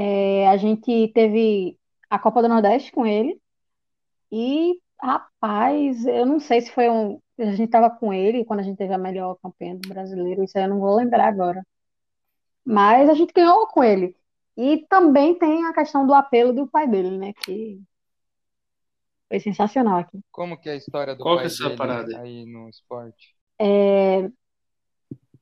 É, 0.00 0.46
a 0.46 0.56
gente 0.56 1.08
teve 1.08 1.76
a 2.08 2.20
Copa 2.20 2.40
do 2.40 2.48
Nordeste 2.48 2.92
com 2.92 3.04
ele. 3.04 3.36
E, 4.30 4.80
rapaz, 5.02 6.06
eu 6.06 6.24
não 6.24 6.38
sei 6.38 6.60
se 6.60 6.70
foi 6.70 6.88
um. 6.88 7.20
A 7.36 7.50
gente 7.56 7.68
tava 7.68 7.90
com 7.90 8.12
ele 8.12 8.44
quando 8.44 8.60
a 8.60 8.62
gente 8.62 8.76
teve 8.76 8.94
a 8.94 8.98
melhor 8.98 9.36
campanha 9.42 9.74
do 9.74 9.88
brasileiro, 9.88 10.44
isso 10.44 10.56
aí 10.56 10.64
eu 10.64 10.70
não 10.70 10.78
vou 10.78 10.94
lembrar 10.94 11.26
agora. 11.26 11.66
Mas 12.64 13.10
a 13.10 13.14
gente 13.14 13.32
ganhou 13.32 13.66
com 13.66 13.82
ele. 13.82 14.14
E 14.56 14.86
também 14.88 15.36
tem 15.36 15.64
a 15.64 15.72
questão 15.72 16.06
do 16.06 16.14
apelo 16.14 16.52
do 16.52 16.68
pai 16.68 16.86
dele, 16.86 17.18
né? 17.18 17.32
Que 17.32 17.80
foi 19.28 19.40
sensacional 19.40 19.98
aqui. 19.98 20.20
Como 20.30 20.56
que 20.56 20.68
é 20.68 20.74
a 20.74 20.76
história 20.76 21.16
do 21.16 21.24
Qual 21.24 21.38
que 21.38 21.42
pai 21.42 21.44
é 21.44 21.46
essa 21.48 21.64
dele 21.64 21.76
parada 21.76 22.20
aí 22.20 22.46
no 22.46 22.68
esporte? 22.68 23.34
É, 23.58 24.30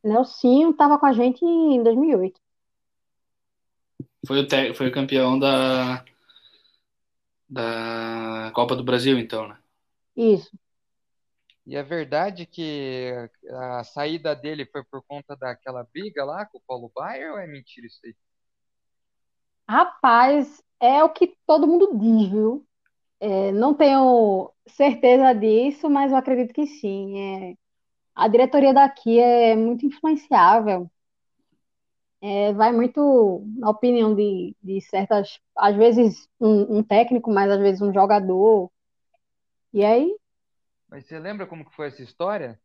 Nelsinho 0.03 0.73
tava 0.73 0.99
com 0.99 1.05
a 1.05 1.13
gente 1.13 1.45
em 1.45 1.83
2008. 1.83 2.46
Foi 4.25 4.41
o, 4.41 4.47
te... 4.47 4.75
foi 4.75 4.89
o 4.89 4.93
campeão 4.93 5.39
da... 5.39 6.05
da 7.49 8.51
Copa 8.55 8.77
do 8.77 8.85
Brasil, 8.85 9.19
então, 9.19 9.49
né? 9.49 9.59
Isso. 10.17 10.51
E 11.67 11.75
é 11.75 11.83
verdade 11.83 12.47
que 12.47 13.13
a 13.51 13.83
saída 13.83 14.37
dele 14.37 14.65
foi 14.67 14.85
por 14.85 15.03
conta 15.03 15.35
daquela 15.37 15.83
briga 15.93 16.25
lá 16.25 16.47
com 16.47 16.59
o 16.59 16.63
Paulo 16.65 16.93
Baier 16.95 17.33
ou 17.33 17.39
é 17.39 17.47
mentira 17.47 17.87
isso 17.87 18.01
aí? 18.05 18.15
Rapaz, 19.69 20.63
é 20.81 21.03
o 21.03 21.11
que 21.11 21.37
todo 21.45 21.67
mundo 21.67 21.91
diz, 21.99 22.29
viu? 22.31 22.67
É, 23.19 23.51
não 23.53 23.75
tenho 23.75 24.53
certeza 24.69 25.33
disso, 25.33 25.91
mas 25.91 26.13
eu 26.13 26.19
acredito 26.19 26.55
que 26.55 26.67
sim. 26.67 27.19
É, 27.19 27.55
a 28.15 28.29
diretoria 28.29 28.73
daqui 28.73 29.19
é 29.19 29.57
muito 29.57 29.85
influenciável. 29.87 30.89
É, 32.23 32.53
vai 32.55 32.73
muito 32.73 33.45
na 33.59 33.71
opinião 33.71 34.15
de, 34.15 34.57
de 34.63 34.81
certas, 34.81 35.39
às 35.57 35.77
vezes 35.77 36.29
um, 36.41 36.79
um 36.79 36.83
técnico, 36.83 37.31
mas 37.33 37.51
às 37.51 37.61
vezes 37.61 37.83
um 37.83 37.93
jogador. 37.93 38.71
E 39.73 39.85
aí, 39.85 40.17
Mas 40.89 41.07
você 41.07 41.19
lembra 41.21 41.47
como 41.47 41.65
que 41.65 41.75
foi 41.77 41.87
essa 41.89 42.03
história? 42.03 42.61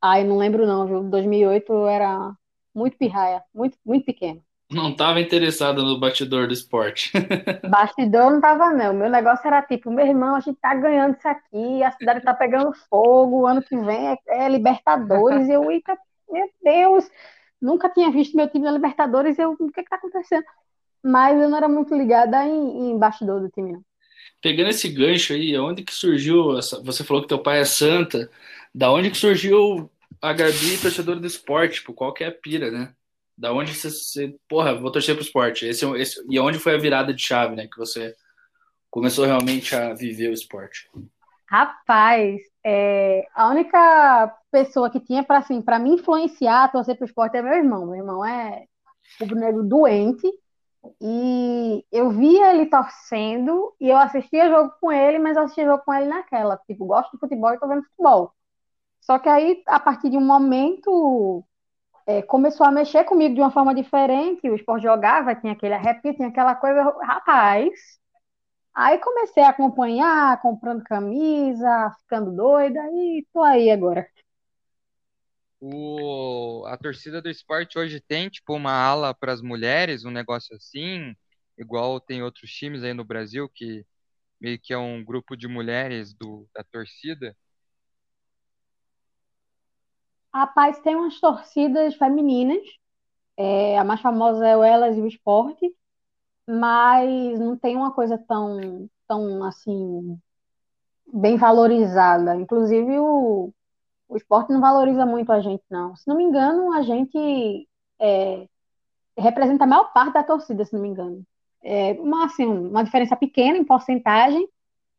ai, 0.00 0.22
não 0.24 0.36
lembro 0.38 0.66
não, 0.66 0.86
viu? 0.86 1.02
2008 1.02 1.72
eu 1.72 1.88
era 1.88 2.32
muito 2.74 2.96
pirraia, 2.98 3.42
muito, 3.54 3.76
muito 3.84 4.04
pequeno. 4.06 4.44
Não 4.70 4.94
tava 4.94 5.20
interessado 5.20 5.82
no 5.82 5.98
batidor 5.98 6.46
do 6.48 6.52
esporte. 6.54 7.12
Bastidor 7.66 8.30
não 8.30 8.40
tava, 8.40 8.70
não. 8.72 8.92
Meu 8.92 9.08
negócio 9.08 9.46
era 9.46 9.62
tipo, 9.62 9.90
meu 9.90 10.06
irmão, 10.06 10.36
a 10.36 10.40
gente 10.40 10.58
tá 10.60 10.74
ganhando 10.74 11.16
isso 11.16 11.26
aqui, 11.26 11.82
a 11.82 11.90
cidade 11.92 12.20
tá 12.22 12.34
pegando 12.34 12.72
fogo, 12.90 13.46
ano 13.46 13.62
que 13.62 13.76
vem 13.76 14.08
é, 14.12 14.18
é 14.44 14.48
Libertadores. 14.48 15.48
Eu, 15.48 15.70
eita, 15.70 15.96
meu 16.28 16.46
Deus, 16.62 17.10
nunca 17.64 17.88
tinha 17.88 18.10
visto 18.10 18.36
meu 18.36 18.48
time 18.48 18.64
na 18.64 18.72
Libertadores. 18.72 19.38
Eu, 19.38 19.52
o 19.52 19.72
que 19.72 19.82
que 19.82 19.88
tá 19.88 19.96
acontecendo? 19.96 20.44
Mas 21.02 21.40
eu 21.40 21.48
não 21.48 21.56
era 21.56 21.68
muito 21.68 21.94
ligada 21.94 22.46
em, 22.46 22.90
em 22.90 22.98
bastidor 22.98 23.40
do 23.40 23.48
time, 23.48 23.72
não. 23.72 23.82
Pegando 24.40 24.68
esse 24.68 24.88
gancho 24.88 25.32
aí, 25.32 25.58
onde 25.58 25.82
que 25.82 25.94
surgiu 25.94 26.58
essa... 26.58 26.82
Você 26.82 27.02
falou 27.02 27.22
que 27.22 27.28
teu 27.28 27.38
pai 27.38 27.60
é 27.60 27.64
santa. 27.64 28.30
Da 28.74 28.92
onde 28.92 29.10
que 29.10 29.16
surgiu 29.16 29.90
a 30.20 30.32
Gabi, 30.32 30.78
torcedora 30.80 31.18
do 31.18 31.26
esporte? 31.26 31.76
Tipo, 31.76 31.94
qual 31.94 32.12
que 32.12 32.22
é 32.22 32.28
a 32.28 32.32
pira, 32.32 32.70
né? 32.70 32.92
Da 33.36 33.52
onde 33.52 33.74
você, 33.74 33.90
você... 33.90 34.34
Porra, 34.46 34.74
vou 34.74 34.92
torcer 34.92 35.14
pro 35.14 35.24
esporte. 35.24 35.66
Esse, 35.66 35.86
é 35.86 36.00
esse... 36.00 36.22
E 36.28 36.38
onde 36.38 36.58
foi 36.58 36.74
a 36.74 36.78
virada 36.78 37.14
de 37.14 37.22
chave, 37.22 37.56
né? 37.56 37.66
Que 37.66 37.78
você 37.78 38.14
começou 38.90 39.24
realmente 39.24 39.74
a 39.74 39.94
viver 39.94 40.28
o 40.28 40.34
esporte. 40.34 40.90
Rapaz, 41.46 42.40
é, 42.64 43.26
a 43.34 43.48
única 43.48 44.34
pessoa 44.54 44.88
que 44.88 45.00
tinha 45.00 45.24
para 45.24 45.38
assim, 45.38 45.60
para 45.60 45.80
me 45.80 45.90
influenciar 45.90 46.62
a 46.62 46.68
torcer 46.68 46.96
pro 46.96 47.06
esporte 47.06 47.36
é 47.36 47.42
meu 47.42 47.54
irmão. 47.54 47.86
Meu 47.86 47.96
irmão 47.96 48.24
é 48.24 48.66
rubro-negro 49.20 49.64
doente 49.64 50.30
e 51.00 51.84
eu 51.90 52.10
via 52.10 52.54
ele 52.54 52.66
torcendo 52.66 53.74
e 53.80 53.88
eu 53.90 53.96
assistia 53.96 54.48
jogo 54.48 54.72
com 54.80 54.92
ele, 54.92 55.18
mas 55.18 55.36
eu 55.36 55.42
assistia 55.42 55.64
jogo 55.64 55.82
com 55.84 55.92
ele 55.92 56.06
naquela, 56.06 56.56
tipo, 56.68 56.86
gosto 56.86 57.10
de 57.12 57.18
futebol 57.18 57.52
e 57.52 57.58
tô 57.58 57.66
vendo 57.66 57.82
futebol. 57.82 58.32
Só 59.00 59.18
que 59.18 59.28
aí, 59.28 59.60
a 59.66 59.80
partir 59.80 60.08
de 60.08 60.16
um 60.16 60.24
momento, 60.24 61.44
é, 62.06 62.22
começou 62.22 62.64
a 62.66 62.70
mexer 62.70 63.04
comigo 63.04 63.34
de 63.34 63.40
uma 63.40 63.50
forma 63.50 63.74
diferente. 63.74 64.48
O 64.48 64.54
esporte 64.54 64.84
jogava, 64.84 65.34
tinha 65.34 65.52
aquele 65.52 65.74
arrepio, 65.74 66.14
tinha 66.14 66.28
aquela 66.28 66.54
coisa, 66.54 66.82
rapaz. 67.02 67.72
Aí 68.74 68.98
comecei 68.98 69.42
a 69.42 69.50
acompanhar, 69.50 70.40
comprando 70.42 70.84
camisa, 70.84 71.90
ficando 72.00 72.32
doida, 72.32 72.80
e 72.92 73.26
tô 73.32 73.42
aí 73.42 73.70
agora. 73.70 74.06
O, 75.66 76.66
a 76.66 76.76
torcida 76.76 77.22
do 77.22 77.30
esporte 77.30 77.78
hoje 77.78 77.98
tem 77.98 78.28
tipo 78.28 78.54
uma 78.54 78.70
ala 78.72 79.14
para 79.14 79.32
as 79.32 79.40
mulheres, 79.40 80.04
um 80.04 80.10
negócio 80.10 80.54
assim, 80.54 81.16
igual 81.56 81.98
tem 81.98 82.22
outros 82.22 82.50
times 82.50 82.82
aí 82.82 82.92
no 82.92 83.02
Brasil 83.02 83.48
que 83.48 83.82
meio 84.38 84.58
que 84.60 84.74
é 84.74 84.78
um 84.78 85.02
grupo 85.02 85.34
de 85.34 85.48
mulheres 85.48 86.12
do, 86.12 86.46
da 86.54 86.62
torcida. 86.64 87.34
Rapaz, 90.34 90.80
tem 90.80 90.96
umas 90.96 91.18
torcidas 91.18 91.94
femininas. 91.94 92.66
É, 93.34 93.78
a 93.78 93.84
mais 93.84 94.02
famosa 94.02 94.46
é 94.46 94.54
o 94.54 94.62
Elas 94.62 94.98
e 94.98 95.00
o 95.00 95.06
Esporte, 95.06 95.74
mas 96.46 97.40
não 97.40 97.56
tem 97.56 97.74
uma 97.74 97.90
coisa 97.90 98.18
tão, 98.18 98.86
tão 99.08 99.42
assim, 99.44 100.20
bem 101.10 101.38
valorizada. 101.38 102.36
Inclusive, 102.36 102.98
o, 102.98 103.50
o 104.08 104.16
esporte 104.16 104.52
não 104.52 104.60
valoriza 104.60 105.06
muito 105.06 105.32
a 105.32 105.40
gente, 105.40 105.62
não. 105.70 105.96
Se 105.96 106.06
não 106.06 106.16
me 106.16 106.24
engano, 106.24 106.72
a 106.72 106.82
gente 106.82 107.68
é, 108.00 108.46
representa 109.16 109.64
a 109.64 109.66
maior 109.66 109.92
parte 109.92 110.14
da 110.14 110.22
torcida, 110.22 110.64
se 110.64 110.72
não 110.74 110.80
me 110.80 110.88
engano. 110.88 111.22
É 111.62 111.92
uma, 111.92 112.26
assim, 112.26 112.44
uma 112.44 112.84
diferença 112.84 113.16
pequena 113.16 113.56
em 113.56 113.64
porcentagem, 113.64 114.46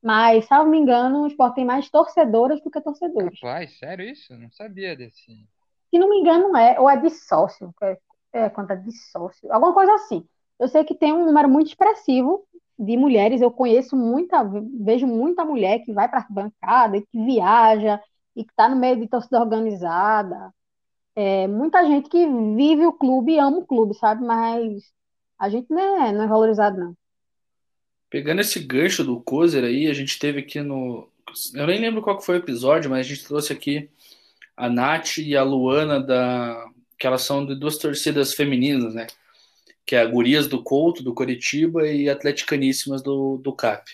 mas, 0.01 0.45
salvo 0.45 0.69
me 0.69 0.77
engano, 0.77 1.23
o 1.23 1.27
esporte 1.27 1.55
tem 1.55 1.65
mais 1.65 1.89
torcedoras 1.89 2.61
do 2.61 2.69
que 2.69 2.81
torcedores. 2.81 3.39
Rapaz, 3.41 3.77
sério 3.77 4.05
isso? 4.05 4.35
Não 4.37 4.51
sabia 4.51 4.95
desse. 4.95 5.31
Se 5.89 5.99
não 5.99 6.09
me 6.09 6.19
engano, 6.19 6.55
é, 6.55 6.79
ou 6.79 6.89
é 6.89 6.97
de 6.97 7.09
sócio, 7.09 7.73
é, 7.81 7.97
é 8.33 8.45
é 8.45 8.75
de 8.75 8.91
sócio, 8.91 9.51
alguma 9.51 9.73
coisa 9.73 9.93
assim. 9.93 10.27
Eu 10.59 10.67
sei 10.67 10.83
que 10.83 10.95
tem 10.95 11.13
um 11.13 11.25
número 11.25 11.49
muito 11.49 11.67
expressivo 11.67 12.45
de 12.77 12.97
mulheres, 12.97 13.41
eu 13.41 13.51
conheço 13.51 13.95
muita, 13.95 14.43
vejo 14.79 15.07
muita 15.07 15.45
mulher 15.45 15.79
que 15.79 15.93
vai 15.93 16.09
para 16.09 16.19
a 16.19 16.27
bancada, 16.29 17.01
que 17.01 17.25
viaja, 17.25 18.01
e 18.35 18.43
que 18.43 18.51
está 18.51 18.67
no 18.67 18.75
meio 18.75 18.99
de 18.99 19.07
torcida 19.07 19.39
organizada. 19.39 20.53
É, 21.15 21.47
muita 21.47 21.85
gente 21.85 22.09
que 22.09 22.27
vive 22.27 22.85
o 22.85 22.93
clube 22.93 23.33
e 23.33 23.39
ama 23.39 23.59
o 23.59 23.65
clube, 23.65 23.95
sabe? 23.95 24.23
Mas 24.23 24.83
a 25.39 25.49
gente 25.49 25.69
não 25.69 26.03
é, 26.03 26.11
não 26.11 26.23
é 26.23 26.27
valorizado, 26.27 26.77
não. 26.77 26.97
Pegando 28.09 28.41
esse 28.41 28.59
gancho 28.59 29.03
do 29.03 29.21
Kozer 29.21 29.63
aí, 29.63 29.87
a 29.87 29.93
gente 29.93 30.19
teve 30.19 30.39
aqui 30.39 30.61
no. 30.61 31.09
Eu 31.53 31.67
nem 31.67 31.79
lembro 31.79 32.01
qual 32.01 32.21
foi 32.21 32.35
o 32.35 32.39
episódio, 32.39 32.89
mas 32.89 33.05
a 33.05 33.09
gente 33.09 33.25
trouxe 33.25 33.51
aqui 33.51 33.89
a 34.55 34.69
Nath 34.69 35.17
e 35.17 35.35
a 35.35 35.43
Luana, 35.43 35.99
da... 35.99 36.65
que 36.97 37.07
elas 37.07 37.23
são 37.23 37.45
de 37.45 37.55
duas 37.55 37.77
torcidas 37.77 38.33
femininas, 38.33 38.93
né? 38.93 39.07
Que 39.85 39.95
é 39.95 40.01
a 40.01 40.05
Gurias 40.05 40.47
do 40.47 40.63
Couto, 40.63 41.03
do 41.03 41.13
Coritiba, 41.13 41.87
e 41.87 42.09
Atleticaníssimas 42.09 43.01
do, 43.01 43.37
do 43.37 43.53
CAP. 43.53 43.91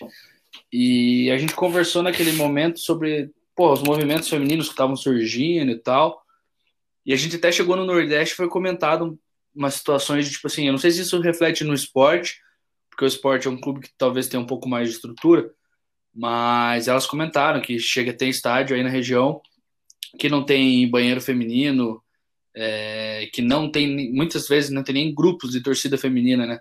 E 0.72 1.30
a 1.30 1.38
gente 1.38 1.54
conversou 1.54 2.02
naquele 2.02 2.32
momento 2.32 2.78
sobre 2.78 3.30
pô, 3.54 3.72
os 3.72 3.82
movimentos 3.82 4.28
femininos 4.28 4.66
que 4.66 4.72
estavam 4.72 4.96
surgindo 4.96 5.70
e 5.70 5.78
tal. 5.78 6.22
E 7.04 7.12
a 7.12 7.16
gente 7.16 7.36
até 7.36 7.50
chegou 7.50 7.76
no 7.76 7.84
Nordeste 7.84 8.34
foi 8.34 8.48
comentado 8.48 9.18
umas 9.54 9.74
situações 9.74 10.26
de 10.26 10.32
tipo 10.32 10.46
assim, 10.46 10.66
eu 10.66 10.72
não 10.72 10.78
sei 10.78 10.90
se 10.90 11.02
isso 11.02 11.20
reflete 11.20 11.64
no 11.64 11.74
esporte, 11.74 12.40
porque 12.90 13.04
o 13.04 13.08
esporte 13.08 13.48
é 13.48 13.50
um 13.50 13.60
clube 13.60 13.80
que 13.80 13.90
talvez 13.98 14.28
tenha 14.28 14.40
um 14.40 14.46
pouco 14.46 14.68
mais 14.68 14.88
de 14.88 14.94
estrutura, 14.94 15.50
mas 16.14 16.88
elas 16.88 17.06
comentaram 17.06 17.60
que 17.60 17.78
chega 17.78 18.10
a 18.10 18.16
ter 18.16 18.28
estádio 18.28 18.76
aí 18.76 18.82
na 18.82 18.88
região 18.88 19.40
que 20.18 20.28
não 20.28 20.44
tem 20.44 20.88
banheiro 20.90 21.20
feminino, 21.20 22.02
é, 22.54 23.28
que 23.32 23.40
não 23.40 23.70
tem, 23.70 24.12
muitas 24.12 24.46
vezes 24.46 24.70
não 24.70 24.82
tem 24.82 24.94
nem 24.94 25.14
grupos 25.14 25.52
de 25.52 25.62
torcida 25.62 25.96
feminina, 25.96 26.46
né? 26.46 26.60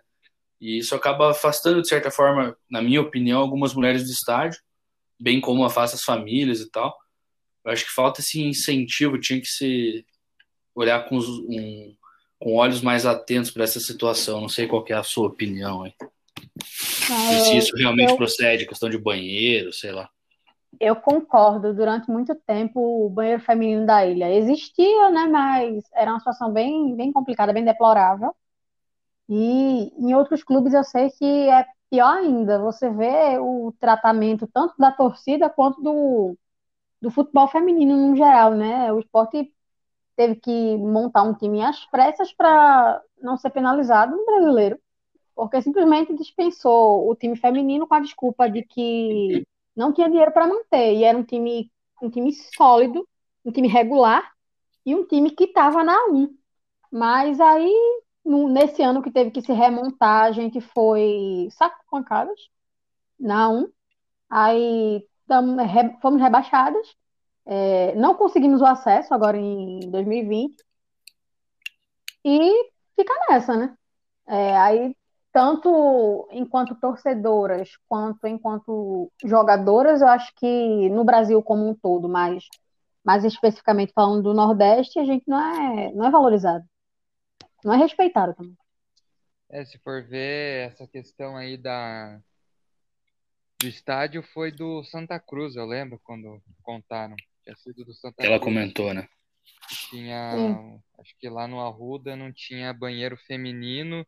E 0.59 0.77
isso 0.77 0.95
acaba 0.95 1.31
afastando, 1.31 1.81
de 1.81 1.87
certa 1.87 2.11
forma, 2.11 2.55
na 2.69 2.81
minha 2.81 3.01
opinião, 3.01 3.41
algumas 3.41 3.73
mulheres 3.73 4.05
do 4.05 4.11
estádio, 4.11 4.61
bem 5.21 5.39
como 5.39 5.63
afasta 5.63 5.95
as 5.95 6.03
famílias 6.03 6.59
e 6.59 6.69
tal. 6.69 6.97
Eu 7.63 7.71
acho 7.71 7.85
que 7.85 7.91
falta 7.91 8.21
esse 8.21 8.41
incentivo, 8.41 9.19
tinha 9.19 9.39
que 9.39 9.47
se 9.47 10.03
olhar 10.73 11.07
com, 11.07 11.15
os, 11.15 11.27
um, 11.27 11.95
com 12.39 12.55
olhos 12.55 12.81
mais 12.81 13.05
atentos 13.05 13.51
para 13.51 13.63
essa 13.63 13.79
situação. 13.79 14.41
Não 14.41 14.49
sei 14.49 14.67
qual 14.67 14.83
é 14.89 14.93
a 14.93 15.03
sua 15.03 15.27
opinião 15.27 15.83
aí. 15.83 15.93
Ah, 17.11 17.39
se 17.39 17.57
isso 17.57 17.75
realmente 17.75 18.11
eu, 18.11 18.17
procede, 18.17 18.65
questão 18.65 18.89
de 18.89 18.97
banheiro, 18.97 19.71
sei 19.71 19.91
lá. 19.91 20.09
Eu 20.79 20.95
concordo. 20.95 21.73
Durante 21.73 22.09
muito 22.09 22.33
tempo, 22.47 23.05
o 23.05 23.09
banheiro 23.09 23.43
feminino 23.43 23.85
da 23.85 24.05
ilha 24.05 24.33
existia, 24.33 25.09
né? 25.11 25.27
Mas 25.27 25.83
era 25.93 26.11
uma 26.11 26.19
situação 26.19 26.51
bem, 26.51 26.95
bem 26.95 27.11
complicada, 27.11 27.53
bem 27.53 27.63
deplorável. 27.63 28.33
E 29.29 29.93
em 29.97 30.15
outros 30.15 30.43
clubes 30.43 30.73
eu 30.73 30.83
sei 30.83 31.09
que 31.11 31.25
é 31.25 31.65
pior 31.91 32.17
ainda. 32.17 32.59
Você 32.59 32.89
vê 32.89 33.37
o 33.39 33.73
tratamento 33.79 34.47
tanto 34.47 34.73
da 34.79 34.91
torcida 34.91 35.49
quanto 35.49 35.81
do, 35.81 36.37
do 37.01 37.11
futebol 37.11 37.47
feminino 37.47 37.95
no 38.09 38.15
geral, 38.15 38.55
né? 38.55 38.91
O 38.93 38.99
esporte 38.99 39.53
teve 40.15 40.35
que 40.37 40.77
montar 40.77 41.23
um 41.23 41.35
time 41.35 41.63
às 41.63 41.85
pressas 41.87 42.33
para 42.33 43.01
não 43.21 43.37
ser 43.37 43.51
penalizado 43.51 44.15
no 44.15 44.25
brasileiro 44.25 44.79
porque 45.35 45.61
simplesmente 45.61 46.13
dispensou 46.15 47.09
o 47.09 47.15
time 47.15 47.35
feminino 47.35 47.87
com 47.87 47.95
a 47.95 47.99
desculpa 47.99 48.49
de 48.49 48.63
que 48.63 49.43
não 49.75 49.91
tinha 49.91 50.09
dinheiro 50.09 50.31
para 50.31 50.47
manter. 50.47 50.93
E 50.95 51.03
era 51.03 51.17
um 51.17 51.23
time, 51.23 51.71
um 52.01 52.09
time 52.09 52.31
sólido, 52.55 53.07
um 53.43 53.51
time 53.51 53.67
regular 53.67 54.31
e 54.85 54.93
um 54.95 55.03
time 55.05 55.31
que 55.31 55.45
estava 55.45 55.83
na 55.83 55.97
1. 56.09 56.35
Mas 56.91 57.39
aí, 57.39 57.73
nesse 58.25 58.81
ano 58.81 59.01
que 59.01 59.11
teve 59.11 59.31
que 59.31 59.41
se 59.41 59.51
remontar, 59.53 60.25
a 60.25 60.31
gente 60.31 60.61
foi 60.61 61.47
saco 61.51 61.77
de 61.79 61.89
pancadas 61.89 62.39
na 63.19 63.49
1. 63.49 63.67
Aí 64.29 65.07
tam, 65.27 65.55
re, 65.57 65.97
fomos 66.01 66.21
rebaixadas. 66.21 66.95
É, 67.45 67.95
não 67.95 68.15
conseguimos 68.15 68.61
o 68.61 68.65
acesso 68.65 69.13
agora 69.13 69.37
em 69.37 69.79
2020. 69.91 70.55
E 72.23 72.71
fica 72.95 73.13
nessa, 73.29 73.55
né? 73.57 73.75
É, 74.27 74.57
aí 74.57 74.95
tanto 75.33 76.27
enquanto 76.31 76.75
torcedoras 76.75 77.69
quanto 77.87 78.27
enquanto 78.27 79.11
jogadoras, 79.23 80.01
eu 80.01 80.07
acho 80.07 80.33
que 80.35 80.89
no 80.89 81.03
Brasil 81.03 81.41
como 81.41 81.67
um 81.69 81.73
todo, 81.75 82.09
mas 82.09 82.43
mais 83.03 83.23
especificamente 83.25 83.93
falando 83.93 84.23
do 84.23 84.33
Nordeste, 84.33 84.99
a 84.99 85.05
gente 85.05 85.23
não 85.27 85.39
é, 85.39 85.91
não 85.93 86.05
é 86.05 86.11
valorizado. 86.11 86.65
Não 87.63 87.73
é 87.73 87.77
respeitado 87.77 88.33
também. 88.33 88.57
É, 89.49 89.65
se 89.65 89.77
for 89.79 90.03
ver 90.03 90.69
essa 90.69 90.87
questão 90.87 91.35
aí 91.35 91.57
da 91.57 92.21
do 93.59 93.67
estádio 93.67 94.23
foi 94.23 94.51
do 94.51 94.83
Santa 94.83 95.19
Cruz, 95.19 95.55
eu 95.55 95.65
lembro 95.65 95.99
quando 96.03 96.41
contaram. 96.63 97.15
Tinha 97.43 97.55
sido 97.57 97.85
do 97.85 97.93
Santa 97.93 98.23
Ela 98.23 98.39
Cruz. 98.39 98.43
comentou, 98.43 98.93
né? 98.93 99.07
Tinha, 99.89 100.81
acho 100.99 101.15
que 101.19 101.29
lá 101.29 101.47
no 101.47 101.59
Arruda 101.59 102.15
não 102.15 102.31
tinha 102.31 102.73
banheiro 102.73 103.15
feminino 103.17 104.05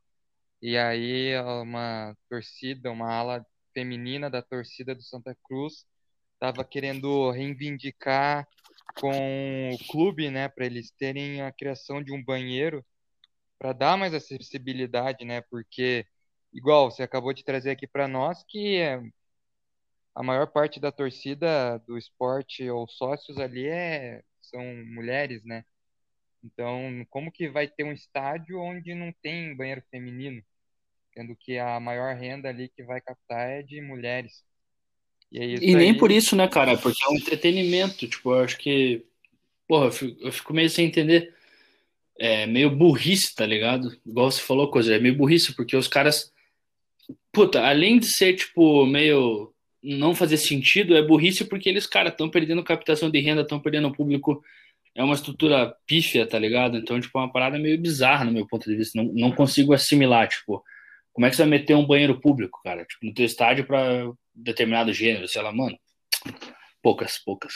e 0.61 0.77
aí 0.77 1.37
uma 1.61 2.15
torcida, 2.29 2.91
uma 2.91 3.11
ala 3.13 3.45
feminina 3.73 4.29
da 4.29 4.41
torcida 4.41 4.95
do 4.95 5.03
Santa 5.03 5.35
Cruz 5.43 5.85
estava 6.33 6.63
querendo 6.63 7.31
reivindicar 7.31 8.47
com 8.99 9.71
o 9.73 9.77
clube, 9.89 10.29
né, 10.29 10.47
para 10.47 10.65
eles 10.65 10.91
terem 10.91 11.41
a 11.41 11.51
criação 11.51 12.01
de 12.03 12.11
um 12.13 12.23
banheiro 12.23 12.85
para 13.63 13.71
dar 13.71 13.97
mais 13.97 14.13
acessibilidade, 14.13 15.23
né? 15.23 15.39
Porque 15.39 16.05
igual 16.51 16.91
você 16.91 17.01
acabou 17.01 17.31
de 17.31 17.45
trazer 17.45 17.71
aqui 17.71 17.87
para 17.87 18.09
nós 18.09 18.43
que 18.43 18.81
a 20.13 20.21
maior 20.21 20.47
parte 20.47 20.81
da 20.81 20.91
torcida 20.91 21.77
do 21.87 21.97
esporte 21.97 22.69
ou 22.69 22.85
sócios 22.89 23.37
ali 23.37 23.65
é 23.65 24.21
são 24.41 24.61
mulheres, 24.85 25.45
né? 25.45 25.63
Então, 26.43 27.05
como 27.09 27.31
que 27.31 27.47
vai 27.47 27.65
ter 27.65 27.85
um 27.85 27.93
estádio 27.93 28.59
onde 28.59 28.93
não 28.93 29.13
tem 29.21 29.55
banheiro 29.55 29.81
feminino? 29.89 30.43
sendo 31.13 31.35
que 31.35 31.57
a 31.57 31.79
maior 31.79 32.15
renda 32.15 32.49
ali 32.49 32.67
que 32.67 32.83
vai 32.83 32.99
captar 32.99 33.47
é 33.47 33.61
de 33.61 33.79
mulheres. 33.79 34.43
E, 35.31 35.39
é 35.39 35.45
e 35.45 35.75
nem 35.75 35.91
aí... 35.91 35.97
por 35.97 36.11
isso, 36.11 36.35
né, 36.35 36.47
cara? 36.49 36.75
Porque 36.75 37.01
é 37.01 37.07
um 37.07 37.15
entretenimento. 37.15 38.07
Tipo, 38.07 38.33
eu 38.33 38.43
acho 38.43 38.57
que. 38.57 39.05
Porra, 39.67 39.85
eu 39.85 39.91
fico, 39.91 40.21
eu 40.21 40.31
fico 40.33 40.53
meio 40.53 40.69
sem 40.69 40.87
entender. 40.87 41.33
É 42.19 42.45
meio 42.45 42.69
burrice, 42.69 43.33
tá 43.35 43.45
ligado? 43.45 43.95
Igual 44.05 44.31
você 44.31 44.41
falou, 44.41 44.69
coisa, 44.69 44.95
é 44.95 44.99
meio 44.99 45.15
burrice, 45.15 45.55
porque 45.55 45.75
os 45.75 45.87
caras. 45.87 46.31
Puta, 47.31 47.61
além 47.65 47.99
de 47.99 48.07
ser, 48.07 48.33
tipo, 48.35 48.85
meio. 48.85 49.51
Não 49.81 50.15
fazer 50.15 50.37
sentido, 50.37 50.95
é 50.95 51.01
burrice 51.01 51.43
porque 51.43 51.67
eles, 51.67 51.85
cara, 51.85 52.09
estão 52.09 52.29
perdendo 52.29 52.63
captação 52.63 53.09
de 53.09 53.19
renda, 53.19 53.41
estão 53.41 53.59
perdendo 53.59 53.91
público. 53.91 54.41
É 54.95 55.03
uma 55.03 55.15
estrutura 55.15 55.75
pífia, 55.85 56.25
tá 56.25 56.39
ligado? 56.39 56.77
Então, 56.77 56.99
tipo, 57.01 57.17
é 57.17 57.21
uma 57.21 57.31
parada 57.31 57.59
meio 57.59 57.79
bizarra 57.81 58.23
no 58.25 58.31
meu 58.31 58.47
ponto 58.47 58.69
de 58.69 58.75
vista. 58.75 59.01
Não, 59.01 59.11
não 59.13 59.31
consigo 59.31 59.73
assimilar, 59.73 60.29
tipo 60.29 60.63
como 61.13 61.27
é 61.27 61.29
que 61.29 61.35
você 61.35 61.43
vai 61.43 61.51
meter 61.51 61.75
um 61.75 61.85
banheiro 61.85 62.19
público, 62.19 62.59
cara? 62.63 62.83
Tipo, 62.83 63.05
no 63.05 63.13
teu 63.13 63.25
estádio 63.25 63.65
para 63.65 64.11
determinado 64.33 64.91
gênero, 64.91 65.27
sei 65.27 65.41
lá, 65.43 65.51
mano. 65.51 65.77
Poucas, 66.81 67.19
poucas. 67.19 67.53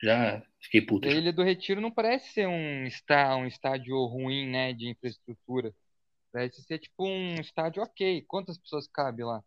Já 0.00 0.40
Fiquei 0.72 0.86
puto. 0.86 1.06
A. 1.06 1.12
Ilha 1.12 1.32
do 1.32 1.42
Retiro 1.42 1.80
não 1.82 1.90
parece 1.90 2.32
ser 2.32 2.48
um, 2.48 2.84
está, 2.86 3.36
um 3.36 3.46
estádio 3.46 3.94
ruim, 4.06 4.48
né, 4.50 4.72
de 4.72 4.88
infraestrutura. 4.88 5.74
Parece 6.32 6.62
ser 6.62 6.78
tipo 6.78 7.04
um 7.06 7.34
estádio 7.40 7.82
ok. 7.82 8.22
Quantas 8.28 8.58
pessoas 8.58 8.88
cabem 8.88 9.26
lá? 9.26 9.44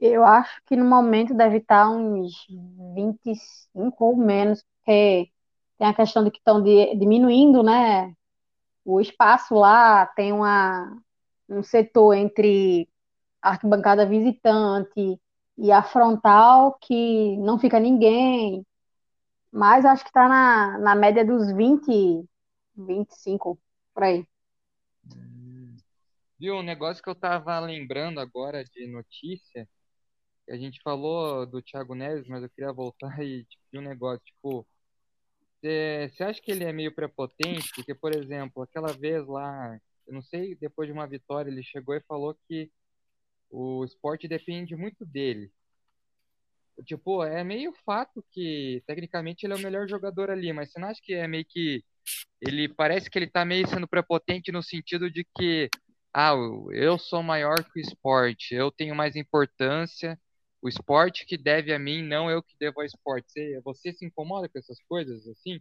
Eu 0.00 0.24
acho 0.24 0.60
que 0.66 0.76
no 0.76 0.84
momento 0.84 1.34
deve 1.34 1.58
estar 1.58 1.88
uns 1.90 2.46
25 2.94 4.04
ou 4.06 4.16
menos, 4.16 4.62
porque 4.84 5.30
tem 5.78 5.88
a 5.88 5.94
questão 5.94 6.24
de 6.24 6.30
que 6.30 6.38
estão 6.38 6.62
di- 6.62 6.96
diminuindo, 6.96 7.62
né? 7.62 8.14
O 8.84 9.00
espaço 9.00 9.54
lá 9.54 10.06
tem 10.06 10.32
uma, 10.32 10.98
um 11.48 11.62
setor 11.62 12.14
entre 12.14 12.88
a 13.42 13.50
arquibancada 13.52 14.06
visitante 14.06 15.20
e 15.58 15.72
a 15.72 15.82
frontal 15.82 16.78
que 16.80 17.36
não 17.38 17.58
fica 17.58 17.80
ninguém, 17.80 18.64
mas 19.58 19.84
acho 19.84 20.04
que 20.04 20.10
está 20.10 20.28
na, 20.28 20.78
na 20.78 20.94
média 20.94 21.24
dos 21.24 21.52
20, 21.52 22.24
25, 22.76 23.58
por 23.92 24.04
aí. 24.04 24.24
Viu, 26.38 26.54
um 26.54 26.62
negócio 26.62 27.02
que 27.02 27.10
eu 27.10 27.14
tava 27.16 27.58
lembrando 27.58 28.20
agora 28.20 28.62
de 28.62 28.86
notícia, 28.86 29.68
a 30.48 30.56
gente 30.56 30.80
falou 30.80 31.44
do 31.44 31.60
Thiago 31.60 31.96
Neves, 31.96 32.28
mas 32.28 32.40
eu 32.40 32.48
queria 32.50 32.72
voltar 32.72 33.18
e 33.20 33.44
te 33.46 33.58
pedir 33.64 33.84
um 33.84 33.88
negócio, 33.88 34.24
tipo, 34.24 34.64
você 35.60 36.22
acha 36.22 36.40
que 36.40 36.52
ele 36.52 36.62
é 36.62 36.72
meio 36.72 36.94
prepotente? 36.94 37.68
Porque, 37.74 37.92
por 37.92 38.14
exemplo, 38.14 38.62
aquela 38.62 38.92
vez 38.92 39.26
lá, 39.26 39.76
eu 40.06 40.14
não 40.14 40.22
sei, 40.22 40.54
depois 40.54 40.86
de 40.86 40.92
uma 40.92 41.08
vitória, 41.08 41.50
ele 41.50 41.64
chegou 41.64 41.96
e 41.96 42.04
falou 42.06 42.38
que 42.46 42.70
o 43.50 43.84
esporte 43.84 44.28
depende 44.28 44.76
muito 44.76 45.04
dele. 45.04 45.50
Tipo, 46.84 47.24
é 47.24 47.42
meio 47.42 47.72
fato 47.84 48.24
que 48.30 48.82
tecnicamente 48.86 49.44
ele 49.44 49.54
é 49.54 49.56
o 49.56 49.60
melhor 49.60 49.88
jogador 49.88 50.30
ali, 50.30 50.52
mas 50.52 50.70
você 50.70 50.78
não 50.78 50.88
acha 50.88 51.00
que 51.02 51.14
é 51.14 51.26
meio 51.26 51.44
que 51.46 51.84
ele 52.40 52.68
parece 52.68 53.10
que 53.10 53.18
ele 53.18 53.26
tá 53.26 53.44
meio 53.44 53.66
sendo 53.66 53.88
prepotente 53.88 54.52
no 54.52 54.62
sentido 54.62 55.10
de 55.10 55.26
que 55.36 55.68
ah, 56.14 56.32
eu 56.72 56.98
sou 56.98 57.22
maior 57.22 57.62
que 57.64 57.78
o 57.78 57.82
esporte, 57.82 58.54
eu 58.54 58.70
tenho 58.70 58.94
mais 58.94 59.16
importância, 59.16 60.18
o 60.62 60.68
esporte 60.68 61.26
que 61.26 61.36
deve 61.36 61.72
a 61.72 61.78
mim, 61.78 62.02
não 62.02 62.30
eu 62.30 62.42
que 62.42 62.56
devo 62.58 62.80
ao 62.80 62.86
esporte. 62.86 63.30
Você, 63.30 63.60
você 63.64 63.92
se 63.92 64.04
incomoda 64.04 64.48
com 64.48 64.58
essas 64.58 64.78
coisas 64.88 65.26
assim? 65.28 65.60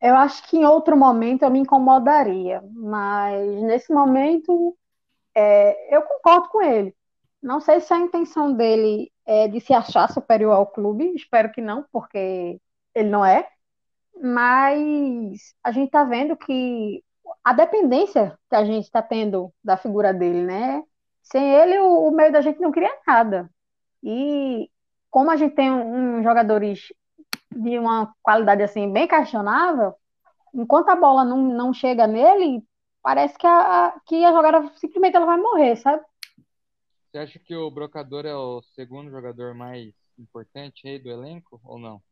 Eu 0.00 0.14
acho 0.16 0.48
que 0.48 0.56
em 0.56 0.64
outro 0.64 0.96
momento 0.96 1.42
eu 1.42 1.50
me 1.50 1.58
incomodaria, 1.58 2.62
mas 2.72 3.62
nesse 3.62 3.92
momento 3.92 4.76
é, 5.34 5.94
eu 5.94 6.02
concordo 6.02 6.48
com 6.48 6.62
ele. 6.62 6.94
Não 7.42 7.60
sei 7.60 7.80
se 7.80 7.92
a 7.92 7.98
intenção 7.98 8.52
dele 8.52 9.12
é 9.24 9.46
de 9.48 9.60
se 9.60 9.72
achar 9.72 10.10
superior 10.10 10.52
ao 10.52 10.66
clube, 10.66 11.12
espero 11.14 11.52
que 11.52 11.60
não, 11.60 11.84
porque 11.92 12.60
ele 12.94 13.08
não 13.08 13.24
é. 13.24 13.48
Mas 14.20 15.54
a 15.62 15.70
gente 15.70 15.86
está 15.86 16.04
vendo 16.04 16.36
que 16.36 17.02
a 17.44 17.52
dependência 17.52 18.36
que 18.48 18.56
a 18.56 18.64
gente 18.64 18.84
está 18.84 19.02
tendo 19.02 19.52
da 19.62 19.76
figura 19.76 20.12
dele, 20.12 20.42
né? 20.42 20.82
Sem 21.22 21.54
ele, 21.54 21.78
o, 21.78 22.08
o 22.08 22.10
meio 22.10 22.32
da 22.32 22.40
gente 22.40 22.60
não 22.60 22.72
queria 22.72 22.92
nada. 23.06 23.48
E 24.02 24.70
como 25.10 25.30
a 25.30 25.36
gente 25.36 25.54
tem 25.54 25.70
um, 25.70 26.18
um 26.18 26.22
jogadores 26.22 26.92
de 27.54 27.78
uma 27.78 28.14
qualidade 28.22 28.62
assim 28.62 28.92
bem 28.92 29.06
questionável, 29.06 29.94
enquanto 30.54 30.88
a 30.90 30.96
bola 30.96 31.24
não, 31.24 31.38
não 31.38 31.72
chega 31.72 32.06
nele, 32.06 32.62
parece 33.02 33.36
que 33.38 33.46
a, 33.46 33.94
que 34.06 34.24
a 34.24 34.32
jogada 34.32 34.70
simplesmente 34.76 35.16
ela 35.16 35.26
vai 35.26 35.38
morrer, 35.38 35.76
sabe? 35.76 36.02
Você 37.10 37.18
acha 37.18 37.38
que 37.38 37.56
o 37.56 37.70
Brocador 37.70 38.26
é 38.26 38.34
o 38.34 38.60
segundo 38.74 39.10
jogador 39.10 39.54
mais 39.54 39.94
importante 40.18 40.86
aí 40.86 40.98
do 40.98 41.10
elenco 41.10 41.58
ou 41.64 41.78
não? 41.78 42.02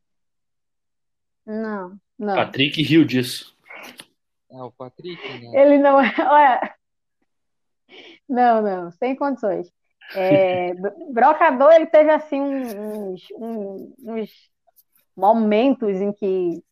Não, 1.45 2.01
não. 2.19 2.35
Patrick 2.35 2.83
riu 2.83 3.05
disso. 3.05 3.55
É 4.51 4.63
o 4.63 4.71
Patrick, 4.73 5.23
né? 5.29 5.61
Ele 5.61 5.79
não 5.79 6.01
é. 6.01 6.15
Olha, 6.19 6.77
não, 8.27 8.63
não, 8.63 8.91
sem 8.93 9.15
condições. 9.15 9.71
É, 10.15 10.73
Brocador, 11.13 11.73
ele 11.73 11.87
teve 11.87 12.11
assim 12.11 12.41
uns, 12.41 13.23
uns, 13.37 13.95
uns 14.03 14.51
momentos 15.15 16.01
em 16.01 16.11
que 16.13 16.63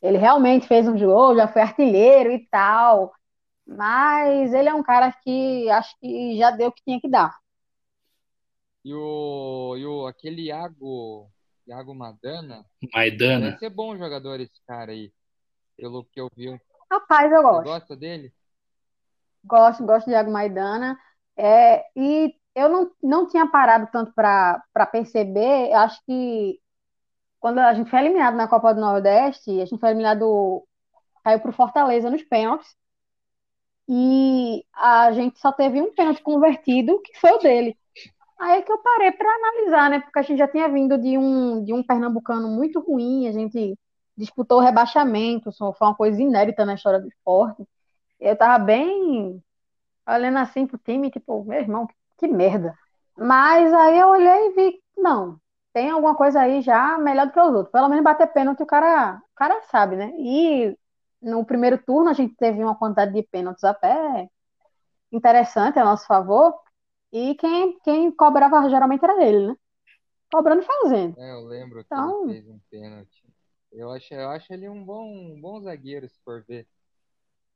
ele 0.00 0.16
realmente 0.16 0.66
fez 0.66 0.88
um 0.88 0.96
jogo, 0.96 1.36
já 1.36 1.48
foi 1.48 1.62
artilheiro 1.62 2.32
e 2.32 2.46
tal, 2.48 3.12
mas 3.66 4.54
ele 4.54 4.68
é 4.70 4.74
um 4.74 4.82
cara 4.82 5.12
que 5.12 5.68
acho 5.70 5.94
que 6.00 6.36
já 6.38 6.50
deu 6.50 6.68
o 6.68 6.72
que 6.72 6.82
tinha 6.82 7.00
que 7.00 7.08
dar. 7.08 7.43
E 8.84 8.92
o, 8.92 9.76
e 9.78 9.86
o 9.86 10.06
aquele 10.06 10.42
Iago, 10.42 11.30
Iago 11.66 11.94
Madana, 11.94 12.66
Maidana. 12.92 13.46
parece 13.46 13.58
ser 13.60 13.70
bom 13.70 13.96
jogador 13.96 14.40
esse 14.40 14.60
cara 14.66 14.92
aí, 14.92 15.10
pelo 15.76 16.04
que 16.04 16.20
eu 16.20 16.28
vi. 16.36 16.60
Rapaz, 16.90 17.32
eu 17.32 17.42
Você 17.42 17.42
gosto. 17.42 17.64
gosta 17.64 17.96
dele? 17.96 18.32
Gosto, 19.44 19.84
gosto 19.84 20.06
de 20.06 20.12
Iago 20.12 20.30
Maidana. 20.30 20.98
É, 21.36 21.84
e 21.96 22.34
eu 22.54 22.68
não, 22.68 22.90
não 23.02 23.26
tinha 23.26 23.46
parado 23.46 23.88
tanto 23.90 24.12
para 24.12 24.62
perceber, 24.92 25.72
acho 25.72 26.00
que 26.04 26.60
quando 27.40 27.58
a 27.58 27.74
gente 27.74 27.90
foi 27.90 28.00
eliminado 28.00 28.36
na 28.36 28.48
Copa 28.48 28.72
do 28.72 28.80
Nordeste, 28.80 29.60
a 29.60 29.64
gente 29.66 29.78
foi 29.78 29.90
eliminado, 29.90 30.66
caiu 31.22 31.40
para 31.40 31.50
o 31.50 31.54
Fortaleza 31.54 32.08
nos 32.10 32.22
pênaltis, 32.22 32.74
e 33.88 34.64
a 34.72 35.12
gente 35.12 35.38
só 35.38 35.52
teve 35.52 35.82
um 35.82 35.92
pênalti 35.94 36.22
convertido, 36.22 37.00
que 37.02 37.18
foi 37.18 37.32
o 37.32 37.38
dele. 37.38 37.76
Aí 38.38 38.58
é 38.58 38.62
que 38.62 38.72
eu 38.72 38.78
parei 38.78 39.12
para 39.12 39.28
analisar, 39.28 39.90
né? 39.90 40.00
Porque 40.00 40.18
a 40.18 40.22
gente 40.22 40.38
já 40.38 40.48
tinha 40.48 40.68
vindo 40.68 40.98
de 40.98 41.16
um, 41.16 41.64
de 41.64 41.72
um 41.72 41.82
pernambucano 41.82 42.48
muito 42.48 42.80
ruim, 42.80 43.28
a 43.28 43.32
gente 43.32 43.78
disputou 44.16 44.58
o 44.58 44.62
rebaixamento, 44.62 45.52
foi 45.52 45.72
uma 45.80 45.94
coisa 45.94 46.20
inédita 46.20 46.64
na 46.64 46.74
história 46.74 47.00
do 47.00 47.08
esporte. 47.08 47.64
Eu 48.20 48.36
tava 48.36 48.62
bem 48.64 49.42
olhando 50.08 50.38
assim 50.38 50.66
pro 50.66 50.78
time, 50.78 51.10
tipo, 51.10 51.44
meu 51.44 51.58
irmão, 51.60 51.86
que, 51.86 51.94
que 52.18 52.28
merda. 52.28 52.76
Mas 53.16 53.72
aí 53.72 53.98
eu 53.98 54.08
olhei 54.08 54.48
e 54.48 54.52
vi, 54.52 54.82
não, 54.96 55.40
tem 55.72 55.90
alguma 55.90 56.14
coisa 56.16 56.40
aí 56.40 56.62
já 56.62 56.98
melhor 56.98 57.26
do 57.26 57.32
que 57.32 57.40
os 57.40 57.54
outros. 57.54 57.72
Pelo 57.72 57.88
menos 57.88 58.04
bater 58.04 58.28
pênalti 58.32 58.62
o 58.62 58.66
cara, 58.66 59.16
o 59.16 59.34
cara 59.36 59.62
sabe, 59.70 59.96
né? 59.96 60.12
E 60.18 60.76
no 61.22 61.44
primeiro 61.44 61.78
turno 61.78 62.10
a 62.10 62.12
gente 62.12 62.34
teve 62.36 62.62
uma 62.62 62.76
quantidade 62.76 63.12
de 63.12 63.22
pênaltis 63.22 63.64
até 63.64 64.28
interessante 65.12 65.78
a 65.78 65.84
nosso 65.84 66.06
favor. 66.06 66.54
E 67.14 67.32
quem, 67.36 67.78
quem 67.78 68.10
cobrava 68.10 68.68
geralmente 68.68 69.04
era 69.04 69.24
ele, 69.24 69.46
né? 69.46 69.56
Cobrando 70.32 70.62
e 70.62 70.66
fazendo. 70.66 71.16
É, 71.16 71.30
eu 71.30 71.44
lembro 71.46 71.78
que 71.84 71.86
Então- 71.86 72.24
ele 72.24 72.32
fez 72.32 72.48
um 72.48 72.58
pênalti. 72.68 73.24
Eu 73.70 73.90
acho, 73.92 74.12
eu 74.14 74.28
acho 74.30 74.52
ele 74.52 74.68
um 74.68 74.84
bom, 74.84 75.06
um 75.06 75.40
bom 75.40 75.60
zagueiro, 75.62 76.08
se 76.08 76.20
for 76.24 76.44
ver. 76.44 76.66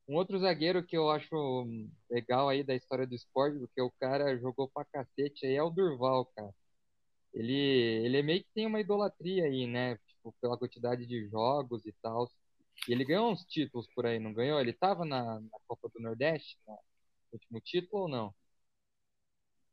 Um 0.09 0.14
outro 0.14 0.38
zagueiro 0.38 0.86
que 0.86 0.96
eu 0.96 1.11
acho 1.11 1.66
legal 2.09 2.48
aí 2.48 2.62
da 2.62 2.72
história 2.74 3.04
do 3.04 3.16
esporte, 3.16 3.59
porque 3.59 3.80
o 3.82 3.90
cara 3.98 4.38
jogou 4.38 4.68
pra 4.68 4.84
cacete 4.84 5.44
aí, 5.44 5.56
é 5.56 5.62
o 5.62 5.70
Durval, 5.70 6.24
cara. 6.36 6.54
Ele, 7.34 7.52
ele 7.52 8.16
é 8.18 8.22
meio 8.22 8.42
que 8.44 8.50
tem 8.54 8.64
uma 8.66 8.80
idolatria 8.80 9.44
aí, 9.44 9.66
né? 9.66 9.96
Tipo, 10.06 10.32
pela 10.40 10.56
quantidade 10.56 11.04
de 11.04 11.28
jogos 11.28 11.84
e 11.84 11.92
tal. 12.00 12.30
E 12.88 12.92
ele 12.92 13.04
ganhou 13.04 13.30
uns 13.32 13.44
títulos 13.44 13.88
por 13.92 14.06
aí, 14.06 14.20
não 14.20 14.32
ganhou? 14.32 14.61
Ele 14.61 14.72
tava 14.72 15.04
na, 15.04 15.40
na 15.40 15.59
Copa 15.66 15.88
do 15.92 16.00
Nordeste, 16.00 16.56
no 16.64 16.78
último 17.32 17.61
título 17.61 18.02
ou 18.02 18.09
não? 18.09 18.34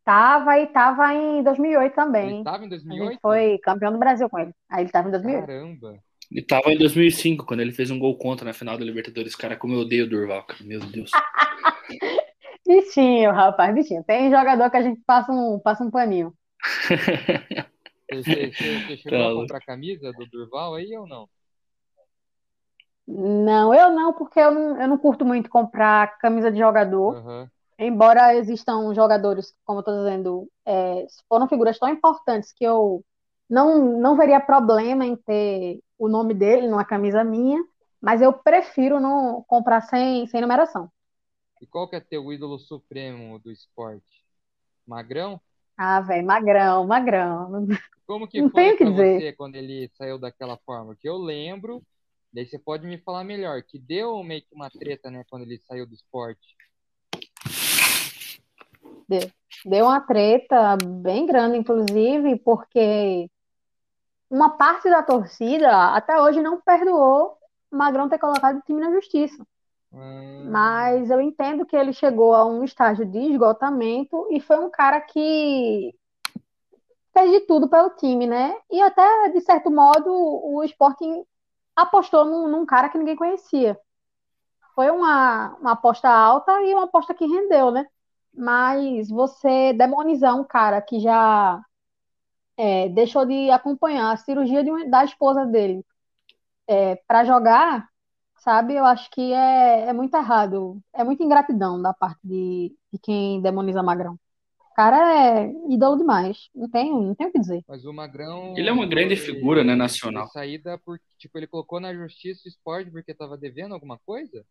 Tava 0.05 0.59
e 0.59 0.67
tava 0.67 1.13
em 1.13 1.41
2008 1.43 1.83
Ele 1.85 1.95
também. 1.95 2.43
tava 2.43 2.63
em 2.63 2.67
A 2.67 2.69
gente 2.69 2.83
2008? 2.85 3.19
foi 3.21 3.57
campeão 3.57 3.91
do 3.91 3.97
Brasil 3.97 4.29
com 4.29 4.37
ele. 4.39 4.53
Aí 4.69 4.83
ele 4.83 4.91
tava 4.91 5.07
em 5.07 5.11
2008. 5.11 5.47
Caramba! 5.47 5.99
Ele 6.31 6.41
tava 6.45 6.71
em 6.71 6.77
2005, 6.77 7.45
quando 7.45 7.59
ele 7.61 7.71
fez 7.71 7.89
um 7.91 7.97
gol 7.99 8.15
contra 8.17 8.45
na 8.45 8.53
final 8.53 8.77
da 8.77 8.85
Libertadores. 8.85 9.35
Cara, 9.35 9.55
como 9.57 9.73
eu 9.73 9.79
odeio 9.79 10.05
o 10.05 10.09
Durval, 10.09 10.43
cara. 10.43 10.63
Meu 10.63 10.79
Deus. 10.79 11.11
Bichinho, 12.67 13.31
rapaz, 13.31 13.75
bichinho. 13.75 14.03
Tem 14.03 14.29
jogador 14.31 14.71
que 14.71 14.77
a 14.77 14.81
gente 14.81 14.99
passa 15.05 15.31
um, 15.31 15.59
passa 15.59 15.83
um 15.83 15.91
paninho. 15.91 16.33
Você, 18.11 18.51
você- 18.51 18.51
você- 18.53 18.97
chegou 18.97 19.17
Tá 19.19 19.29
a 19.29 19.33
comprar 19.33 19.59
camisa 19.61 20.11
do 20.13 20.27
Durval 20.27 20.75
aí 20.75 20.95
ou 20.95 21.07
não? 21.07 21.27
Não, 23.07 23.73
eu 23.73 23.91
não, 23.91 24.13
porque 24.13 24.39
eu 24.39 24.51
não, 24.51 24.79
eu 24.81 24.87
não 24.87 24.97
curto 24.97 25.25
muito 25.25 25.49
comprar 25.49 26.17
camisa 26.19 26.51
de 26.51 26.59
jogador. 26.59 27.15
Aham. 27.17 27.51
Embora 27.77 28.33
existam 28.35 28.93
jogadores, 28.93 29.53
como 29.65 29.79
eu 29.79 29.83
tô 29.83 29.97
dizendo, 29.97 30.49
é, 30.65 31.05
foram 31.27 31.47
figuras 31.47 31.77
tão 31.77 31.89
importantes 31.89 32.53
que 32.53 32.63
eu 32.63 33.03
não, 33.49 33.99
não 33.99 34.15
veria 34.15 34.39
problema 34.39 35.05
em 35.05 35.15
ter 35.15 35.81
o 35.97 36.07
nome 36.07 36.33
dele 36.33 36.67
numa 36.67 36.85
camisa 36.85 37.23
minha, 37.23 37.61
mas 38.01 38.21
eu 38.21 38.31
prefiro 38.31 38.99
não 38.99 39.43
comprar 39.47 39.81
sem, 39.81 40.25
sem 40.27 40.41
numeração. 40.41 40.89
E 41.61 41.67
qual 41.67 41.89
que 41.89 41.97
é 41.97 41.99
teu 41.99 42.31
ídolo 42.31 42.57
supremo 42.57 43.39
do 43.39 43.51
esporte? 43.51 44.23
Magrão? 44.87 45.41
Ah, 45.77 45.99
velho, 46.01 46.25
magrão, 46.25 46.87
magrão. 46.87 47.67
Como 48.05 48.27
que 48.27 48.41
Não 48.41 48.49
foi 48.49 48.77
dizer. 48.77 49.21
você 49.21 49.33
quando 49.33 49.55
ele 49.55 49.89
saiu 49.95 50.17
daquela 50.19 50.57
forma? 50.59 50.95
Que 50.95 51.09
eu 51.09 51.17
lembro, 51.17 51.83
daí 52.31 52.45
você 52.45 52.59
pode 52.59 52.85
me 52.85 52.97
falar 52.99 53.23
melhor, 53.23 53.63
que 53.63 53.79
deu 53.79 54.23
meio 54.23 54.41
que 54.43 54.53
uma 54.53 54.69
treta, 54.69 55.09
né, 55.09 55.23
quando 55.29 55.43
ele 55.43 55.59
saiu 55.59 55.85
do 55.87 55.93
esporte. 55.93 56.55
Deu 59.65 59.85
uma 59.85 60.01
treta 60.01 60.77
bem 60.77 61.25
grande, 61.25 61.57
inclusive, 61.57 62.37
porque 62.39 63.29
uma 64.29 64.57
parte 64.57 64.89
da 64.89 65.03
torcida 65.03 65.93
até 65.93 66.19
hoje 66.19 66.41
não 66.41 66.59
perdoou 66.59 67.37
o 67.71 67.77
Magrão 67.77 68.09
ter 68.09 68.17
colocado 68.19 68.57
o 68.57 68.61
time 68.61 68.81
na 68.81 68.91
justiça. 68.91 69.45
Hum, 69.91 70.49
Mas 70.49 71.09
eu 71.09 71.21
entendo 71.21 71.65
que 71.65 71.75
ele 71.75 71.93
chegou 71.93 72.33
a 72.33 72.45
um 72.45 72.63
estágio 72.63 73.05
de 73.05 73.19
esgotamento 73.19 74.27
e 74.31 74.39
foi 74.39 74.57
um 74.59 74.69
cara 74.69 74.99
que 75.01 75.93
fez 77.13 77.31
de 77.31 77.41
tudo 77.41 77.69
pelo 77.69 77.91
time, 77.91 78.27
né? 78.27 78.55
E 78.69 78.81
até, 78.81 79.29
de 79.29 79.41
certo 79.41 79.71
modo, 79.71 80.11
o 80.11 80.63
Sporting 80.63 81.23
apostou 81.75 82.25
num, 82.25 82.47
num 82.47 82.65
cara 82.65 82.89
que 82.89 82.97
ninguém 82.97 83.15
conhecia. 83.15 83.79
Foi 84.75 84.89
uma, 84.91 85.55
uma 85.59 85.71
aposta 85.71 86.09
alta 86.09 86.61
e 86.61 86.73
uma 86.73 86.83
aposta 86.83 87.13
que 87.13 87.25
rendeu, 87.25 87.71
né? 87.71 87.87
Mas 88.37 89.09
você 89.09 89.73
demonizar 89.73 90.35
um 90.35 90.43
cara 90.43 90.81
que 90.81 90.99
já 90.99 91.61
é, 92.57 92.89
deixou 92.89 93.25
de 93.25 93.49
acompanhar 93.51 94.11
a 94.11 94.17
cirurgia 94.17 94.63
de 94.63 94.71
uma- 94.71 94.87
da 94.89 95.03
esposa 95.03 95.45
dele 95.45 95.85
é, 96.67 96.95
para 97.07 97.25
jogar, 97.25 97.87
sabe? 98.39 98.75
Eu 98.75 98.85
acho 98.85 99.09
que 99.11 99.33
é, 99.33 99.87
é 99.89 99.93
muito 99.93 100.15
errado. 100.15 100.79
É 100.93 101.03
muita 101.03 101.23
ingratidão 101.23 101.81
da 101.81 101.93
parte 101.93 102.19
de, 102.23 102.75
de 102.91 102.99
quem 102.99 103.41
demoniza 103.41 103.83
Magrão. 103.83 104.17
O 104.71 104.75
cara 104.75 105.41
é 105.43 105.51
ídolo 105.69 105.97
demais. 105.97 106.49
Não 106.53 106.69
tenho, 106.69 107.01
não 107.01 107.15
tenho 107.15 107.29
o 107.29 107.33
que 107.33 107.39
dizer. 107.39 107.63
mas 107.67 107.85
o 107.85 107.93
Magrão. 107.93 108.53
Ele 108.57 108.69
é 108.69 108.73
uma 108.73 108.85
grande 108.85 109.15
figura, 109.15 109.63
né, 109.63 109.75
nacional. 109.75 110.27
Saída 110.29 110.77
porque, 110.85 111.05
tipo, 111.17 111.37
ele 111.37 111.47
colocou 111.47 111.79
na 111.79 111.93
justiça 111.93 112.41
o 112.45 112.49
esporte 112.49 112.91
porque 112.91 113.13
tava 113.13 113.37
devendo 113.37 113.73
alguma 113.73 113.97
coisa? 114.05 114.45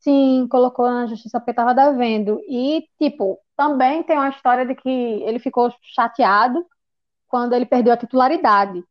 Sim, 0.00 0.46
colocou 0.48 0.88
na 0.90 1.06
justiça 1.06 1.40
porque 1.40 1.50
estava 1.50 1.74
devendo. 1.74 2.40
E, 2.48 2.88
tipo, 2.98 3.38
também 3.56 4.02
tem 4.02 4.16
uma 4.16 4.28
história 4.28 4.64
de 4.66 4.74
que 4.74 4.88
ele 4.88 5.38
ficou 5.38 5.72
chateado 5.82 6.64
quando 7.28 7.54
ele 7.54 7.66
perdeu 7.66 7.92
a 7.94 7.96
titularidade. 7.96 8.84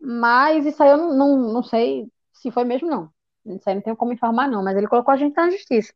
Mas 0.00 0.66
isso 0.66 0.82
aí 0.82 0.90
eu 0.90 0.98
não, 0.98 1.14
não, 1.16 1.54
não 1.54 1.64
sei 1.64 2.08
se 2.34 2.50
foi 2.50 2.64
mesmo, 2.64 2.88
não. 2.88 3.10
Isso 3.46 3.68
aí 3.68 3.76
não 3.76 3.82
tenho 3.82 3.96
como 3.96 4.12
informar, 4.12 4.48
não. 4.48 4.62
Mas 4.64 4.76
ele 4.76 4.88
colocou 4.88 5.12
a 5.14 5.16
gente 5.16 5.36
na 5.36 5.50
justiça. 5.50 5.92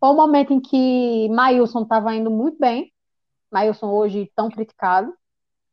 Foi 0.00 0.10
um 0.10 0.16
momento 0.16 0.52
em 0.52 0.60
que 0.60 1.28
Maílson 1.30 1.82
estava 1.82 2.14
indo 2.14 2.30
muito 2.30 2.58
bem. 2.58 2.92
Maílson 3.52 3.88
hoje 3.90 4.30
tão 4.36 4.50
criticado. 4.50 5.14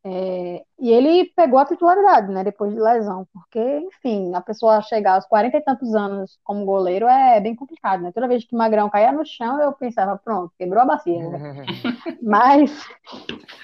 É, 0.07 0.63
e 0.77 0.91
ele 0.91 1.25
pegou 1.35 1.57
a 1.57 1.65
titularidade, 1.65 2.31
né, 2.31 2.43
depois 2.43 2.71
de 2.71 2.79
lesão, 2.79 3.27
porque, 3.33 3.59
enfim, 3.59 4.35
a 4.35 4.41
pessoa 4.41 4.79
chegar 4.83 5.15
aos 5.15 5.25
40 5.25 5.57
e 5.57 5.61
tantos 5.61 5.95
anos 5.95 6.37
como 6.43 6.63
goleiro 6.63 7.07
é 7.07 7.41
bem 7.41 7.55
complicado, 7.55 8.03
né? 8.03 8.11
Toda 8.11 8.27
vez 8.27 8.45
que 8.45 8.53
o 8.53 8.57
Magrão 8.57 8.87
caía 8.87 9.11
no 9.11 9.25
chão, 9.25 9.59
eu 9.59 9.73
pensava, 9.73 10.15
pronto, 10.15 10.53
quebrou 10.59 10.83
a 10.83 10.85
bacia, 10.85 11.27
né? 11.27 11.65
Mas, 12.21 12.71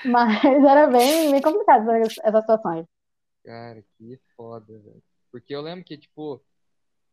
mas 0.06 0.44
era 0.44 0.88
bem, 0.88 1.32
bem 1.32 1.42
complicado 1.42 1.90
essas, 1.92 2.18
essas 2.24 2.42
situações. 2.42 2.88
Cara, 3.44 3.84
que 3.98 4.20
foda, 4.36 4.80
velho. 4.80 5.04
Porque 5.32 5.54
eu 5.54 5.62
lembro 5.62 5.86
que, 5.86 5.98
tipo, 5.98 6.42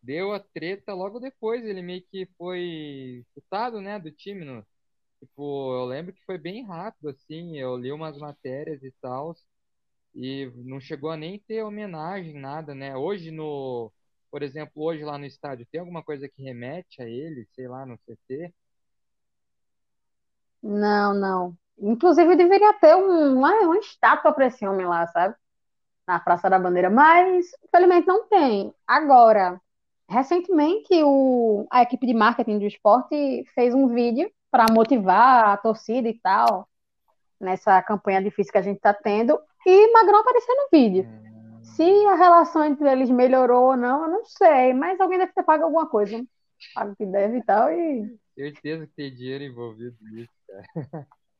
deu 0.03 0.33
a 0.33 0.41
treta 0.41 0.95
logo 0.95 1.20
depois, 1.20 1.64
ele 1.64 1.83
meio 1.83 2.03
que 2.11 2.26
foi 2.39 3.24
chutado, 3.35 3.81
né, 3.81 3.99
do 3.99 4.11
time. 4.11 4.45
No... 4.45 4.66
Tipo, 5.21 5.75
eu 5.75 5.85
lembro 5.87 6.12
que 6.12 6.25
foi 6.25 6.39
bem 6.39 6.64
rápido, 6.64 7.09
assim, 7.11 7.59
eu 7.59 7.77
li 7.77 7.91
umas 7.93 8.16
matérias 8.19 8.83
e 8.83 8.93
tal, 9.01 9.35
e 10.14 10.51
não 10.64 10.81
chegou 10.81 11.11
a 11.11 11.16
nem 11.16 11.41
ter 11.41 11.62
homenagem, 11.64 12.35
nada, 12.41 12.75
né? 12.75 12.97
Hoje 12.97 13.31
no, 13.31 13.93
por 14.31 14.43
exemplo, 14.43 14.83
hoje 14.85 15.05
lá 15.05 15.19
no 15.19 15.27
estádio, 15.27 15.66
tem 15.73 15.81
alguma 15.81 16.03
coisa 16.05 16.29
que 16.29 16.43
remete 16.43 17.03
a 17.03 17.07
ele, 17.09 17.47
sei 17.55 17.69
lá, 17.69 17.87
no 17.87 17.99
CT? 17.99 18.55
Não, 20.62 21.14
não. 21.14 21.57
Inclusive, 21.79 22.37
deveria 22.37 22.73
ter 22.75 22.95
um, 22.97 23.37
uma, 23.39 23.53
uma 23.62 23.79
estátua 23.79 24.33
para 24.33 24.47
esse 24.47 24.66
homem 24.66 24.87
lá, 24.87 25.07
sabe? 25.09 25.35
Na 26.07 26.21
Praça 26.21 26.51
da 26.51 26.59
Bandeira, 26.59 26.91
mas 26.91 27.47
infelizmente 27.66 28.07
não 28.07 28.29
tem. 28.29 28.75
Agora, 28.87 29.61
recentemente, 30.09 30.89
o, 31.05 31.66
a 31.71 31.83
equipe 31.83 32.07
de 32.07 32.14
marketing 32.14 32.59
do 32.61 32.66
esporte 32.66 33.45
fez 33.55 33.75
um 33.75 33.89
vídeo 33.89 34.31
para 34.51 34.66
motivar 34.72 35.51
a 35.51 35.57
torcida 35.57 36.09
e 36.09 36.14
tal, 36.14 36.68
nessa 37.40 37.80
campanha 37.82 38.22
difícil 38.22 38.53
que 38.53 38.59
a 38.59 38.62
gente 38.62 38.76
está 38.76 38.92
tendo, 38.94 39.38
e 39.66 39.92
Magrão 39.92 40.20
apareceu 40.20 40.55
no 40.57 40.68
vídeo. 40.72 41.07
Se 41.62 42.07
a 42.07 42.14
relação 42.14 42.64
entre 42.64 42.90
eles 42.90 43.11
melhorou 43.11 43.70
ou 43.70 43.76
não, 43.76 44.05
eu 44.05 44.11
não 44.11 44.24
sei, 44.24 44.72
mas 44.72 45.01
alguém 45.01 45.18
deve 45.18 45.32
ter 45.32 45.42
pago 45.42 45.64
alguma 45.64 45.86
coisa. 45.86 46.24
Pago 46.74 46.92
o 46.92 46.96
que 46.96 47.07
deve 47.07 47.38
e 47.38 47.42
tal, 47.44 47.70
e 47.72 48.18
certeza 48.38 48.86
que 48.86 48.92
tem 48.94 49.14
dinheiro 49.14 49.44
envolvido 49.44 49.96
nisso. 50.12 50.30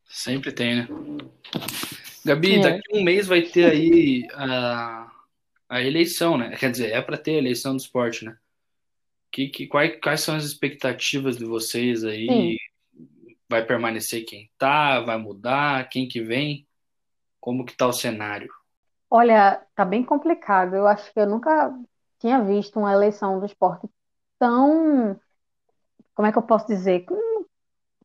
Sempre 0.05 0.53
tem, 0.53 0.77
né? 0.77 0.89
Gabi, 2.25 2.57
É. 2.57 2.61
daqui 2.61 2.93
a 2.93 2.97
um 2.97 3.05
mês 3.05 3.27
vai 3.27 3.43
ter 3.43 3.71
aí 3.71 4.27
a, 4.35 5.11
a 5.69 5.83
eleição, 5.83 6.37
né? 6.37 6.57
Quer 6.57 6.71
dizer, 6.71 6.91
é 6.91 7.01
para 7.01 7.17
ter 7.17 7.33
a 7.33 7.39
eleição 7.39 7.77
do 7.77 7.81
esporte, 7.81 8.25
né? 8.25 8.37
Que, 9.31 9.49
que, 9.49 9.67
quais, 9.67 9.99
quais 10.03 10.21
são 10.21 10.35
as 10.35 10.45
expectativas 10.45 11.37
de 11.37 11.45
vocês 11.45 12.05
aí? 12.05 12.58
Vai 13.49 13.65
permanecer 13.65 14.25
quem 14.25 14.51
tá? 14.59 15.01
Vai 15.01 15.17
mudar? 15.17 15.89
Quem 15.89 16.07
que 16.07 16.21
vem? 16.21 16.67
Como 17.41 17.65
que 17.65 17.77
tá 17.77 17.87
o 17.87 17.93
cenário? 17.93 18.53
Olha, 19.11 19.63
tá 19.75 19.85
bem 19.85 20.05
complicado. 20.05 20.77
Eu 20.77 20.87
acho 20.87 21.13
que 21.13 21.19
eu 21.19 21.27
nunca 21.27 21.73
tinha 22.19 22.43
visto 22.43 22.79
uma 22.79 22.93
eleição 22.93 23.41
do 23.41 23.47
esporte 23.47 23.89
tão, 24.39 25.19
como 26.15 26.29
é 26.29 26.33
que 26.33 26.39
eu 26.39 26.43
posso 26.43 26.67
dizer? 26.67 27.07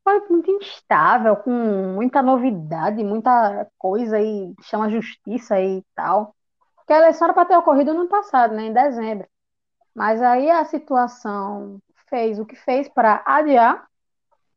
Foi 0.04 0.20
muito 0.30 0.52
instável, 0.52 1.36
com 1.38 1.52
muita 1.96 2.22
novidade, 2.22 3.04
muita 3.04 3.68
coisa 3.78 4.20
e 4.20 4.54
chama 4.62 4.90
justiça 4.90 5.60
e 5.60 5.84
tal. 5.96 6.36
Porque 6.76 6.94
a 6.94 6.98
eleição 6.98 7.26
era 7.26 7.34
para 7.34 7.46
ter 7.46 7.58
ocorrido 7.58 7.94
no 7.94 8.08
passado, 8.08 8.54
né, 8.56 8.66
em 8.66 8.74
dezembro. 8.74 9.28
Mas 9.96 10.22
aí 10.22 10.50
a 10.50 10.66
situação 10.66 11.80
fez 12.10 12.40
o 12.40 12.46
que 12.46 12.56
fez 12.56 12.90
para 12.90 13.24
adiar 13.26 13.88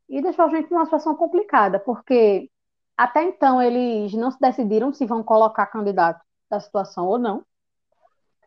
e 0.09 0.23
deixou 0.23 0.45
a 0.47 0.49
gente 0.49 0.71
numa 0.71 0.85
situação 0.85 1.15
complicada, 1.17 1.79
porque 1.81 2.51
até 2.97 3.25
então 3.25 3.61
eles 3.63 4.13
não 4.15 4.31
se 4.31 4.39
decidiram 4.41 4.93
se 4.93 5.07
vão 5.07 5.23
colocar 5.23 5.67
candidato 5.67 6.23
da 6.51 6.61
situação 6.61 7.07
ou 7.07 7.19
não. 7.19 7.45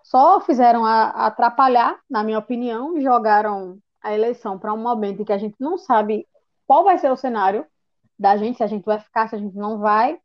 Só 0.04 0.40
fizeram 0.42 0.86
a- 0.86 1.28
atrapalhar, 1.28 2.00
na 2.10 2.24
minha 2.24 2.40
opinião, 2.40 2.98
e 2.98 3.02
jogaram 3.04 3.78
a 4.02 4.14
eleição 4.14 4.58
para 4.58 4.74
um 4.74 4.78
momento 4.82 5.22
em 5.22 5.26
que 5.26 5.34
a 5.34 5.38
gente 5.38 5.56
não 5.60 5.78
sabe 5.78 6.28
qual 6.66 6.84
vai 6.84 6.98
ser 6.98 7.12
o 7.12 7.18
cenário 7.18 7.66
da 8.18 8.38
gente, 8.38 8.58
se 8.58 8.64
a 8.64 8.68
gente 8.68 8.86
vai 8.86 9.00
ficar, 9.00 9.28
se 9.30 9.36
a 9.36 9.40
gente 9.40 9.56
não 9.56 9.80
vai. 9.80 10.20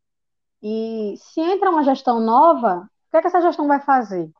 E 0.62 1.16
se 1.18 1.40
entra 1.42 1.70
uma 1.70 1.84
gestão 1.84 2.20
nova, 2.20 2.80
o 3.08 3.10
que 3.12 3.18
é 3.18 3.22
que 3.22 3.28
essa 3.28 3.42
gestão 3.42 3.68
vai 3.68 3.80
fazer? 3.82 4.30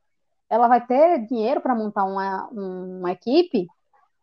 Ela 0.50 0.68
vai 0.68 0.86
ter 0.86 1.26
dinheiro 1.26 1.62
para 1.62 1.74
montar 1.76 2.04
uma, 2.04 2.48
uma 2.50 3.12
equipe? 3.12 3.68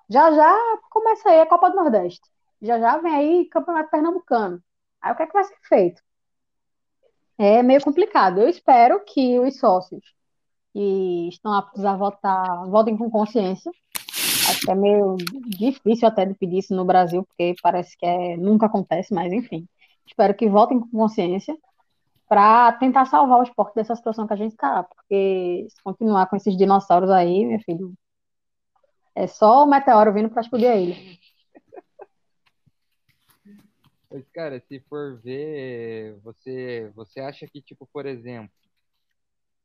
Já 0.10 0.32
já 0.34 0.58
começa 0.92 1.30
aí 1.30 1.42
a 1.42 1.48
Copa 1.48 1.72
do 1.72 1.78
Nordeste. 1.78 2.22
Já 2.62 2.80
já 2.80 2.98
vem 3.00 3.16
aí 3.16 3.46
Campeonato 3.46 3.90
Pernambucano. 3.90 4.62
Aí 5.02 5.12
o 5.12 5.16
que 5.16 5.24
é 5.24 5.28
que 5.28 5.34
vai 5.34 5.44
ser 5.44 5.58
feito? 5.64 6.02
É 7.38 7.64
meio 7.64 7.82
complicado. 7.82 8.40
Eu 8.40 8.50
espero 8.50 9.04
que 9.04 9.40
os 9.40 9.58
sócios 9.58 10.04
que 10.74 11.30
estão 11.30 11.54
aptos 11.54 11.84
a 11.84 11.96
votar 11.96 12.68
votem 12.70 12.96
com 12.98 13.10
consciência. 13.10 13.72
Acho 14.50 14.62
que 14.62 14.72
é 14.72 14.76
meio 14.76 15.18
difícil 15.48 16.08
até 16.08 16.26
de 16.26 16.34
pedir 16.36 16.60
isso 16.60 16.76
no 16.76 16.86
Brasil, 16.86 17.24
porque 17.24 17.56
parece 17.62 17.98
que 17.98 18.06
é, 18.06 18.38
nunca 18.38 18.68
acontece, 18.68 19.14
mas 19.14 19.34
enfim. 19.34 19.68
Espero 20.06 20.34
que 20.36 20.50
votem 20.50 20.80
com 20.80 20.88
consciência 20.90 21.58
para 22.28 22.72
tentar 22.74 23.06
salvar 23.06 23.40
o 23.40 23.44
esporte 23.44 23.76
dessa 23.76 23.96
situação 23.96 24.28
que 24.28 24.34
a 24.34 24.38
gente 24.38 24.52
está. 24.52 24.84
Porque 24.84 25.68
se 25.70 25.82
continuar 25.84 26.28
com 26.28 26.36
esses 26.36 26.56
dinossauros 26.56 27.10
aí, 27.10 27.46
meu 27.46 27.60
filho, 27.60 27.94
é 29.16 29.28
só 29.28 29.64
o 29.64 29.68
meteoro 29.68 30.14
vindo 30.14 30.30
para 30.30 30.42
explodir 30.42 30.70
a 30.70 30.76
ilha. 30.76 30.96
Mas, 34.12 34.28
cara, 34.34 34.62
se 34.68 34.80
for 34.90 35.22
ver, 35.22 36.20
você, 36.20 36.92
você 36.94 37.22
acha 37.22 37.48
que, 37.48 37.62
tipo, 37.62 37.88
por 37.94 38.06
exemplo, 38.06 38.52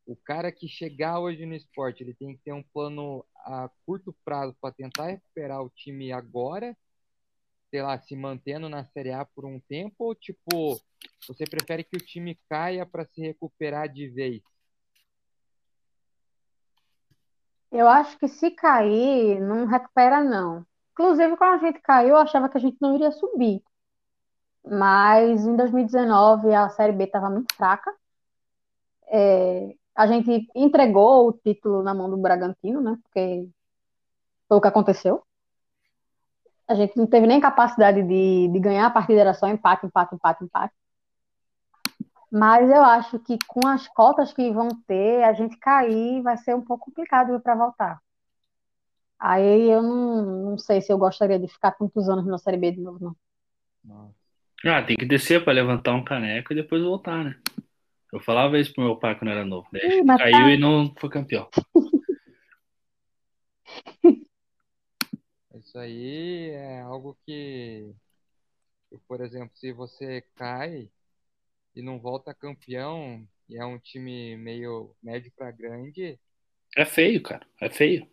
o 0.05 0.15
cara 0.15 0.53
que 0.53 0.69
chegar 0.69 1.19
hoje 1.19 1.45
no 1.45 1.53
esporte, 1.53 2.01
ele 2.01 2.13
tem 2.13 2.33
que 2.33 2.41
ter 2.45 2.53
um 2.53 2.63
plano 2.63 3.25
a 3.35 3.69
curto 3.85 4.15
prazo 4.23 4.55
para 4.61 4.73
tentar 4.73 5.07
recuperar 5.07 5.61
o 5.61 5.69
time 5.69 6.13
agora, 6.13 6.75
sei 7.69 7.81
lá, 7.81 7.99
se 7.99 8.15
mantendo 8.15 8.69
na 8.69 8.85
Série 8.85 9.11
A 9.11 9.25
por 9.25 9.45
um 9.45 9.59
tempo, 9.67 9.95
ou, 9.99 10.15
tipo, 10.15 10.79
você 11.27 11.43
prefere 11.43 11.83
que 11.83 11.97
o 11.97 12.05
time 12.05 12.39
caia 12.49 12.85
para 12.85 13.05
se 13.05 13.19
recuperar 13.19 13.91
de 13.91 14.07
vez? 14.07 14.41
Eu 17.69 17.85
acho 17.89 18.17
que 18.17 18.29
se 18.29 18.49
cair, 18.51 19.41
não 19.41 19.65
recupera, 19.65 20.23
não. 20.23 20.65
Inclusive, 20.93 21.35
quando 21.35 21.55
a 21.55 21.65
gente 21.65 21.81
caiu, 21.81 22.11
eu 22.11 22.17
achava 22.17 22.47
que 22.47 22.57
a 22.57 22.61
gente 22.61 22.77
não 22.79 22.95
iria 22.95 23.11
subir. 23.11 23.61
Mas 24.69 25.45
em 25.45 25.55
2019 25.55 26.53
a 26.53 26.69
Série 26.69 26.93
B 26.93 27.05
estava 27.05 27.29
muito 27.29 27.53
fraca. 27.55 27.93
É, 29.09 29.75
a 29.95 30.07
gente 30.07 30.47
entregou 30.55 31.27
o 31.27 31.33
título 31.33 31.81
na 31.83 31.93
mão 31.93 32.09
do 32.09 32.17
Bragantino, 32.17 32.81
né? 32.81 32.97
Porque 33.03 33.49
foi 34.47 34.57
o 34.57 34.61
que 34.61 34.67
aconteceu. 34.67 35.23
A 36.67 36.75
gente 36.75 36.97
não 36.97 37.07
teve 37.07 37.25
nem 37.27 37.39
capacidade 37.39 38.03
de, 38.03 38.49
de 38.49 38.59
ganhar 38.59 38.87
a 38.87 38.91
partida, 38.91 39.21
era 39.21 39.33
só 39.33 39.47
empate, 39.47 39.85
empate, 39.85 40.15
empate, 40.15 40.43
empate. 40.43 40.73
Mas 42.29 42.69
eu 42.69 42.83
acho 42.83 43.19
que 43.19 43.37
com 43.47 43.65
as 43.65 43.87
cotas 43.87 44.33
que 44.33 44.51
vão 44.51 44.67
ter, 44.85 45.23
a 45.23 45.33
gente 45.33 45.57
cair 45.57 46.21
vai 46.21 46.37
ser 46.37 46.55
um 46.55 46.61
pouco 46.61 46.85
complicado 46.85 47.39
para 47.39 47.55
voltar. 47.55 48.01
Aí 49.19 49.69
eu 49.69 49.81
não, 49.81 50.51
não 50.51 50.57
sei 50.57 50.81
se 50.81 50.91
eu 50.91 50.97
gostaria 50.97 51.39
de 51.39 51.47
ficar 51.47 51.71
tantos 51.71 52.09
anos 52.09 52.25
na 52.25 52.37
Série 52.37 52.57
B 52.57 52.71
de 52.71 52.81
novo, 52.81 52.99
não. 53.03 53.15
Ah, 54.65 54.81
tem 54.81 54.95
que 54.95 55.05
descer 55.05 55.43
para 55.43 55.53
levantar 55.53 55.93
um 55.93 56.03
caneco 56.03 56.51
e 56.51 56.55
depois 56.55 56.81
voltar, 56.81 57.23
né? 57.23 57.39
Eu 58.11 58.19
falava 58.19 58.57
isso 58.57 58.73
pro 58.73 58.83
meu 58.83 58.97
pai 58.97 59.17
quando 59.17 59.31
era 59.31 59.45
novo. 59.45 59.67
Daí 59.71 59.91
Sim, 59.91 60.05
caiu 60.05 60.31
tá... 60.31 60.51
e 60.51 60.57
não 60.57 60.93
foi 60.99 61.09
campeão. 61.09 61.49
Isso 65.63 65.77
aí 65.79 66.51
é 66.51 66.81
algo 66.81 67.17
que, 67.25 67.91
por 69.07 69.21
exemplo, 69.21 69.51
se 69.57 69.73
você 69.73 70.23
cai 70.35 70.89
e 71.75 71.81
não 71.81 71.99
volta 71.99 72.33
campeão 72.33 73.27
e 73.49 73.57
é 73.57 73.65
um 73.65 73.77
time 73.77 74.37
meio 74.37 74.95
médio 75.01 75.31
para 75.35 75.51
grande. 75.51 76.17
É 76.75 76.85
feio, 76.85 77.21
cara. 77.21 77.45
É 77.59 77.69
feio. 77.69 78.07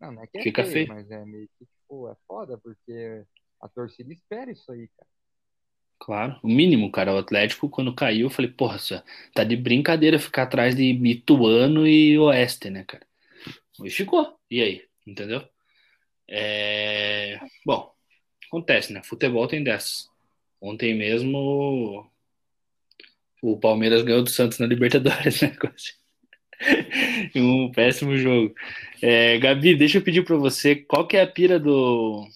Não, 0.00 0.12
não 0.12 0.22
é 0.22 0.26
que 0.26 0.38
é 0.38 0.42
Fica 0.42 0.62
feio, 0.64 0.74
feio, 0.74 0.88
mas 0.88 1.10
é 1.10 1.24
meio 1.24 1.48
que, 1.58 1.64
tipo, 1.64 2.08
é 2.08 2.16
foda, 2.26 2.58
porque 2.58 3.24
a 3.60 3.68
torcida 3.68 4.12
espera 4.12 4.50
isso 4.50 4.70
aí, 4.70 4.88
cara. 4.88 5.08
Claro, 5.98 6.38
o 6.42 6.48
mínimo, 6.48 6.90
cara. 6.90 7.14
O 7.14 7.18
Atlético, 7.18 7.68
quando 7.68 7.94
caiu, 7.94 8.26
eu 8.26 8.30
falei, 8.30 8.50
porra, 8.50 8.78
tá 9.34 9.44
de 9.44 9.56
brincadeira 9.56 10.18
ficar 10.18 10.44
atrás 10.44 10.74
de 10.74 10.92
Mituano 10.94 11.86
e 11.86 12.18
Oeste, 12.18 12.70
né, 12.70 12.84
cara? 12.84 13.06
E 13.84 13.90
ficou. 13.90 14.38
E 14.50 14.62
aí? 14.62 14.84
Entendeu? 15.06 15.42
É... 16.28 17.38
Bom, 17.64 17.92
acontece, 18.46 18.92
né? 18.92 19.02
Futebol 19.02 19.46
tem 19.46 19.62
dessas. 19.62 20.08
Ontem 20.60 20.94
mesmo 20.94 22.08
o 23.42 23.56
Palmeiras 23.58 24.02
ganhou 24.02 24.22
do 24.22 24.30
Santos 24.30 24.58
na 24.58 24.66
Libertadores, 24.66 25.40
né? 25.42 25.56
um 27.36 27.70
péssimo 27.70 28.16
jogo. 28.16 28.54
É, 29.00 29.38
Gabi, 29.38 29.76
deixa 29.76 29.98
eu 29.98 30.02
pedir 30.02 30.24
para 30.24 30.36
você, 30.36 30.74
qual 30.74 31.06
que 31.06 31.16
é 31.16 31.22
a 31.22 31.26
pira 31.26 31.58
do, 31.58 32.26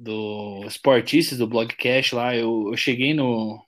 do 0.00 0.64
Sportices, 0.66 1.36
do 1.36 1.46
blogcast 1.46 2.14
lá? 2.14 2.34
Eu, 2.34 2.68
eu 2.70 2.76
cheguei 2.76 3.12
no, 3.12 3.62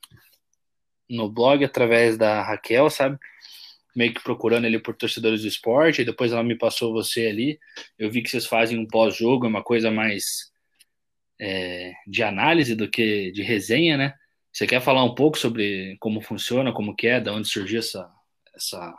no 1.09 1.30
blog 1.30 1.62
através 1.62 2.16
da 2.16 2.43
Raquel, 2.43 2.89
sabe? 2.89 3.18
Meio 3.95 4.14
que 4.14 4.22
procurando 4.22 4.64
ali 4.64 4.78
por 4.78 4.97
torcedores 4.97 5.43
do 5.43 5.49
esporte, 5.49 6.01
e 6.01 6.05
depois 6.07 6.33
ela 6.33 6.43
me 6.43 6.57
passou 6.57 6.95
você 6.95 7.26
ali. 7.26 7.61
Eu 7.99 8.11
vi 8.11 8.22
que 8.22 8.30
vocês 8.30 8.47
fazem 8.47 8.78
um 8.78 8.87
pós-jogo, 8.87 9.45
é 9.45 9.49
uma 9.49 9.62
coisa 9.62 9.91
mais 9.91 10.51
é, 11.39 11.93
de 12.07 12.22
análise 12.22 12.74
do 12.74 12.89
que 12.89 13.30
de 13.33 13.43
resenha, 13.43 13.99
né? 13.99 14.14
Você 14.51 14.66
quer 14.66 14.80
falar 14.80 15.05
um 15.05 15.14
pouco 15.14 15.37
sobre 15.37 15.97
como 16.01 16.22
funciona, 16.22 16.72
como 16.72 16.97
que 16.97 17.09
é, 17.09 17.20
de 17.20 17.28
onde 17.28 17.47
surgiu 17.47 17.80
essa, 17.80 18.11
essa 18.57 18.95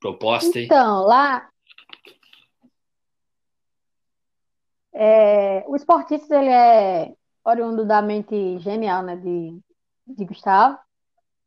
proposta 0.00 0.58
aí? 0.58 0.64
Então, 0.64 1.02
lá... 1.02 1.51
É, 4.94 5.64
o 5.66 5.74
Esportistas, 5.74 6.30
ele 6.30 6.50
é 6.50 7.14
oriundo 7.44 7.84
da 7.84 8.02
mente 8.02 8.58
genial, 8.58 9.02
né, 9.02 9.16
de, 9.16 9.58
de 10.06 10.24
Gustavo, 10.24 10.78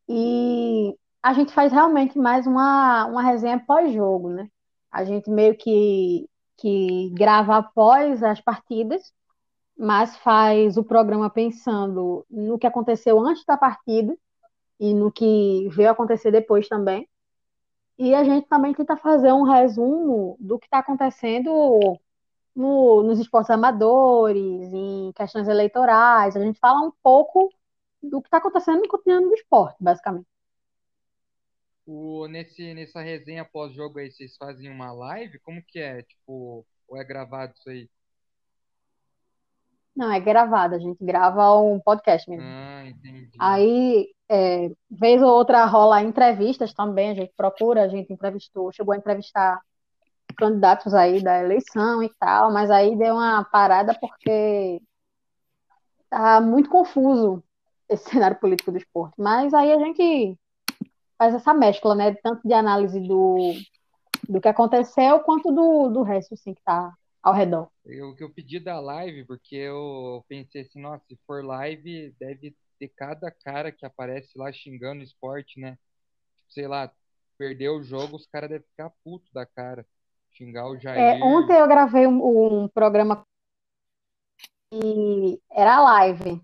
e 0.07 0.95
a 1.21 1.33
gente 1.33 1.53
faz 1.53 1.71
realmente 1.71 2.17
mais 2.19 2.45
uma, 2.45 3.05
uma 3.05 3.23
resenha 3.23 3.59
pós-jogo, 3.59 4.29
né? 4.29 4.49
A 4.91 5.03
gente 5.03 5.29
meio 5.29 5.57
que, 5.57 6.29
que 6.57 7.09
grava 7.13 7.57
após 7.57 8.21
as 8.23 8.39
partidas, 8.39 9.11
mas 9.77 10.15
faz 10.17 10.77
o 10.77 10.83
programa 10.83 11.29
pensando 11.29 12.25
no 12.29 12.57
que 12.59 12.67
aconteceu 12.67 13.19
antes 13.19 13.43
da 13.45 13.57
partida 13.57 14.15
e 14.79 14.93
no 14.93 15.11
que 15.11 15.67
veio 15.69 15.89
acontecer 15.89 16.31
depois 16.31 16.67
também. 16.67 17.07
E 17.97 18.13
a 18.13 18.23
gente 18.23 18.47
também 18.47 18.73
tenta 18.73 18.97
fazer 18.97 19.31
um 19.31 19.43
resumo 19.43 20.37
do 20.39 20.59
que 20.59 20.67
está 20.67 20.79
acontecendo 20.79 21.99
no, 22.55 23.03
nos 23.03 23.19
esportes 23.19 23.49
amadores, 23.49 24.73
em 24.73 25.11
questões 25.13 25.47
eleitorais. 25.47 26.35
A 26.35 26.39
gente 26.39 26.59
fala 26.59 26.79
um 26.81 26.91
pouco 27.03 27.51
do 28.01 28.21
que 28.21 28.27
está 28.27 28.37
acontecendo 28.37 28.81
no 28.81 28.87
cotidiano 28.87 29.27
do 29.27 29.33
esporte, 29.33 29.75
basicamente. 29.79 30.27
O, 31.85 32.27
nesse, 32.27 32.73
nessa 32.73 33.01
resenha 33.01 33.45
pós-jogo 33.45 33.99
aí, 33.99 34.11
vocês 34.11 34.35
fazem 34.37 34.69
uma 34.69 34.91
live? 34.91 35.39
Como 35.39 35.61
que 35.67 35.79
é? 35.79 36.01
Tipo, 36.01 36.65
ou 36.87 36.97
é 36.97 37.03
gravado 37.03 37.53
isso 37.55 37.69
aí? 37.69 37.89
Não, 39.95 40.11
é 40.11 40.19
gravada, 40.19 40.75
a 40.75 40.79
gente 40.79 41.03
grava 41.03 41.55
um 41.57 41.79
podcast 41.79 42.29
mesmo. 42.29 42.45
Ah, 42.45 42.85
entendi. 42.85 43.31
Aí, 43.39 44.13
é, 44.27 44.69
vez 44.89 45.21
ou 45.21 45.29
outra 45.29 45.63
rola 45.65 46.01
entrevistas 46.01 46.73
também, 46.73 47.11
a 47.11 47.13
gente 47.13 47.33
procura, 47.35 47.83
a 47.83 47.87
gente 47.87 48.11
entrevistou, 48.11 48.73
chegou 48.73 48.93
a 48.93 48.97
entrevistar 48.97 49.61
candidatos 50.35 50.93
aí 50.93 51.23
da 51.23 51.39
eleição 51.41 52.03
e 52.03 52.09
tal, 52.19 52.51
mas 52.51 52.69
aí 52.69 52.95
deu 52.97 53.15
uma 53.15 53.43
parada 53.43 53.97
porque 53.99 54.81
tá 56.09 56.39
muito 56.41 56.69
confuso 56.69 57.43
esse 57.89 58.09
cenário 58.09 58.39
político 58.39 58.71
do 58.71 58.77
esporte. 58.77 59.15
Mas 59.17 59.53
aí 59.53 59.71
a 59.71 59.79
gente 59.79 60.37
faz 61.17 61.33
essa 61.33 61.53
mescla, 61.53 61.95
né, 61.95 62.13
tanto 62.15 62.47
de 62.47 62.53
análise 62.53 62.99
do, 62.99 63.53
do 64.27 64.41
que 64.41 64.47
aconteceu 64.47 65.19
quanto 65.21 65.51
do, 65.51 65.89
do 65.89 66.03
resto, 66.03 66.33
assim, 66.33 66.53
que 66.53 66.61
tá 66.63 66.93
ao 67.21 67.33
redor. 67.33 67.69
O 67.85 68.15
que 68.15 68.23
eu 68.23 68.29
pedi 68.29 68.59
da 68.59 68.79
live, 68.79 69.25
porque 69.25 69.55
eu 69.55 70.23
pensei 70.27 70.61
assim, 70.61 70.79
nossa, 70.79 71.03
se 71.07 71.17
for 71.25 71.43
live, 71.43 72.13
deve 72.19 72.55
ter 72.77 72.89
cada 72.89 73.31
cara 73.31 73.71
que 73.71 73.85
aparece 73.85 74.37
lá 74.37 74.51
xingando 74.51 75.01
o 75.01 75.03
esporte, 75.03 75.59
né? 75.59 75.77
Sei 76.49 76.67
lá, 76.67 76.91
perdeu 77.37 77.75
o 77.75 77.83
jogo, 77.83 78.15
os 78.15 78.27
caras 78.27 78.49
devem 78.49 78.67
ficar 78.67 78.91
puto 79.03 79.25
da 79.33 79.45
cara. 79.45 79.85
Xingar 80.37 80.67
o 80.67 80.77
Jair. 80.77 80.99
É, 80.99 81.23
ontem 81.23 81.57
eu 81.57 81.67
gravei 81.67 82.05
um, 82.05 82.63
um 82.63 82.67
programa 82.67 83.25
e 84.73 85.39
era 85.49 85.79
live. 85.81 86.41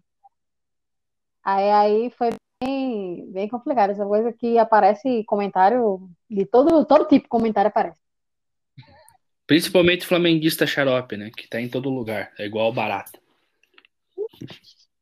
Aí, 1.43 1.69
aí 1.71 2.09
foi 2.11 2.29
bem, 2.63 3.29
bem 3.31 3.49
complicado. 3.49 3.89
Essa 3.89 4.05
coisa 4.05 4.31
que 4.31 4.57
aparece 4.57 5.25
comentário 5.25 6.09
de 6.29 6.45
todo, 6.45 6.85
todo 6.85 7.07
tipo 7.07 7.23
de 7.23 7.29
comentário 7.29 7.67
aparece. 7.67 7.99
Principalmente 9.45 10.07
flamenguista 10.07 10.65
xarope, 10.65 11.17
né? 11.17 11.29
Que 11.35 11.49
tá 11.49 11.59
em 11.59 11.67
todo 11.67 11.89
lugar. 11.89 12.31
É 12.39 12.45
igual 12.45 12.71
barata. 12.71 13.19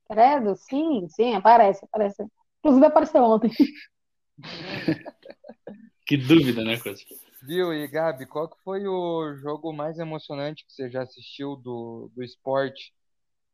Credo, 0.09 0.55
sim, 0.55 1.07
sim, 1.09 1.35
aparece, 1.35 1.85
aparece. 1.85 2.25
Inclusive 2.57 2.85
apareceu 2.87 3.23
ontem. 3.23 3.51
que 6.07 6.17
dúvida, 6.17 6.63
né, 6.63 6.79
coisa? 6.79 7.03
Viu, 7.41 7.73
e 7.73 7.87
Gabi, 7.87 8.25
qual 8.25 8.49
que 8.49 8.61
foi 8.63 8.85
o 8.85 9.33
jogo 9.35 9.71
mais 9.71 9.97
emocionante 9.97 10.65
que 10.65 10.73
você 10.73 10.89
já 10.89 11.03
assistiu 11.03 11.55
do, 11.55 12.11
do 12.13 12.21
esporte? 12.21 12.93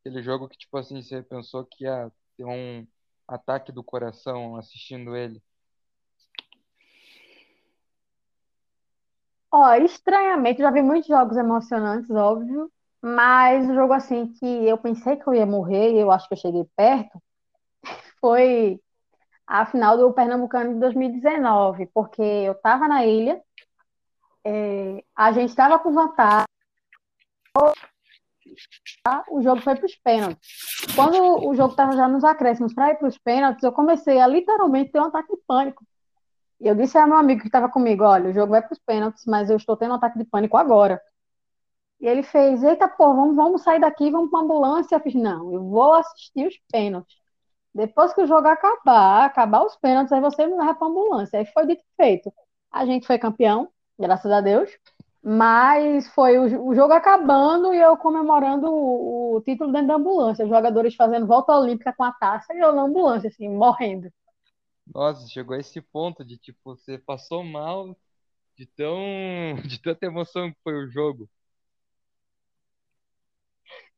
Aquele 0.02 0.24
jogo 0.24 0.50
que, 0.50 0.58
tipo 0.58 0.78
assim, 0.78 1.02
você 1.02 1.22
pensou 1.22 1.66
que 1.66 1.84
ia 1.84 2.12
ter 2.36 2.46
um 2.46 2.86
ataque 3.28 3.72
do 3.72 3.84
coração 3.84 4.56
assistindo 4.56 5.16
ele? 5.16 5.42
Ó, 9.52 9.74
estranhamente, 9.76 10.62
já 10.62 10.72
vi 10.72 10.82
muitos 10.82 11.08
jogos 11.08 11.38
emocionantes, 11.38 12.10
óbvio, 12.10 12.72
mas 13.02 13.70
o 13.70 13.74
jogo 13.74 13.94
assim 13.94 14.34
que 14.34 14.46
eu 14.46 14.78
pensei 14.78 15.16
que 15.16 15.28
eu 15.28 15.34
ia 15.34 15.46
morrer 15.46 15.94
e 15.94 16.00
eu 16.00 16.12
acho 16.12 16.28
que 16.28 16.34
eu 16.34 16.40
cheguei 16.40 16.66
perto 16.76 17.22
foi 18.20 18.80
a 19.48 19.66
final 19.66 19.98
do 19.98 20.12
Pernambucano 20.12 20.74
de 20.74 20.80
2019, 20.80 21.86
porque 21.94 22.22
eu 22.22 22.54
estava 22.54 22.88
na 22.88 23.06
ilha, 23.06 23.42
é, 24.46 25.04
a 25.16 25.32
gente 25.32 25.50
estava 25.50 25.80
com 25.80 25.92
vantagem, 25.92 26.46
o 29.30 29.42
jogo 29.42 29.62
foi 29.62 29.76
para 29.76 29.86
os 29.86 29.96
pênaltis. 29.96 30.48
Quando 30.96 31.48
o 31.48 31.56
jogo 31.56 31.72
estava 31.72 31.94
já 31.94 32.08
nos 32.08 32.24
acréscimos 32.24 32.74
para 32.74 32.92
ir 32.92 32.96
para 32.96 33.08
os 33.08 33.18
pênaltis, 33.18 33.64
eu 33.64 33.72
comecei 33.72 34.20
a 34.20 34.28
literalmente 34.28 34.92
ter 34.92 35.00
um 35.00 35.06
ataque 35.06 35.36
de 35.36 35.42
pânico. 35.48 35.84
E 36.60 36.68
eu 36.68 36.76
disse 36.76 36.98
ao 36.98 37.08
meu 37.08 37.18
amigo 37.18 37.42
que 37.42 37.48
estava 37.48 37.70
comigo: 37.70 38.04
olha, 38.04 38.30
o 38.30 38.34
jogo 38.34 38.52
vai 38.52 38.62
para 38.62 38.74
os 38.74 38.80
pênaltis, 38.80 39.26
mas 39.26 39.50
eu 39.50 39.58
estou 39.58 39.76
tendo 39.76 39.92
um 39.92 39.96
ataque 39.96 40.18
de 40.20 40.26
pânico 40.26 40.58
agora. 40.58 41.02
E 42.00 42.08
ele 42.08 42.24
fez: 42.24 42.64
eita, 42.64 42.88
pô, 42.88 43.14
vamos, 43.14 43.36
vamos 43.36 43.62
sair 43.64 43.80
daqui, 43.80 44.12
vamos 44.12 44.30
para 44.30 44.42
ambulância. 44.42 44.96
Eu 44.96 45.00
fiz: 45.00 45.16
não, 45.16 45.52
eu 45.54 45.64
vou 45.64 45.94
assistir 45.94 46.48
os 46.48 46.58
pênaltis. 46.72 47.18
Depois 47.74 48.14
que 48.14 48.22
o 48.22 48.28
jogo 48.28 48.48
acabar, 48.48 49.26
acabar 49.26 49.64
os 49.64 49.76
pênaltis, 49.78 50.14
aí 50.14 50.22
você 50.22 50.48
me 50.48 50.56
leva 50.56 50.76
para 50.76 50.88
ambulância. 50.88 51.40
Aí 51.40 51.46
foi 51.48 51.66
dito 51.68 51.82
e 51.82 51.96
feito. 52.04 52.34
A 52.72 52.86
gente 52.86 53.06
foi 53.06 53.18
campeão, 53.18 53.70
graças 53.98 54.32
a 54.32 54.42
Deus. 54.42 54.70
Mas 55.24 56.08
foi 56.10 56.38
o, 56.38 56.68
o 56.68 56.76
jogo 56.76 56.94
acabando 56.94 57.74
e 57.74 57.80
eu 57.80 57.98
comemorando 57.98 58.68
o, 58.68 59.36
o, 59.36 59.42
título 59.42 59.72
dentro 59.72 59.88
da 59.88 59.96
ambulância. 59.96 60.46
Os 60.46 60.52
jogadores 60.52 60.94
fazendo 60.96 61.26
volta 61.26 61.52
olímpica 61.58 61.92
com 61.94 62.04
a 62.04 62.12
taça 62.12 62.54
e 62.54 62.60
eu 62.60 62.72
na 62.74 62.84
ambulância, 62.84 63.30
assim, 63.30 63.50
morrendo. 63.50 64.12
Nossa, 64.94 65.28
chegou 65.28 65.56
a 65.56 65.60
esse 65.60 65.82
ponto 65.82 66.24
de 66.24 66.38
tipo, 66.38 66.76
você 66.76 67.00
passou 67.00 67.44
mal 67.44 67.98
de 68.56 68.68
tão 68.68 69.00
de 69.66 69.82
tanta 69.82 70.06
emoção 70.06 70.52
que 70.52 70.58
foi 70.64 70.76
o 70.76 70.88
jogo. 70.92 71.28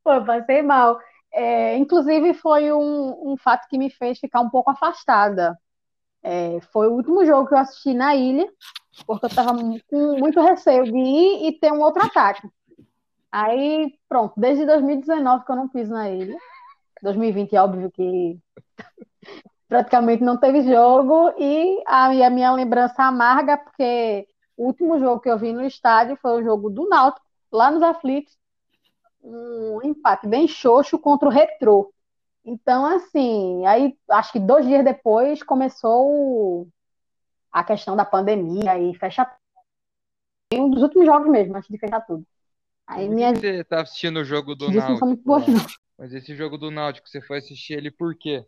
Pô, 0.01 0.23
passei 0.23 0.61
mal. 0.61 0.97
É, 1.33 1.75
inclusive 1.75 2.33
foi 2.35 2.71
um, 2.71 3.33
um 3.33 3.37
fato 3.37 3.67
que 3.67 3.77
me 3.77 3.89
fez 3.89 4.17
ficar 4.17 4.39
um 4.39 4.49
pouco 4.49 4.71
afastada 4.71 5.57
É, 6.24 6.59
foi 6.72 6.88
o 6.88 6.93
último 6.93 7.26
jogo 7.26 7.47
que 7.47 7.53
eu 7.53 7.59
assisti 7.59 7.93
na 7.93 8.15
ilha, 8.15 8.47
porque 9.05 9.26
eu 9.26 9.30
estava 9.30 9.53
com 9.89 10.18
muito 10.18 10.41
receio 10.41 10.84
de 10.84 10.97
ir 10.97 11.47
e 11.47 11.59
ter 11.59 11.72
um 11.72 11.82
outro 11.82 12.03
ataque. 12.03 12.47
Aí, 13.32 13.93
pronto, 14.09 14.34
desde 14.38 14.65
2019 14.65 15.45
que 15.45 15.51
eu 15.51 15.55
não 15.55 15.70
fiz 15.70 15.89
na 15.89 16.09
ilha. 16.09 16.38
2020, 17.01 17.55
é 17.55 17.61
óbvio 17.61 17.91
que 17.91 18.38
praticamente 19.68 20.24
não 20.24 20.38
teve 20.38 20.61
jogo. 20.63 21.34
E 21.38 21.84
a, 21.86 22.05
a 22.05 22.30
minha 22.30 22.51
lembrança 22.51 23.03
amarga, 23.03 23.57
porque 23.57 24.28
o 24.55 24.65
último 24.65 24.99
jogo 24.99 25.22
que 25.22 25.30
eu 25.30 25.38
vi 25.38 25.53
no 25.53 25.65
estádio 25.65 26.18
foi 26.22 26.41
o 26.41 26.43
jogo 26.43 26.70
do 26.70 26.88
Náutico, 26.89 27.26
lá 27.51 27.70
nos 27.70 27.84
Aflitos. 27.84 28.36
Um 29.24 29.82
empate 29.84 30.28
bem 30.28 30.47
xoxo 30.47 30.97
contra 30.97 31.28
o 31.28 31.32
Retrô. 31.32 31.93
Então, 32.49 32.85
assim, 32.85 33.65
aí 33.65 33.93
acho 34.09 34.31
que 34.31 34.39
dois 34.39 34.65
dias 34.65 34.81
depois 34.81 35.43
começou 35.43 36.65
a 37.51 37.61
questão 37.61 37.93
da 37.93 38.05
pandemia 38.05 38.79
e 38.79 38.95
fecha 38.95 39.29
um 40.53 40.69
dos 40.69 40.81
últimos 40.81 41.05
jogos 41.05 41.29
mesmo, 41.29 41.57
antes 41.57 41.67
de 41.69 41.77
fechar 41.77 41.99
tudo. 41.99 42.25
Aí 42.87 43.09
minha... 43.09 43.35
Você 43.35 43.65
tá 43.65 43.81
assistindo 43.81 44.21
o 44.21 44.23
jogo 44.23 44.55
do 44.55 44.71
Náutico? 44.71 45.05
Muito 45.05 45.23
boas, 45.23 45.43
Mas 45.97 46.13
esse 46.13 46.33
jogo 46.37 46.57
do 46.57 46.71
Náutico, 46.71 47.09
você 47.09 47.19
foi 47.19 47.39
assistir 47.39 47.73
ele 47.73 47.91
por 47.91 48.15
quê? 48.15 48.45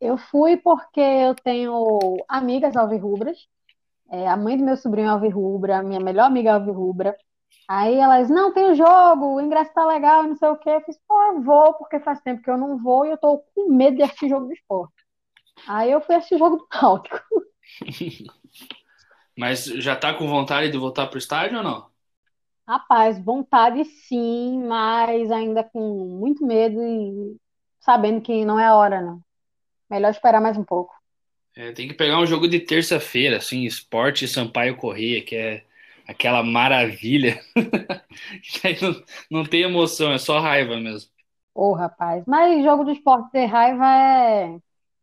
Eu 0.00 0.18
fui 0.18 0.56
porque 0.56 1.00
eu 1.00 1.36
tenho 1.36 2.16
amigas 2.28 2.76
alvirrubras. 2.76 3.46
É, 4.10 4.26
a 4.26 4.36
mãe 4.36 4.58
do 4.58 4.64
meu 4.64 4.76
sobrinho 4.76 5.06
é 5.06 5.10
alvirrubra, 5.10 5.84
minha 5.84 6.00
melhor 6.00 6.24
amiga 6.24 6.50
é 6.50 6.52
alvirrubra. 6.54 7.16
Aí 7.66 7.94
elas, 7.96 8.28
não, 8.28 8.52
tem 8.52 8.72
o 8.72 8.74
jogo, 8.74 9.34
o 9.34 9.40
ingresso 9.40 9.72
tá 9.72 9.86
legal, 9.86 10.22
não 10.24 10.36
sei 10.36 10.48
o 10.48 10.56
quê. 10.56 10.70
Eu 10.70 10.80
fiz, 10.82 10.98
pô, 11.08 11.22
eu 11.22 11.40
vou, 11.42 11.74
porque 11.74 11.98
faz 12.00 12.20
tempo 12.20 12.42
que 12.42 12.50
eu 12.50 12.58
não 12.58 12.76
vou 12.78 13.06
e 13.06 13.10
eu 13.10 13.18
tô 13.18 13.38
com 13.54 13.72
medo 13.72 13.96
de 13.96 14.02
assistir 14.02 14.28
jogo 14.28 14.46
do 14.46 14.52
esporte. 14.52 14.92
Aí 15.66 15.90
eu 15.90 16.00
fui 16.00 16.14
assistir 16.14 16.38
jogo 16.38 16.56
do 16.56 16.66
Náutico. 16.72 17.20
Mas 19.36 19.64
já 19.64 19.96
tá 19.96 20.14
com 20.14 20.28
vontade 20.28 20.70
de 20.70 20.78
voltar 20.78 21.06
pro 21.06 21.18
estádio 21.18 21.58
ou 21.58 21.64
não? 21.64 21.86
Rapaz, 22.66 23.22
vontade 23.22 23.84
sim, 23.84 24.62
mas 24.64 25.30
ainda 25.30 25.62
com 25.62 26.18
muito 26.18 26.46
medo 26.46 26.82
e 26.82 27.36
sabendo 27.78 28.22
que 28.22 28.42
não 28.44 28.58
é 28.58 28.64
a 28.64 28.74
hora, 28.74 29.02
não. 29.02 29.20
Melhor 29.90 30.10
esperar 30.10 30.40
mais 30.40 30.56
um 30.56 30.64
pouco. 30.64 30.94
É, 31.54 31.72
tem 31.72 31.86
que 31.86 31.94
pegar 31.94 32.18
um 32.18 32.26
jogo 32.26 32.48
de 32.48 32.58
terça-feira, 32.60 33.36
assim, 33.36 33.64
Esporte 33.64 34.26
Sampaio 34.26 34.76
Corrêa, 34.76 35.22
que 35.22 35.36
é 35.36 35.64
aquela 36.06 36.42
maravilha. 36.42 37.40
não, 38.82 39.04
não 39.30 39.44
tem 39.44 39.62
emoção, 39.62 40.12
é 40.12 40.18
só 40.18 40.40
raiva 40.40 40.78
mesmo. 40.78 41.10
Ô, 41.54 41.70
oh, 41.70 41.72
rapaz, 41.72 42.24
mas 42.26 42.64
jogo 42.64 42.84
de 42.84 42.92
esporte 42.92 43.30
ter 43.30 43.46
raiva 43.46 43.86
é, 43.86 44.56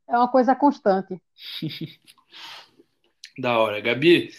é 0.10 0.18
uma 0.18 0.28
coisa 0.28 0.56
constante. 0.56 1.22
da 3.38 3.58
hora. 3.58 3.80
Gabi, 3.80 4.32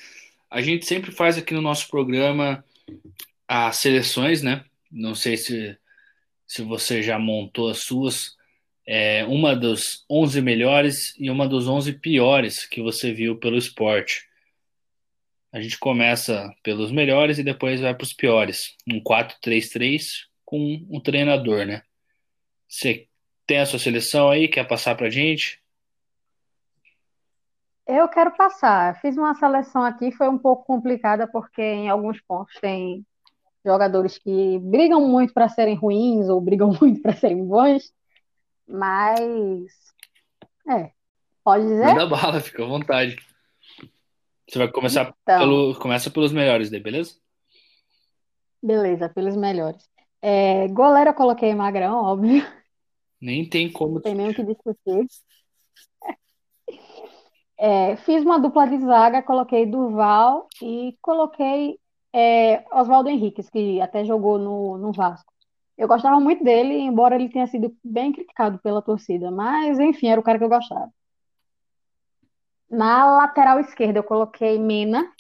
a 0.50 0.60
gente 0.60 0.86
sempre 0.86 1.10
faz 1.10 1.38
aqui 1.38 1.54
no 1.54 1.62
nosso 1.62 1.88
programa 1.88 2.64
as 3.48 3.76
seleções, 3.76 4.42
né? 4.42 4.64
Não 4.90 5.14
sei 5.14 5.36
se, 5.36 5.76
se 6.46 6.62
você 6.62 7.02
já 7.02 7.18
montou 7.18 7.70
as 7.70 7.78
suas. 7.78 8.36
É, 8.86 9.24
uma 9.26 9.54
dos 9.54 10.04
11 10.10 10.40
melhores 10.40 11.14
e 11.18 11.30
uma 11.30 11.46
dos 11.46 11.68
11 11.68 11.92
piores 11.94 12.66
que 12.66 12.82
você 12.82 13.12
viu 13.12 13.36
pelo 13.36 13.56
esporte. 13.56 14.28
A 15.53 15.61
gente 15.61 15.78
começa 15.78 16.50
pelos 16.62 16.90
melhores 16.90 17.38
e 17.38 17.44
depois 17.44 17.80
vai 17.80 17.94
para 17.94 18.05
os 18.05 18.14
piores. 18.14 18.74
Um 18.88 19.03
4-3-3 19.03 20.26
com 20.44 20.86
um 20.90 20.98
treinador, 20.98 21.66
né? 21.66 21.82
Você 22.66 23.07
tem 23.46 23.59
a 23.59 23.66
sua 23.66 23.78
seleção 23.78 24.30
aí? 24.30 24.48
Quer 24.48 24.66
passar 24.66 24.94
para 24.94 25.09
a 25.09 25.11
gente? 25.11 25.62
Eu 27.86 28.09
quero 28.09 28.30
passar. 28.30 28.98
Fiz 29.00 29.16
uma 29.18 29.34
seleção 29.34 29.82
aqui, 29.82 30.11
foi 30.11 30.28
um 30.28 30.38
pouco 30.38 30.64
complicada, 30.64 31.26
porque 31.26 31.61
em 31.61 31.90
alguns 31.90 32.20
pontos 32.22 32.55
tem 32.61 33.05
jogadores 33.64 34.16
que 34.16 34.59
brigam 34.61 35.07
muito 35.07 35.34
para 35.34 35.48
serem 35.48 35.74
ruins 35.74 36.28
ou 36.28 36.40
brigam 36.40 36.72
muito 36.80 37.03
para 37.03 37.14
serem 37.14 37.44
bons, 37.44 37.92
mas. 38.66 39.70
É, 40.68 40.92
pode 41.44 41.64
dizer? 41.64 41.86
Manda 41.86 42.07
bala, 42.07 42.40
fica 42.40 42.64
à 42.64 42.66
vontade. 42.66 43.16
Você 44.53 44.59
vai 44.59 44.68
começar 44.70 45.14
então, 45.22 45.38
pelo. 45.38 45.74
Começa 45.78 46.11
pelos 46.11 46.30
melhores 46.30 46.70
daí, 46.70 46.78
beleza? 46.78 47.14
Beleza, 48.62 49.09
pelos 49.09 49.34
melhores. 49.34 49.82
É, 50.20 50.68
goleiro 50.68 51.09
eu 51.09 51.14
coloquei 51.14 51.55
Magrão, 51.55 52.05
óbvio. 52.05 52.44
Nem 53.18 53.48
tem 53.48 53.72
como. 53.72 53.94
Não 53.94 54.03
tem 54.03 54.14
nem 54.14 54.28
o 54.28 54.34
que 54.34 54.44
discutir. 54.44 55.07
É, 57.64 57.94
fiz 57.98 58.24
uma 58.24 58.40
dupla 58.40 58.66
de 58.66 58.76
zaga, 58.80 59.22
coloquei 59.22 59.64
Durval 59.64 60.48
e 60.61 60.98
coloquei 61.00 61.78
é, 62.12 62.64
Oswaldo 62.72 63.09
Henriques, 63.09 63.48
que 63.48 63.80
até 63.80 64.05
jogou 64.05 64.36
no, 64.36 64.76
no 64.78 64.90
Vasco. 64.90 65.32
Eu 65.78 65.86
gostava 65.86 66.18
muito 66.18 66.42
dele, 66.42 66.74
embora 66.74 67.14
ele 67.14 67.28
tenha 67.28 67.46
sido 67.46 67.72
bem 67.84 68.11
criticado 68.11 68.59
pela 68.59 68.82
torcida, 68.82 69.30
mas 69.30 69.78
enfim, 69.78 70.09
era 70.09 70.20
o 70.20 70.24
cara 70.24 70.38
que 70.38 70.44
eu 70.44 70.48
gostava. 70.48 70.90
Na 72.72 73.18
lateral 73.18 73.60
esquerda 73.60 73.98
eu 73.98 74.02
coloquei 74.02 74.58
Mena. 74.58 75.12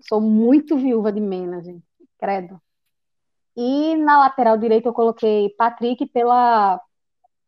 Sou 0.00 0.20
muito 0.20 0.76
viúva 0.76 1.12
de 1.12 1.20
Mena, 1.20 1.62
gente. 1.62 1.86
Credo. 2.18 2.60
E 3.56 3.94
na 3.94 4.18
lateral 4.18 4.58
direita 4.58 4.88
eu 4.88 4.92
coloquei 4.92 5.50
Patrick 5.50 6.04
pela, 6.06 6.80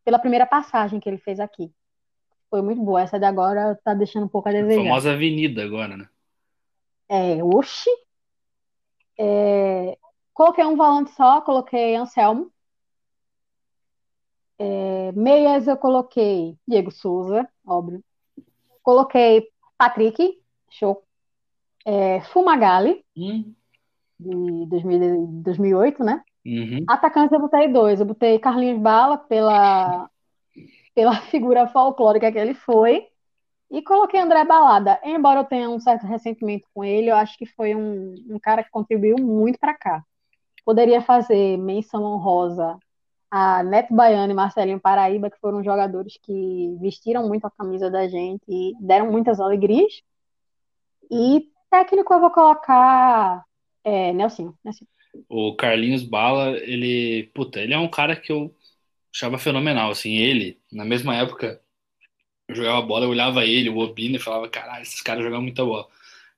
pela 0.04 0.20
primeira 0.20 0.46
passagem 0.46 1.00
que 1.00 1.08
ele 1.08 1.18
fez 1.18 1.40
aqui. 1.40 1.72
Foi 2.48 2.62
muito 2.62 2.80
boa. 2.80 3.02
Essa 3.02 3.18
de 3.18 3.24
agora 3.24 3.76
tá 3.82 3.94
deixando 3.94 4.26
um 4.26 4.28
pouco 4.28 4.48
a 4.48 4.52
desejar. 4.52 4.80
A 4.80 4.84
famosa 4.84 5.12
avenida 5.12 5.64
agora, 5.64 5.96
né? 5.96 6.08
É, 7.08 7.42
oxi. 7.42 7.90
É, 9.18 9.98
coloquei 10.32 10.64
um 10.64 10.76
volante 10.76 11.10
só, 11.10 11.40
coloquei 11.40 11.96
Anselmo. 11.96 12.48
É, 14.56 15.10
meias 15.12 15.66
eu 15.66 15.76
coloquei 15.76 16.56
Diego 16.68 16.92
Souza, 16.92 17.48
óbvio. 17.66 18.04
Coloquei 18.82 19.48
Patrick, 19.76 20.40
show. 20.70 21.02
É, 21.86 22.20
Fumagalli, 22.22 23.04
hum. 23.16 23.54
de 24.18 24.66
2000, 24.66 25.26
2008, 25.42 26.04
né? 26.04 26.22
Uhum. 26.44 26.84
Atacantes 26.88 27.32
eu 27.32 27.40
botei 27.40 27.68
dois. 27.68 28.00
Eu 28.00 28.06
botei 28.06 28.38
Carlinhos 28.38 28.80
Bala 28.80 29.18
pela, 29.18 30.10
pela 30.94 31.14
figura 31.30 31.66
folclórica 31.66 32.30
que 32.30 32.38
ele 32.38 32.54
foi. 32.54 33.06
E 33.70 33.82
coloquei 33.82 34.20
André 34.20 34.44
Balada. 34.44 35.00
Embora 35.04 35.40
eu 35.40 35.44
tenha 35.44 35.70
um 35.70 35.78
certo 35.78 36.06
ressentimento 36.06 36.66
com 36.74 36.84
ele, 36.84 37.10
eu 37.10 37.16
acho 37.16 37.38
que 37.38 37.46
foi 37.46 37.74
um, 37.74 38.14
um 38.28 38.38
cara 38.38 38.64
que 38.64 38.70
contribuiu 38.70 39.16
muito 39.18 39.58
para 39.58 39.74
cá. 39.74 40.04
Poderia 40.64 41.00
fazer 41.00 41.56
menção 41.56 42.02
honrosa 42.02 42.76
a 43.30 43.62
Neto 43.62 43.94
Baiano 43.94 44.32
e 44.32 44.34
Marcelinho 44.34 44.80
Paraíba, 44.80 45.30
que 45.30 45.38
foram 45.38 45.62
jogadores 45.62 46.18
que 46.22 46.76
vestiram 46.80 47.28
muito 47.28 47.46
a 47.46 47.50
camisa 47.50 47.90
da 47.90 48.08
gente 48.08 48.42
e 48.48 48.74
deram 48.80 49.10
muitas 49.10 49.38
alegrias. 49.38 50.02
E 51.10 51.48
técnico 51.70 52.12
eu 52.12 52.20
vou 52.20 52.30
colocar 52.30 53.44
é, 53.84 54.12
Nelson. 54.12 54.54
O 55.28 55.54
Carlinhos 55.54 56.02
Bala, 56.02 56.56
ele, 56.58 57.30
puta, 57.34 57.60
ele 57.60 57.74
é 57.74 57.78
um 57.78 57.88
cara 57.88 58.16
que 58.16 58.32
eu 58.32 58.54
achava 59.12 59.38
fenomenal, 59.38 59.90
assim, 59.90 60.16
ele, 60.16 60.60
na 60.70 60.84
mesma 60.84 61.16
época, 61.16 61.60
eu 62.48 62.54
jogava 62.54 62.82
bola, 62.82 63.04
eu 63.04 63.10
olhava 63.10 63.44
ele, 63.44 63.68
o 63.68 63.78
Obina, 63.78 64.16
e 64.16 64.20
falava, 64.20 64.48
caralho, 64.48 64.82
esses 64.82 65.00
caras 65.00 65.22
jogam 65.22 65.42
muita 65.42 65.64
bola. 65.64 65.86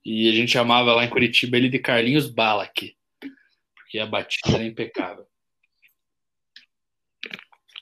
E 0.04 0.28
a 0.28 0.32
gente 0.32 0.52
chamava 0.52 0.94
lá 0.94 1.04
em 1.04 1.10
Curitiba 1.10 1.56
ele 1.56 1.68
de 1.68 1.78
Carlinhos 1.78 2.28
Bala 2.28 2.64
aqui, 2.64 2.96
porque 3.74 3.98
a 3.98 4.06
batida 4.06 4.54
era 4.54 4.64
impecável. 4.64 5.26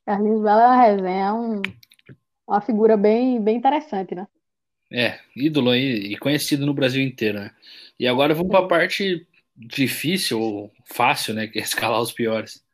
Carlinhos 0.04 0.42
Bala 0.42 0.62
é 0.62 0.66
uma 0.66 0.82
resenha, 0.82 1.24
é 1.26 1.32
um, 1.32 1.62
uma 2.46 2.60
figura 2.60 2.96
bem, 2.96 3.40
bem 3.40 3.56
interessante, 3.56 4.14
né? 4.14 4.26
É, 4.92 5.20
ídolo 5.36 5.70
aí 5.70 6.12
e 6.12 6.18
conhecido 6.18 6.66
no 6.66 6.74
Brasil 6.74 7.02
inteiro, 7.02 7.38
né? 7.38 7.54
E 7.98 8.08
agora 8.08 8.34
vamos 8.34 8.50
para 8.50 8.64
a 8.64 8.68
parte 8.68 9.26
difícil 9.54 10.40
ou 10.40 10.72
fácil, 10.84 11.34
né? 11.34 11.46
Que 11.46 11.58
é 11.58 11.62
escalar 11.62 12.00
os 12.00 12.12
piores. 12.12 12.64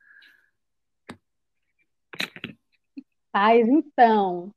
Mas 3.35 3.69
então, 3.69 4.51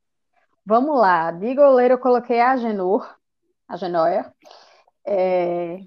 vamos 0.66 0.98
lá. 0.98 1.32
De 1.32 1.54
goleiro 1.54 1.96
eu 1.96 2.00
coloquei 2.00 2.40
a 2.40 2.56
Genor, 2.56 3.14
a 3.68 3.76
Genoia. 3.76 4.34
É, 5.06 5.82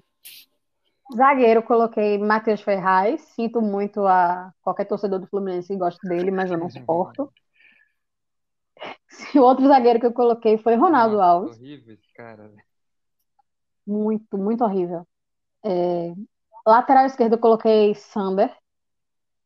Zagueiro, 1.15 1.63
coloquei 1.63 2.17
Matheus 2.17 2.61
Ferraz. 2.61 3.21
Sinto 3.35 3.61
muito 3.61 4.05
a 4.05 4.53
qualquer 4.61 4.85
torcedor 4.85 5.19
do 5.19 5.27
Fluminense 5.27 5.67
que 5.67 5.77
gosta 5.77 6.07
dele, 6.07 6.31
mas 6.31 6.51
eu 6.51 6.57
não 6.57 6.69
suporto. 6.71 7.31
O 9.35 9.39
outro 9.39 9.67
zagueiro 9.67 9.99
que 9.99 10.05
eu 10.05 10.11
coloquei 10.11 10.57
foi 10.57 10.75
Ronaldo 10.75 11.15
Nossa, 11.17 11.25
Alves. 11.25 11.57
Horrível 11.57 11.93
esse 11.93 12.11
cara. 12.13 12.51
Muito, 13.85 14.37
muito 14.37 14.63
horrível. 14.63 15.07
É... 15.63 16.13
Lateral 16.65 17.05
esquerdo 17.05 17.33
eu 17.33 17.39
coloquei 17.39 17.93
Sander. 17.95 18.53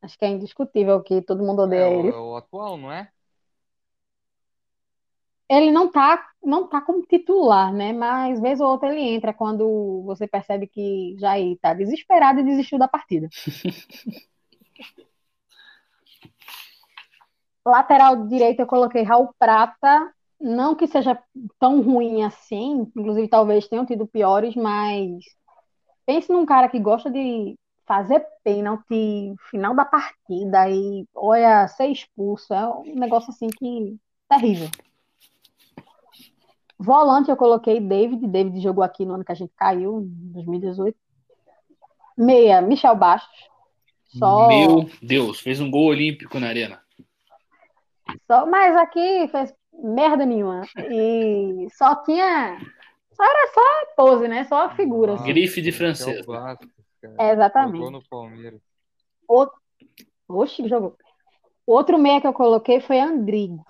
Acho 0.00 0.18
que 0.18 0.24
é 0.24 0.28
indiscutível 0.28 1.02
que 1.02 1.20
todo 1.22 1.44
mundo 1.44 1.62
odeia 1.62 1.82
é, 1.82 1.98
ele. 1.98 2.08
É 2.08 2.16
o 2.16 2.36
atual, 2.36 2.76
não 2.76 2.90
é? 2.90 3.10
Ele 5.48 5.70
não 5.70 5.90
tá, 5.90 6.26
não 6.42 6.68
tá 6.68 6.80
como 6.80 7.06
titular, 7.06 7.72
né? 7.72 7.92
Mas 7.92 8.40
vez 8.40 8.60
ou 8.60 8.68
outra 8.68 8.90
ele 8.90 9.00
entra 9.00 9.32
quando 9.32 10.02
você 10.04 10.26
percebe 10.28 10.66
que 10.66 11.16
Jair 11.18 11.58
tá 11.60 11.72
desesperado 11.72 12.40
e 12.40 12.44
desistiu 12.44 12.78
da 12.78 12.86
partida. 12.86 13.28
Lateral 17.64 18.26
direito 18.26 18.60
eu 18.60 18.66
coloquei 18.66 19.02
Raul 19.02 19.30
Prata, 19.38 20.12
não 20.40 20.74
que 20.74 20.86
seja 20.86 21.18
tão 21.58 21.82
ruim 21.82 22.22
assim, 22.22 22.90
inclusive 22.96 23.28
talvez 23.28 23.68
tenham 23.68 23.84
tido 23.84 24.06
piores, 24.06 24.54
mas 24.54 25.22
pense 26.06 26.32
num 26.32 26.46
cara 26.46 26.68
que 26.68 26.78
gosta 26.78 27.10
de 27.10 27.58
fazer 27.86 28.24
pênalti 28.42 29.34
final 29.50 29.74
da 29.74 29.84
partida 29.84 30.70
e 30.70 31.06
olha 31.14 31.68
ser 31.68 31.88
expulso, 31.88 32.54
é 32.54 32.66
um 32.68 32.94
negócio 32.94 33.30
assim 33.30 33.48
que 33.48 33.96
terrível. 34.28 34.68
Volante 36.78 37.30
eu 37.30 37.36
coloquei 37.36 37.80
David, 37.80 38.26
David 38.28 38.60
jogou 38.60 38.84
aqui 38.84 39.04
no 39.04 39.14
ano 39.14 39.24
que 39.24 39.32
a 39.32 39.34
gente 39.34 39.52
caiu, 39.56 40.00
em 40.00 40.32
2018. 40.32 40.96
Meia, 42.16 42.62
Michel 42.62 42.94
Bastos. 42.94 43.48
Só... 44.16 44.48
Meu 44.48 44.88
Deus, 45.02 45.40
fez 45.40 45.60
um 45.60 45.70
gol 45.70 45.86
olímpico 45.86 46.38
na 46.38 46.48
arena. 46.48 46.80
Só, 48.26 48.46
mas 48.46 48.76
aqui 48.76 49.28
fez 49.28 49.52
merda 49.72 50.24
nenhuma. 50.24 50.62
E 50.90 51.68
só 51.76 51.96
tinha. 52.04 52.58
Só 53.12 53.24
era 53.24 53.52
só 53.52 53.94
pose, 53.96 54.28
né? 54.28 54.44
Só 54.44 54.66
a 54.66 54.70
figura. 54.70 55.14
Assim. 55.14 55.24
Grife 55.24 55.60
de 55.60 55.72
francês. 55.72 56.24
É, 57.18 57.32
exatamente. 57.32 57.78
Jogou 57.78 57.90
no 57.90 58.08
Palmeiras. 58.08 58.60
Outro... 59.26 59.56
Oxi, 60.28 60.68
jogou. 60.68 60.96
Outro 61.66 61.98
meia 61.98 62.20
que 62.20 62.26
eu 62.26 62.32
coloquei 62.32 62.80
foi 62.80 63.00
Andrigo. 63.00 63.64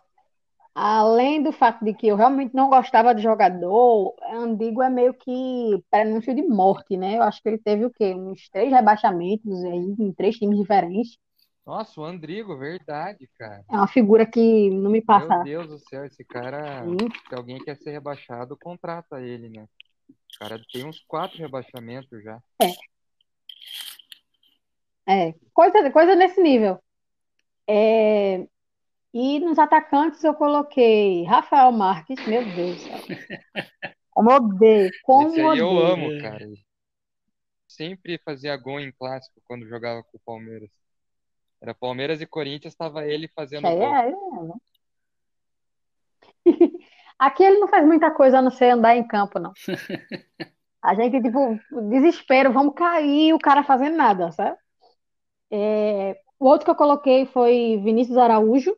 Além 0.74 1.42
do 1.42 1.50
fato 1.50 1.84
de 1.84 1.92
que 1.92 2.06
eu 2.06 2.16
realmente 2.16 2.54
não 2.54 2.68
gostava 2.68 3.14
de 3.14 3.22
jogador, 3.22 4.14
Andigo 4.32 4.82
é 4.82 4.88
meio 4.88 5.12
que 5.12 5.82
prenúncio 5.90 6.34
de 6.34 6.42
morte, 6.42 6.96
né? 6.96 7.16
Eu 7.16 7.22
acho 7.22 7.42
que 7.42 7.48
ele 7.48 7.58
teve 7.58 7.84
o 7.84 7.90
quê? 7.90 8.14
Uns 8.14 8.48
três 8.48 8.70
rebaixamentos 8.70 9.64
aí 9.64 9.96
em 9.98 10.12
três 10.12 10.36
times 10.36 10.58
diferentes. 10.58 11.18
Nossa, 11.66 12.00
o 12.00 12.04
Andrigo, 12.04 12.56
verdade, 12.56 13.28
cara. 13.36 13.62
É 13.70 13.74
uma 13.74 13.86
figura 13.86 14.24
que 14.24 14.70
não 14.70 14.90
me 14.90 15.02
passa. 15.02 15.28
Meu 15.28 15.44
Deus 15.44 15.68
do 15.68 15.78
céu, 15.78 16.06
esse 16.06 16.24
cara, 16.24 16.82
Sim. 16.84 16.96
se 17.28 17.34
alguém 17.34 17.58
quer 17.58 17.76
ser 17.76 17.90
rebaixado, 17.90 18.56
contrata 18.56 19.20
ele, 19.20 19.50
né? 19.50 19.66
O 20.08 20.38
cara 20.38 20.58
tem 20.72 20.86
uns 20.86 21.00
quatro 21.00 21.36
rebaixamentos 21.36 22.22
já. 22.22 22.40
É. 22.62 22.72
É, 25.06 25.34
coisa, 25.52 25.90
coisa 25.90 26.14
nesse 26.14 26.40
nível. 26.40 26.78
É, 27.66 28.46
e 29.12 29.40
nos 29.40 29.58
atacantes 29.58 30.22
eu 30.22 30.34
coloquei 30.34 31.24
Rafael 31.24 31.72
Marques, 31.72 32.24
meu 32.26 32.44
Deus 32.44 32.76
do 32.76 32.82
céu. 32.82 32.98
Como 34.10 34.32
odeio, 34.32 34.90
como 35.04 35.28
Esse 35.28 35.40
aí 35.40 35.58
eu 35.58 35.78
amo, 35.78 36.20
cara. 36.20 36.44
Sempre 37.68 38.18
fazia 38.18 38.56
gol 38.56 38.80
em 38.80 38.90
clássico 38.90 39.40
quando 39.44 39.68
jogava 39.68 40.02
com 40.02 40.16
o 40.16 40.20
Palmeiras. 40.26 40.68
Era 41.62 41.72
Palmeiras 41.72 42.20
e 42.20 42.26
Corinthians, 42.26 42.72
estava 42.72 43.06
ele 43.06 43.28
fazendo 43.28 43.68
é, 43.68 43.76
gol. 43.76 43.94
É, 43.94 44.10
é. 46.46 46.52
Aqui 47.16 47.44
ele 47.44 47.58
não 47.58 47.68
faz 47.68 47.86
muita 47.86 48.10
coisa 48.10 48.38
a 48.38 48.42
não 48.42 48.50
ser 48.50 48.70
andar 48.70 48.96
em 48.96 49.06
campo, 49.06 49.38
não. 49.38 49.52
A 50.82 50.94
gente, 50.96 51.22
tipo, 51.22 51.56
desespero, 51.88 52.52
vamos 52.52 52.74
cair, 52.74 53.32
o 53.32 53.38
cara 53.38 53.62
fazendo 53.62 53.96
nada, 53.96 54.32
sabe? 54.32 54.56
É, 55.50 56.20
o 56.38 56.46
outro 56.46 56.64
que 56.64 56.70
eu 56.70 56.76
coloquei 56.76 57.26
foi 57.26 57.80
Vinícius 57.84 58.16
Araújo, 58.16 58.76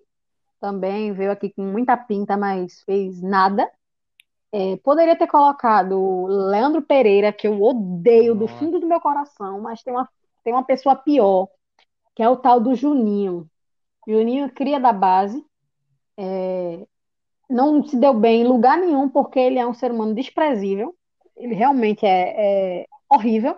também 0.60 1.12
veio 1.12 1.32
aqui 1.32 1.50
com 1.50 1.62
muita 1.62 1.96
pinta, 1.96 2.36
mas 2.36 2.82
fez 2.82 3.20
nada. 3.22 3.70
É, 4.52 4.76
poderia 4.78 5.16
ter 5.16 5.26
colocado 5.26 6.26
Leandro 6.26 6.82
Pereira, 6.82 7.32
que 7.32 7.46
eu 7.46 7.62
odeio 7.62 8.34
Nossa. 8.34 8.52
do 8.52 8.58
fundo 8.58 8.80
do 8.80 8.86
meu 8.86 9.00
coração, 9.00 9.60
mas 9.60 9.82
tem 9.82 9.92
uma, 9.92 10.08
tem 10.44 10.52
uma 10.52 10.64
pessoa 10.64 10.96
pior, 10.96 11.48
que 12.14 12.22
é 12.22 12.28
o 12.28 12.36
tal 12.36 12.60
do 12.60 12.74
Juninho. 12.74 13.48
Juninho 14.06 14.50
cria 14.50 14.80
da 14.80 14.92
base, 14.92 15.44
é, 16.16 16.84
não 17.48 17.84
se 17.84 17.96
deu 17.96 18.12
bem 18.12 18.42
em 18.42 18.46
lugar 18.46 18.76
nenhum, 18.76 19.08
porque 19.08 19.38
ele 19.38 19.58
é 19.58 19.66
um 19.66 19.74
ser 19.74 19.92
humano 19.92 20.14
desprezível, 20.14 20.94
ele 21.36 21.54
realmente 21.54 22.04
é, 22.04 22.82
é 22.82 22.86
horrível. 23.08 23.56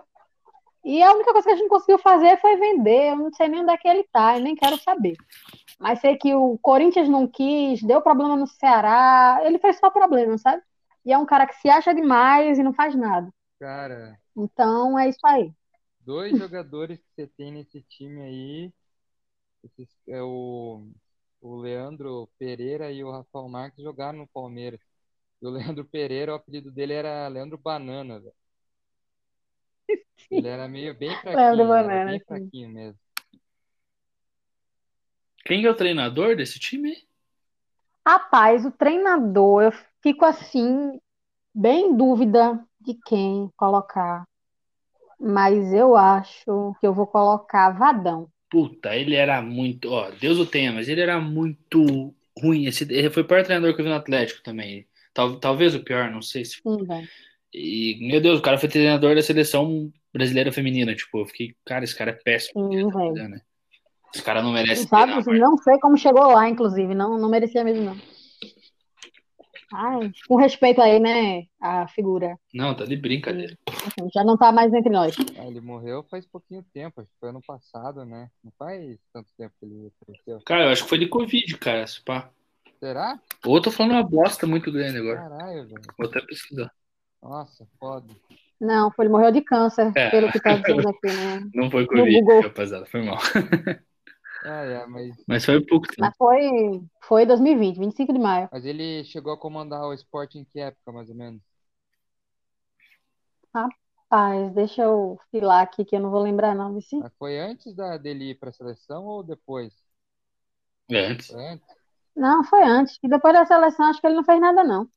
E 0.83 1.01
a 1.01 1.13
única 1.13 1.31
coisa 1.31 1.47
que 1.47 1.53
a 1.53 1.55
gente 1.55 1.69
conseguiu 1.69 1.97
fazer 1.97 2.39
foi 2.41 2.57
vender. 2.57 3.11
Eu 3.11 3.15
não 3.15 3.33
sei 3.33 3.47
nem 3.47 3.61
onde 3.61 3.71
é 3.71 3.77
que 3.77 3.87
ele 3.87 4.03
tá, 4.11 4.37
eu 4.37 4.43
nem 4.43 4.55
quero 4.55 4.77
saber. 4.77 5.15
Mas 5.79 5.99
sei 5.99 6.17
que 6.17 6.33
o 6.35 6.57
Corinthians 6.59 7.09
não 7.09 7.27
quis, 7.27 7.81
deu 7.83 8.01
problema 8.01 8.35
no 8.35 8.47
Ceará, 8.47 9.39
ele 9.43 9.59
fez 9.59 9.77
só 9.79 9.89
problema, 9.89 10.37
sabe? 10.37 10.61
E 11.05 11.11
é 11.13 11.17
um 11.17 11.25
cara 11.25 11.45
que 11.47 11.55
se 11.55 11.69
acha 11.69 11.93
demais 11.93 12.57
e 12.59 12.63
não 12.63 12.73
faz 12.73 12.95
nada. 12.95 13.29
Cara. 13.59 14.19
Então 14.35 14.97
é 14.99 15.09
isso 15.09 15.25
aí. 15.25 15.51
Dois 16.01 16.35
jogadores 16.37 16.99
que 16.99 17.05
você 17.15 17.27
tem 17.27 17.51
nesse 17.51 17.81
time 17.83 18.21
aí, 18.21 18.73
esses, 19.63 19.89
é 20.07 20.21
o, 20.23 20.87
o 21.41 21.57
Leandro 21.57 22.29
Pereira 22.39 22.91
e 22.91 23.03
o 23.03 23.11
Rafael 23.11 23.49
Marques 23.49 23.83
jogaram 23.83 24.19
no 24.19 24.27
Palmeiras. 24.29 24.79
E 25.41 25.47
o 25.47 25.51
Leandro 25.51 25.85
Pereira, 25.85 26.33
o 26.33 26.35
apelido 26.37 26.71
dele 26.71 26.93
era 26.93 27.27
Leandro 27.29 27.57
Banana, 27.59 28.19
velho. 28.19 28.35
Ele 30.29 30.47
era 30.49 30.67
meio 30.67 30.93
bem 30.97 31.15
fraquinho, 31.15 31.65
Leandro 31.67 31.67
Banana, 31.67 31.99
bem 32.01 32.19
fraquinho 32.21 32.69
mesmo. 32.69 32.99
Quem 35.45 35.65
é 35.65 35.69
o 35.69 35.75
treinador 35.75 36.35
desse 36.35 36.59
time? 36.59 36.95
Rapaz, 38.05 38.65
o 38.65 38.71
treinador, 38.71 39.63
eu 39.63 39.73
fico 40.01 40.25
assim, 40.25 40.99
bem 41.53 41.87
em 41.87 41.97
dúvida 41.97 42.59
de 42.79 42.93
quem 43.05 43.49
colocar. 43.55 44.23
Mas 45.19 45.73
eu 45.73 45.95
acho 45.95 46.75
que 46.79 46.87
eu 46.87 46.93
vou 46.93 47.07
colocar 47.07 47.69
Vadão. 47.71 48.27
Puta, 48.49 48.95
ele 48.95 49.15
era 49.15 49.41
muito. 49.41 49.89
Ó, 49.89 50.11
Deus 50.11 50.37
o 50.37 50.45
tenha, 50.45 50.71
mas 50.71 50.87
ele 50.87 51.01
era 51.01 51.19
muito 51.19 52.13
ruim. 52.37 52.65
Esse, 52.65 52.83
ele 52.83 53.09
foi 53.09 53.23
o 53.23 53.27
pior 53.27 53.43
treinador 53.43 53.73
que 53.73 53.81
eu 53.81 53.85
vi 53.85 53.89
no 53.89 53.97
Atlético 53.97 54.43
também. 54.43 54.85
Tal, 55.13 55.39
talvez 55.39 55.73
o 55.75 55.83
pior, 55.83 56.11
não 56.11 56.21
sei 56.21 56.43
se. 56.43 56.61
Sim, 56.61 56.85
velho. 56.85 57.07
E, 57.53 57.97
meu 58.01 58.19
Deus, 58.19 58.39
o 58.39 58.41
cara 58.41 58.57
foi 58.57 58.67
treinador 58.67 59.15
da 59.15 59.21
seleção 59.21 59.91
brasileira 60.11 60.51
feminina. 60.51 60.95
Tipo, 60.95 61.19
eu 61.19 61.25
fiquei, 61.25 61.55
cara, 61.65 61.83
esse 61.83 61.95
cara 61.95 62.11
é 62.11 62.13
péssimo. 62.13 62.71
Sim, 62.71 62.89
velho. 62.89 63.29
Né? 63.29 63.41
Os 64.13 64.21
caras 64.21 64.43
não 64.43 64.53
merecem. 64.53 64.87
Sabe, 64.87 65.13
não 65.39 65.57
sei 65.57 65.79
como 65.79 65.97
chegou 65.97 66.27
lá, 66.27 66.47
inclusive. 66.47 66.93
Não, 66.93 67.17
não 67.17 67.29
merecia 67.29 67.63
mesmo, 67.63 67.83
não. 67.83 67.97
Ai, 69.75 70.11
com 70.27 70.35
respeito 70.35 70.79
aí, 70.79 70.99
né? 70.99 71.45
A 71.59 71.87
figura. 71.87 72.37
Não, 72.53 72.75
tá 72.75 72.85
de 72.85 72.95
brincadeira. 72.95 73.57
Já 74.13 74.23
não 74.23 74.37
tá 74.37 74.51
mais 74.51 74.71
entre 74.71 74.91
nós. 74.91 75.15
Ah, 75.35 75.47
ele 75.47 75.59
morreu 75.59 76.03
faz 76.03 76.27
pouquinho 76.27 76.63
tempo, 76.71 77.01
acho 77.01 77.09
que 77.09 77.19
foi 77.19 77.29
ano 77.29 77.41
passado, 77.41 78.05
né? 78.05 78.29
Não 78.43 78.51
faz 78.57 78.99
tanto 79.11 79.29
tempo 79.35 79.53
que 79.59 79.65
ele 79.65 79.91
faleceu. 80.05 80.39
Cara, 80.45 80.65
eu 80.65 80.69
acho 80.69 80.83
que 80.83 80.89
foi 80.89 80.99
de 80.99 81.07
Covid, 81.07 81.57
cara. 81.57 81.85
Pá. 82.05 82.29
Será? 82.79 83.19
Ou 83.45 83.57
eu 83.57 83.61
tô 83.63 83.71
falando 83.71 83.93
uma 83.93 84.03
bosta 84.03 84.45
muito 84.45 84.71
grande 84.71 84.99
agora. 84.99 85.17
Caralho, 85.17 85.67
velho. 85.67 85.81
Vou 85.97 86.07
até 86.07 86.21
pesquisar. 86.21 86.71
Nossa, 87.21 87.67
foda. 87.79 88.13
Não, 88.61 88.91
foi, 88.91 89.05
ele 89.05 89.11
morreu 89.11 89.31
de 89.31 89.41
câncer, 89.41 89.91
é. 89.95 90.09
pelo 90.09 90.31
que 90.31 90.39
tá 90.39 90.55
dizendo 90.55 90.87
aqui, 90.87 91.07
né? 91.07 91.49
Não 91.55 91.71
foi 91.71 91.87
Covid, 91.87 92.41
rapaziada, 92.43 92.85
foi 92.85 93.01
mal. 93.01 93.17
Ah, 94.45 94.63
é, 94.65 94.85
mas... 94.85 95.15
mas 95.27 95.45
foi 95.45 95.65
pouco 95.65 95.87
tempo. 95.87 96.01
Mas 96.01 96.15
foi, 96.17 96.81
foi 97.01 97.25
2020, 97.25 97.79
25 97.79 98.13
de 98.13 98.19
maio. 98.19 98.49
Mas 98.51 98.65
ele 98.65 99.03
chegou 99.05 99.31
a 99.31 99.37
comandar 99.37 99.83
o 99.85 99.93
esporte 99.93 100.37
em 100.37 100.43
que 100.43 100.59
época, 100.59 100.91
mais 100.91 101.09
ou 101.09 101.15
menos? 101.15 101.41
Rapaz, 103.53 104.51
deixa 104.53 104.81
eu 104.81 105.17
filar 105.31 105.61
aqui 105.61 105.85
que 105.85 105.95
eu 105.95 105.99
não 105.99 106.11
vou 106.11 106.21
lembrar 106.21 106.53
não. 106.53 106.73
Vici. 106.73 106.97
Mas 106.97 107.13
foi 107.17 107.39
antes 107.39 107.73
da, 107.73 107.97
dele 107.97 108.31
ir 108.31 108.35
para 108.35 108.49
a 108.49 108.53
seleção 108.53 109.05
ou 109.05 109.23
depois? 109.23 109.73
É 110.89 111.05
antes. 111.05 111.27
Foi 111.27 111.47
antes. 111.47 111.67
Não, 112.15 112.43
foi 112.43 112.63
antes. 112.63 112.99
E 113.01 113.07
depois 113.07 113.33
da 113.33 113.45
seleção 113.45 113.85
acho 113.85 114.01
que 114.01 114.07
ele 114.07 114.15
não 114.15 114.23
fez 114.23 114.39
nada 114.41 114.63
não. 114.63 114.87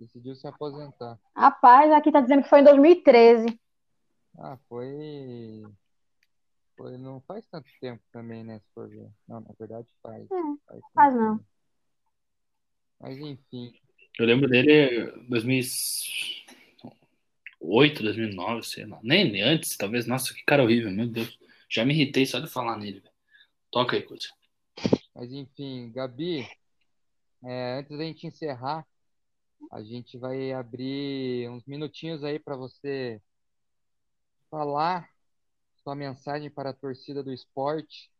Decidiu 0.00 0.34
se 0.34 0.46
aposentar. 0.46 1.18
Rapaz, 1.34 1.90
aqui 1.92 2.10
tá 2.10 2.20
dizendo 2.20 2.42
que 2.42 2.48
foi 2.48 2.60
em 2.60 2.64
2013. 2.64 3.60
Ah, 4.38 4.58
foi 4.68 5.64
foi, 6.76 6.98
não 6.98 7.20
faz 7.22 7.46
tanto 7.46 7.68
tempo 7.80 8.02
também, 8.12 8.44
né? 8.44 8.58
Se 8.58 8.66
for 8.74 8.86
ver. 8.88 9.10
Não, 9.26 9.40
na 9.40 9.54
verdade 9.58 9.88
faz. 10.02 10.30
É, 10.30 10.42
faz, 10.66 10.80
faz 10.94 11.14
não. 11.14 11.40
Mas 13.00 13.18
enfim. 13.18 13.72
Eu 14.18 14.26
lembro 14.26 14.48
dele 14.48 15.10
2008, 15.28 18.02
2009, 18.02 18.62
sei 18.62 18.86
lá. 18.86 18.98
Nem 19.02 19.42
antes, 19.42 19.76
talvez. 19.76 20.06
Nossa, 20.06 20.34
que 20.34 20.42
cara 20.44 20.62
horrível, 20.62 20.90
meu 20.90 21.06
Deus. 21.06 21.38
Já 21.68 21.84
me 21.84 21.92
irritei 21.92 22.24
só 22.24 22.38
de 22.38 22.48
falar 22.48 22.78
nele. 22.78 23.02
Toca 23.70 23.96
aí, 23.96 24.02
coisa. 24.02 24.28
Mas 25.14 25.30
enfim, 25.32 25.90
Gabi, 25.92 26.48
é, 27.44 27.78
antes 27.78 27.96
da 27.96 28.04
gente 28.04 28.26
encerrar, 28.26 28.86
a 29.72 29.82
gente 29.82 30.18
vai 30.18 30.52
abrir 30.52 31.48
uns 31.50 31.64
minutinhos 31.64 32.22
aí 32.22 32.38
para 32.38 32.56
você 32.56 33.20
falar 34.50 35.10
sua 35.86 35.94
mensagem 35.94 36.50
para 36.50 36.70
a 36.70 36.74
torcida 36.74 37.22
do 37.22 37.32
esporte, 37.32 38.10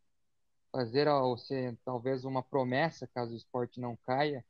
fazer 0.72 1.08
ao 1.08 1.36
você 1.36 1.76
talvez 1.84 2.24
uma 2.24 2.42
promessa 2.42 3.06
caso 3.08 3.32
o 3.34 3.36
esporte 3.36 3.80
não 3.80 3.96
caia, 3.96 4.44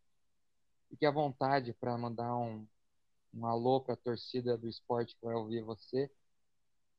fique 0.90 1.06
à 1.06 1.10
vontade 1.10 1.74
para 1.74 1.98
mandar 1.98 2.36
um, 2.36 2.66
um 3.34 3.46
alô 3.46 3.80
para 3.80 3.94
a 3.94 3.98
torcida 3.98 4.58
do 4.58 4.68
esporte 4.68 5.16
que 5.16 5.24
vai 5.26 5.34
ouvir 5.34 5.62
você. 5.62 6.10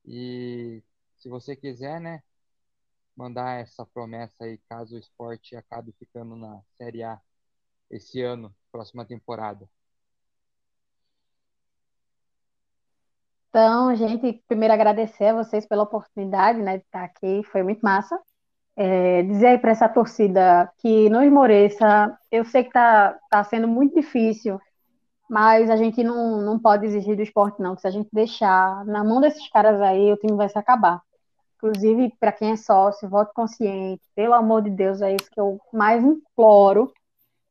E 0.05 0.83
se 1.17 1.29
você 1.29 1.55
quiser, 1.55 2.01
né, 2.01 2.23
mandar 3.15 3.61
essa 3.61 3.85
promessa 3.85 4.45
aí, 4.45 4.57
caso 4.69 4.95
o 4.95 4.99
esporte 4.99 5.55
acabe 5.55 5.93
ficando 5.99 6.35
na 6.35 6.61
Série 6.77 7.03
A 7.03 7.21
esse 7.91 8.21
ano, 8.21 8.55
próxima 8.71 9.05
temporada. 9.05 9.69
Então, 13.59 13.95
gente, 13.95 14.39
primeiro 14.47 14.71
agradecer 14.71 15.29
a 15.29 15.33
vocês 15.33 15.65
pela 15.65 15.81
oportunidade 15.81 16.61
né, 16.61 16.77
de 16.77 16.83
estar 16.83 17.03
aqui, 17.03 17.41
foi 17.51 17.63
muito 17.63 17.81
massa. 17.81 18.15
É, 18.75 19.23
dizer 19.23 19.47
aí 19.47 19.57
para 19.57 19.71
essa 19.71 19.89
torcida 19.89 20.71
que 20.77 21.09
não 21.09 21.23
esmoreça, 21.23 22.15
eu 22.31 22.45
sei 22.45 22.61
que 22.61 22.69
está 22.69 23.17
tá 23.31 23.43
sendo 23.43 23.67
muito 23.67 23.95
difícil, 23.95 24.61
mas 25.27 25.71
a 25.71 25.75
gente 25.75 26.03
não, 26.03 26.39
não 26.39 26.59
pode 26.59 26.85
exigir 26.85 27.15
do 27.15 27.23
esporte, 27.23 27.59
não, 27.59 27.73
que 27.75 27.81
se 27.81 27.87
a 27.87 27.89
gente 27.89 28.07
deixar 28.13 28.85
na 28.85 29.03
mão 29.03 29.19
desses 29.19 29.49
caras 29.49 29.81
aí, 29.81 30.13
o 30.13 30.17
time 30.17 30.37
vai 30.37 30.47
se 30.49 30.59
acabar. 30.59 31.01
Inclusive, 31.55 32.13
para 32.19 32.31
quem 32.31 32.51
é 32.51 32.55
sócio, 32.57 33.09
voto 33.09 33.31
consciente, 33.33 34.03
pelo 34.15 34.35
amor 34.35 34.61
de 34.61 34.69
Deus, 34.69 35.01
é 35.01 35.15
isso 35.15 35.31
que 35.31 35.41
eu 35.41 35.59
mais 35.73 36.03
imploro. 36.03 36.93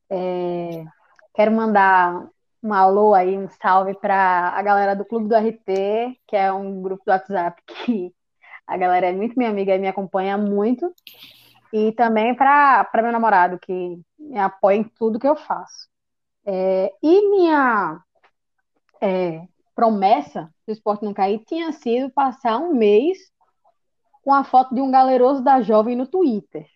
É, 0.09 0.84
quero 1.34 1.50
mandar 1.50 2.28
um 2.62 2.72
alô 2.72 3.14
aí, 3.14 3.36
um 3.36 3.48
salve 3.48 3.94
para 3.94 4.50
a 4.50 4.62
galera 4.62 4.94
do 4.94 5.04
Clube 5.04 5.28
do 5.28 5.34
RT, 5.34 6.18
que 6.26 6.36
é 6.36 6.52
um 6.52 6.82
grupo 6.82 7.04
do 7.04 7.11
WhatsApp 7.11 7.62
que 7.66 8.14
a 8.66 8.76
galera 8.76 9.07
é 9.07 9.12
muito 9.12 9.36
minha 9.36 9.50
amiga 9.50 9.74
e 9.74 9.78
me 9.78 9.88
acompanha 9.88 10.36
muito. 10.36 10.92
E 11.72 11.92
também 11.92 12.34
para 12.34 12.88
meu 12.96 13.12
namorado, 13.12 13.59
que 13.59 14.00
me 14.18 14.38
apoia 14.38 14.76
em 14.76 14.84
tudo 14.84 15.18
que 15.18 15.28
eu 15.28 15.36
faço. 15.36 15.88
É, 16.44 16.92
e 17.02 17.30
minha 17.30 18.00
é, 19.00 19.42
promessa 19.74 20.50
do 20.66 20.72
esporte 20.72 21.04
não 21.04 21.12
cair 21.12 21.42
tinha 21.46 21.72
sido 21.72 22.11
passar 22.11 22.59
um 22.59 22.74
mês 22.74 23.18
com 24.22 24.32
a 24.32 24.42
foto 24.42 24.74
de 24.74 24.80
um 24.80 24.90
galeroso 24.90 25.42
da 25.42 25.61
jovem 25.61 25.96
no 25.96 26.07
Twitter. 26.07 26.66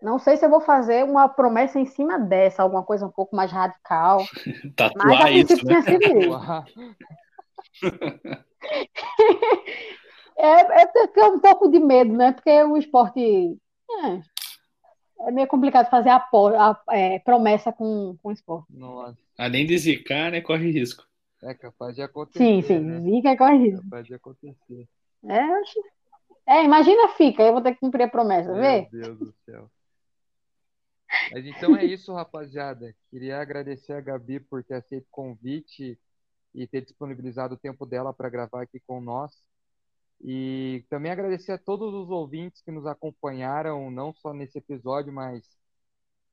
Não 0.00 0.18
sei 0.18 0.36
se 0.36 0.44
eu 0.44 0.50
vou 0.50 0.60
fazer 0.60 1.04
uma 1.04 1.28
promessa 1.28 1.78
em 1.80 1.86
cima 1.86 2.18
dessa, 2.18 2.62
alguma 2.62 2.84
coisa 2.84 3.06
um 3.06 3.10
pouco 3.10 3.34
mais 3.34 3.50
radical. 3.50 4.24
Tatuar 4.76 5.06
mas 5.06 5.24
a 5.24 5.30
isso, 5.30 5.66
né? 5.66 5.82
é, 10.36 10.82
é 10.82 10.86
ter 10.86 11.24
um 11.24 11.40
pouco 11.40 11.68
de 11.68 11.80
medo, 11.80 12.12
né? 12.12 12.32
Porque 12.32 12.62
o 12.62 12.76
esporte. 12.76 13.58
É, 13.90 14.20
é 15.28 15.32
meio 15.32 15.48
complicado 15.48 15.90
fazer 15.90 16.10
a, 16.10 16.24
a 16.56 16.80
é, 16.90 17.18
promessa 17.18 17.72
com, 17.72 18.16
com 18.22 18.28
o 18.28 18.32
esporte. 18.32 18.66
Nossa. 18.70 19.18
Além 19.36 19.66
de 19.66 19.76
zicar, 19.76 20.30
né? 20.30 20.40
Corre 20.40 20.70
risco. 20.70 21.04
É 21.42 21.54
capaz 21.54 21.94
de 21.94 22.02
acontecer. 22.02 22.38
Sim, 22.38 22.62
sim, 22.62 22.78
né? 22.80 23.00
zica 23.00 23.36
corre 23.36 23.56
risco. 23.56 23.80
É 23.80 23.84
capaz 23.84 24.06
de 24.06 24.14
acontecer. 24.14 24.88
É, 25.24 25.40
acho. 25.40 25.80
É, 26.46 26.64
imagina 26.64 27.08
fica, 27.08 27.42
eu 27.42 27.52
vou 27.52 27.60
ter 27.60 27.74
que 27.74 27.80
cumprir 27.80 28.04
a 28.04 28.08
promessa, 28.08 28.50
Meu 28.52 28.60
vê? 28.60 28.88
Meu 28.90 29.02
Deus 29.02 29.18
do 29.18 29.34
céu. 29.44 29.70
Mas 31.30 31.46
então 31.46 31.76
é 31.76 31.84
isso, 31.84 32.12
rapaziada. 32.12 32.94
Queria 33.10 33.40
agradecer 33.40 33.92
a 33.92 34.00
Gabi 34.00 34.40
por 34.40 34.64
ter 34.64 34.74
aceito 34.74 35.04
o 35.06 35.10
convite 35.10 35.98
e 36.54 36.66
ter 36.66 36.82
disponibilizado 36.82 37.54
o 37.54 37.58
tempo 37.58 37.84
dela 37.86 38.12
para 38.14 38.30
gravar 38.30 38.62
aqui 38.62 38.80
com 38.86 39.00
nós. 39.00 39.32
E 40.20 40.84
também 40.90 41.12
agradecer 41.12 41.52
a 41.52 41.58
todos 41.58 41.94
os 41.94 42.10
ouvintes 42.10 42.62
que 42.62 42.70
nos 42.72 42.86
acompanharam, 42.86 43.90
não 43.90 44.12
só 44.14 44.32
nesse 44.32 44.58
episódio, 44.58 45.12
mas 45.12 45.44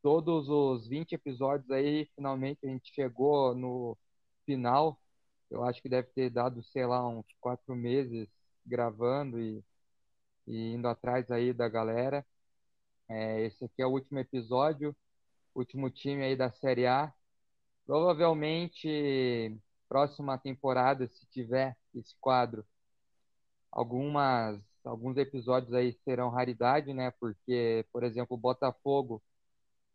todos 0.01 0.49
os 0.49 0.87
20 0.87 1.13
episódios 1.13 1.69
aí. 1.71 2.07
Finalmente 2.15 2.65
a 2.65 2.69
gente 2.69 2.93
chegou 2.93 3.55
no 3.55 3.97
final. 4.45 4.99
Eu 5.49 5.63
acho 5.63 5.81
que 5.81 5.89
deve 5.89 6.09
ter 6.09 6.29
dado, 6.29 6.63
sei 6.63 6.85
lá, 6.85 7.07
uns 7.07 7.25
quatro 7.39 7.75
meses 7.75 8.27
gravando 8.65 9.39
e, 9.39 9.63
e 10.47 10.73
indo 10.73 10.87
atrás 10.87 11.29
aí 11.31 11.53
da 11.53 11.69
galera. 11.69 12.25
É, 13.09 13.41
esse 13.45 13.65
aqui 13.65 13.81
é 13.81 13.85
o 13.85 13.91
último 13.91 14.19
episódio, 14.19 14.95
último 15.55 15.89
time 15.91 16.23
aí 16.23 16.35
da 16.35 16.51
Série 16.51 16.87
A. 16.87 17.13
Provavelmente, 17.85 19.57
próxima 19.89 20.37
temporada, 20.39 21.07
se 21.09 21.25
tiver 21.27 21.77
esse 21.95 22.15
quadro, 22.21 22.65
algumas 23.71 24.61
alguns 24.83 25.17
episódios 25.17 25.73
aí 25.73 25.93
serão 26.03 26.29
raridade, 26.29 26.93
né? 26.93 27.11
Porque, 27.19 27.85
por 27.91 28.03
exemplo, 28.03 28.35
o 28.35 28.39
Botafogo, 28.39 29.21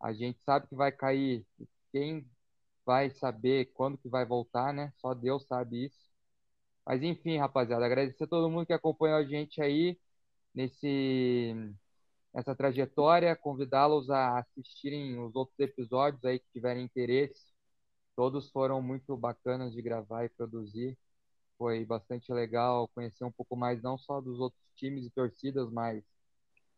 a 0.01 0.13
gente 0.13 0.41
sabe 0.45 0.69
que 0.69 0.75
vai 0.77 0.93
cair. 0.93 1.47
Quem 1.93 2.27
vai 2.87 3.11
saber 3.11 3.67
quando 3.75 3.99
que 3.99 4.09
vai 4.09 4.27
voltar, 4.27 4.73
né? 4.75 4.93
Só 4.99 5.15
Deus 5.15 5.47
sabe 5.47 5.87
isso. 5.87 5.99
Mas 6.87 7.03
enfim, 7.03 7.39
rapaziada, 7.39 7.87
agradecer 7.87 8.25
a 8.25 8.29
todo 8.29 8.51
mundo 8.51 8.67
que 8.67 8.73
acompanhou 8.75 9.19
a 9.19 9.25
gente 9.25 9.63
aí 9.63 9.99
nesse 10.55 11.55
essa 12.35 12.55
trajetória, 12.55 13.37
convidá-los 13.37 14.11
a 14.11 14.39
assistirem 14.39 15.19
os 15.21 15.35
outros 15.35 15.59
episódios 15.59 16.25
aí 16.25 16.39
que 16.39 16.47
tiverem 16.53 16.85
interesse. 16.85 17.53
Todos 18.17 18.51
foram 18.51 18.83
muito 18.83 19.17
bacanas 19.17 19.73
de 19.73 19.83
gravar 19.83 20.25
e 20.25 20.29
produzir. 20.31 20.99
Foi 21.59 21.85
bastante 21.85 22.33
legal 22.33 22.89
conhecer 22.89 23.25
um 23.25 23.33
pouco 23.33 23.57
mais 23.57 23.83
não 23.83 23.99
só 23.99 24.21
dos 24.21 24.41
outros 24.41 24.63
times 24.77 25.07
e 25.07 25.11
torcidas, 25.11 25.71
mas 25.73 26.05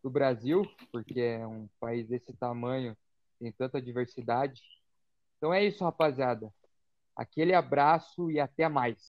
do 0.02 0.10
Brasil, 0.10 0.64
porque 0.92 1.20
é 1.20 1.46
um 1.46 1.68
país 1.80 2.08
desse 2.08 2.32
tamanho, 2.34 2.96
tem 3.38 3.52
tanta 3.52 3.80
diversidade. 3.80 4.62
Então 5.38 5.52
é 5.54 5.64
isso, 5.64 5.84
rapaziada. 5.84 6.52
Aquele 7.16 7.54
abraço 7.54 8.30
e 8.30 8.40
até 8.40 8.68
mais. 8.68 8.98